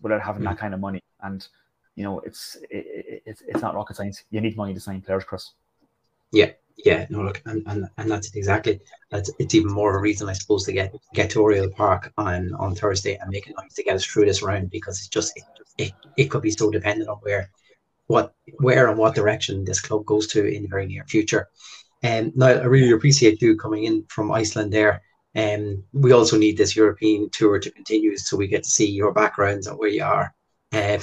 without 0.00 0.22
having 0.22 0.42
mm. 0.42 0.46
that 0.46 0.58
kind 0.58 0.74
of 0.74 0.80
money. 0.80 1.02
And 1.22 1.46
you 1.98 2.04
know, 2.04 2.20
it's 2.20 2.56
it, 2.70 3.22
it, 3.26 3.42
it's 3.48 3.60
not 3.60 3.74
rocket 3.74 3.96
science. 3.96 4.22
You 4.30 4.40
need 4.40 4.56
money 4.56 4.72
to 4.72 4.78
sign 4.78 5.00
players, 5.00 5.24
Chris. 5.24 5.50
Yeah, 6.30 6.52
yeah, 6.84 7.06
no, 7.10 7.22
look, 7.22 7.42
and, 7.44 7.64
and, 7.66 7.88
and 7.96 8.08
that's 8.08 8.32
exactly 8.36 8.80
that's 9.10 9.32
it's 9.40 9.56
even 9.56 9.72
more 9.72 9.90
of 9.90 9.96
a 9.96 10.00
reason, 10.00 10.28
I 10.28 10.34
suppose, 10.34 10.64
to 10.66 10.72
get 10.72 10.94
get 11.12 11.28
to 11.30 11.40
Oriel 11.40 11.70
Park 11.70 12.12
on 12.16 12.54
on 12.54 12.76
Thursday 12.76 13.16
and 13.16 13.28
make 13.30 13.48
it 13.48 13.56
nice 13.58 13.74
to 13.74 13.82
get 13.82 13.96
us 13.96 14.04
through 14.04 14.26
this 14.26 14.42
round 14.42 14.70
because 14.70 14.98
it's 14.98 15.08
just 15.08 15.36
it, 15.36 15.42
it, 15.76 15.92
it 16.16 16.24
could 16.26 16.42
be 16.42 16.52
so 16.52 16.70
dependent 16.70 17.08
on 17.10 17.16
where 17.22 17.50
what 18.06 18.32
where 18.58 18.86
and 18.86 18.96
what 18.96 19.16
direction 19.16 19.64
this 19.64 19.80
club 19.80 20.06
goes 20.06 20.28
to 20.28 20.46
in 20.46 20.62
the 20.62 20.68
very 20.68 20.86
near 20.86 21.04
future. 21.08 21.48
And 22.04 22.28
um, 22.28 22.32
now 22.36 22.46
I 22.46 22.66
really 22.66 22.92
appreciate 22.92 23.42
you 23.42 23.56
coming 23.56 23.84
in 23.84 24.04
from 24.08 24.30
Iceland 24.30 24.72
there. 24.72 25.02
And 25.34 25.78
um, 25.78 25.84
we 25.92 26.12
also 26.12 26.38
need 26.38 26.56
this 26.56 26.76
European 26.76 27.28
tour 27.30 27.58
to 27.58 27.70
continue 27.72 28.16
so 28.16 28.36
we 28.36 28.46
get 28.46 28.62
to 28.62 28.70
see 28.70 28.88
your 28.88 29.12
backgrounds 29.12 29.66
and 29.66 29.76
where 29.76 29.88
you 29.88 30.04
are. 30.04 30.32
Um, 30.72 31.00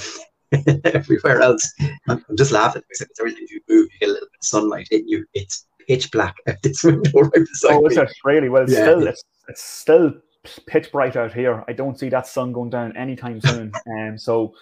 everywhere 0.84 1.40
else. 1.40 1.74
I'm, 2.08 2.24
I'm, 2.28 2.36
just 2.36 2.52
laughing 2.52 2.82
because 2.88 3.06
every 3.18 3.34
time 3.34 3.46
you 3.48 3.60
move, 3.68 3.88
you 3.92 3.98
get 4.00 4.08
a 4.08 4.12
little 4.12 4.28
bit 4.28 4.38
of 4.40 4.46
sunlight 4.46 4.88
hitting 4.90 5.08
you. 5.08 5.26
It's 5.34 5.66
pitch 5.86 6.10
black 6.10 6.36
at 6.46 6.62
this 6.62 6.82
window 6.82 7.10
right 7.20 7.32
beside 7.32 7.74
oh, 7.74 7.86
is 7.86 7.96
it 7.96 8.10
really? 8.24 8.48
Well, 8.48 8.62
it's 8.62 8.72
yeah. 8.72 8.82
still 8.82 9.06
it's, 9.06 9.24
it's 9.48 9.62
still 9.64 10.14
pitch 10.66 10.92
bright 10.92 11.16
out 11.16 11.32
here. 11.32 11.64
I 11.68 11.72
don't 11.72 11.98
see 11.98 12.08
that 12.10 12.26
sun 12.26 12.52
going 12.52 12.70
down 12.70 12.96
anytime 12.96 13.40
soon. 13.40 13.72
And 13.86 14.10
um, 14.12 14.18
so 14.18 14.54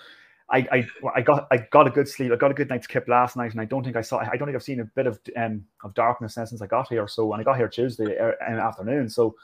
I, 0.51 0.59
I 0.73 0.89
I 1.15 1.21
got 1.21 1.47
I 1.51 1.59
got 1.59 1.87
a 1.87 1.91
good 1.91 2.09
sleep. 2.09 2.33
I 2.33 2.37
got 2.37 2.51
a 2.51 2.55
good 2.55 2.69
night's 2.71 2.87
kip 2.87 3.09
last 3.09 3.37
night, 3.37 3.53
and 3.53 3.61
I 3.61 3.65
don't 3.65 3.85
think 3.85 3.97
I 3.97 4.03
saw. 4.03 4.19
I 4.19 4.37
don't 4.37 4.47
think 4.47 4.57
I've 4.57 4.63
seen 4.63 4.81
a 4.81 4.85
bit 4.85 5.07
of 5.07 5.19
um 5.37 5.65
of 5.83 5.95
darkness 5.95 6.35
since 6.35 6.61
I 6.63 6.67
got 6.67 6.89
here. 6.89 7.09
So 7.09 7.27
when 7.27 7.41
I 7.41 7.43
got 7.43 7.57
here 7.57 7.69
Tuesday 7.69 8.19
uh, 8.19 8.33
afternoon, 8.43 9.09
so 9.09 9.35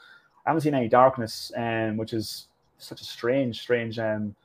I 0.45 0.49
haven't 0.49 0.61
seen 0.61 0.75
any 0.75 0.87
darkness, 0.87 1.51
um, 1.55 1.97
which 1.97 2.13
is 2.13 2.47
such 2.77 3.01
a 3.01 3.05
strange, 3.05 3.61
strange 3.61 3.99
um 3.99 4.35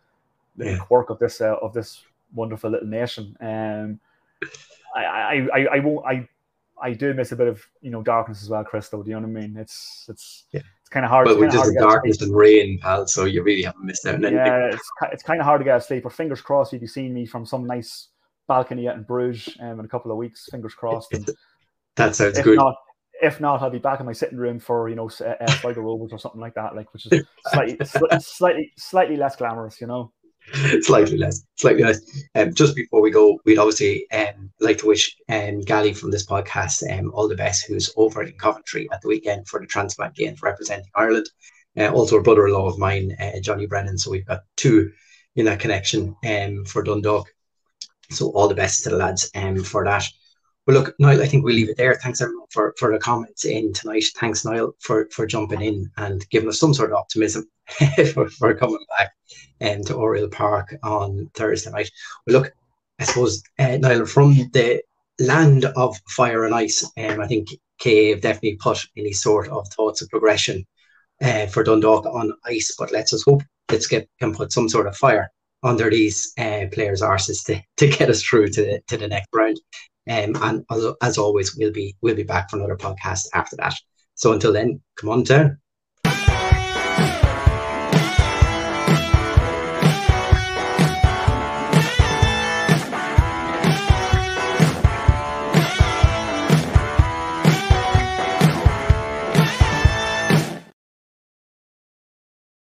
little 0.57 0.75
yeah. 0.75 0.79
quirk 0.79 1.11
of 1.11 1.19
this 1.19 1.41
uh, 1.41 1.57
of 1.63 1.73
this 1.73 2.03
wonderful 2.35 2.71
little 2.71 2.89
nation. 2.89 3.37
Um, 3.41 4.01
I, 4.95 5.05
I, 5.05 5.49
I, 5.55 5.67
I 5.73 5.79
won't. 5.81 6.07
I, 6.07 6.29
I 6.81 6.93
do 6.93 7.15
miss 7.15 7.33
a 7.33 7.37
bit 7.37 7.49
of 7.49 7.65
you 7.81 7.91
know 7.91 8.03
darkness 8.03 8.43
as 8.43 8.51
well, 8.51 8.65
Crystal. 8.65 9.03
Do 9.03 9.11
you 9.11 9.17
know 9.17 9.27
what 9.27 9.39
I 9.39 9.41
mean? 9.47 9.57
It's 9.57 10.07
it's 10.09 10.45
yeah. 10.53 10.61
it's 10.81 10.91
kind 10.91 11.05
of 11.05 11.11
hard. 11.11 11.27
But 11.27 11.39
with 11.39 11.53
just 11.53 11.73
the 11.73 11.81
darkness 11.81 12.21
and 12.21 12.35
rain, 12.35 12.79
pal, 12.81 13.07
so 13.07 13.25
you 13.25 13.43
really 13.43 13.63
haven't 13.63 13.85
missed 13.85 14.07
out. 14.07 14.21
Yeah, 14.21 14.71
it's 14.73 14.91
it's 15.13 15.23
kind 15.23 15.41
of 15.41 15.47
hard 15.47 15.61
to 15.61 15.65
get 15.65 15.77
asleep. 15.77 16.03
But 16.03 16.13
fingers 16.13 16.41
crossed, 16.41 16.73
you'll 16.73 16.81
be 16.81 16.87
seeing 16.87 17.15
me 17.15 17.27
from 17.27 17.47
some 17.47 17.67
nice 17.67 18.09
balcony 18.47 18.89
out 18.89 18.97
in 18.97 19.03
Bruges 19.03 19.57
um, 19.61 19.81
in 19.81 19.87
a 19.87 19.89
couple 19.89 20.11
of 20.11 20.19
weeks. 20.19 20.49
Fingers 20.51 20.75
crossed. 20.75 21.13
And 21.13 21.29
that 21.97 22.15
sounds 22.15 22.39
good. 22.41 22.57
Not, 22.57 22.77
if 23.23 23.41
not, 23.41 23.63
I'll 23.63 23.71
be 23.71 23.79
back 23.79 24.01
in 24.01 24.07
my 24.07 24.13
sitting 24.13 24.39
room 24.39 24.59
for 24.59 24.89
you 24.89 24.97
know 24.97 25.07
uh, 25.07 25.47
Sligo 25.47 25.81
Rovers 25.81 26.13
or 26.13 26.19
something 26.19 26.41
like 26.41 26.55
that, 26.55 26.77
like 26.77 26.93
which 26.93 27.07
is 27.07 27.25
slightly 27.47 27.79
slightly 28.21 28.73
slightly 28.77 29.17
less 29.17 29.37
glamorous, 29.37 29.81
you 29.81 29.87
know. 29.87 30.13
slightly 30.81 31.19
less, 31.19 31.45
slightly 31.57 31.83
less. 31.83 32.01
Um, 32.35 32.55
just 32.55 32.77
before 32.77 33.01
we 33.01 33.11
go, 33.11 33.39
we'd 33.45 33.59
obviously 33.59 34.11
um, 34.13 34.51
like 34.61 34.79
to 34.79 34.87
wish 34.87 35.17
um, 35.29 35.61
Gally 35.61 35.93
from 35.93 36.11
this 36.11 36.27
podcast 36.27 36.83
um, 36.97 37.11
all 37.15 37.29
the 37.29 37.37
best, 37.37 37.67
who's 37.67 37.93
over 37.97 38.23
in 38.23 38.33
Coventry 38.33 38.89
at 38.93 39.03
the 39.03 39.09
weekend 39.09 39.49
for 39.49 39.61
the 39.61 39.67
Transplant 39.67 40.15
Games 40.15 40.43
representing 40.43 40.91
Ireland. 40.95 41.29
Uh, 41.77 41.91
also, 41.91 42.19
a 42.19 42.23
brother-in-law 42.23 42.69
of 42.69 42.79
mine, 42.79 43.15
uh, 43.21 43.39
Johnny 43.41 43.67
Brennan. 43.67 43.99
So 43.99 44.11
we've 44.11 44.27
got 44.27 44.43
two 44.57 44.91
in 45.35 45.45
that 45.45 45.61
connection 45.61 46.17
um, 46.27 46.65
for 46.65 46.83
Dundalk. 46.83 47.27
So 48.11 48.31
all 48.31 48.49
the 48.49 48.55
best 48.55 48.85
to 48.85 48.91
the 48.91 48.97
lads 48.97 49.31
um, 49.35 49.63
for 49.63 49.85
that. 49.85 50.09
Well, 50.67 50.79
look, 50.79 50.95
Niall, 50.99 51.23
I 51.23 51.27
think 51.27 51.45
we'll 51.45 51.55
leave 51.55 51.69
it 51.69 51.77
there. 51.77 51.95
Thanks 51.95 52.21
everyone 52.21 52.47
for, 52.51 52.75
for 52.79 52.93
the 52.93 52.99
comments 52.99 53.45
in 53.45 53.73
tonight. 53.73 54.05
Thanks, 54.17 54.45
Niall, 54.45 54.75
for, 54.81 55.09
for 55.13 55.27
jumping 55.27 55.63
in 55.63 55.91
and 55.97 56.29
giving 56.31 56.49
us 56.49 56.59
some 56.59 56.75
sort 56.75 56.91
of 56.91 56.97
optimism 56.97 57.49
for, 58.13 58.29
for 58.29 58.55
coming 58.55 58.85
back 58.99 59.13
um, 59.61 59.85
to 59.85 59.95
Oriel 59.95 60.29
Park 60.29 60.75
on 60.83 61.31
Thursday 61.35 61.71
night. 61.71 61.91
Well, 62.27 62.41
look, 62.41 62.53
I 62.99 63.05
suppose, 63.05 63.43
uh, 63.61 63.77
Niall, 63.77 64.07
from 64.07 64.35
the 64.53 64.83
land 65.21 65.67
of 65.77 65.97
fire 66.09 66.45
and 66.45 66.55
ice, 66.55 66.85
um, 66.97 67.21
I 67.21 67.29
think 67.29 67.49
Kay 67.79 68.11
have 68.11 68.21
definitely 68.21 68.57
put 68.57 68.85
any 68.97 69.13
sort 69.13 69.49
of 69.49 69.69
thoughts 69.69 70.03
of 70.03 70.09
progression 70.09 70.67
uh, 71.23 71.47
for 71.47 71.63
Dundalk 71.63 72.07
on 72.07 72.33
ice, 72.45 72.75
but 72.77 72.91
let's 72.91 73.13
just 73.13 73.25
hope 73.25 73.43
let's 73.71 73.87
get 73.87 74.09
can 74.21 74.35
put 74.35 74.53
some 74.53 74.69
sort 74.69 74.87
of 74.87 74.97
fire 74.97 75.31
under 75.63 75.91
these 75.91 76.33
uh, 76.39 76.67
players' 76.73 77.03
arses 77.03 77.45
to, 77.45 77.61
to 77.77 77.89
get 77.89 78.11
us 78.11 78.23
through 78.23 78.49
to 78.49 78.63
the, 78.63 78.81
to 78.89 78.97
the 78.97 79.09
next 79.09 79.29
round. 79.35 79.59
Um, 80.09 80.37
and 80.43 80.65
as, 80.71 80.85
as 81.03 81.19
always, 81.19 81.57
we'll 81.57 81.73
be 81.73 81.97
we'll 82.01 82.15
be 82.15 82.23
back 82.23 82.51
for 82.51 82.57
another 82.57 82.77
podcast 82.77 83.27
after 83.35 83.57
that. 83.57 83.75
So 84.15 84.33
until 84.33 84.53
then, 84.53 84.81
come 84.97 85.11
on 85.11 85.25
down. 85.25 85.59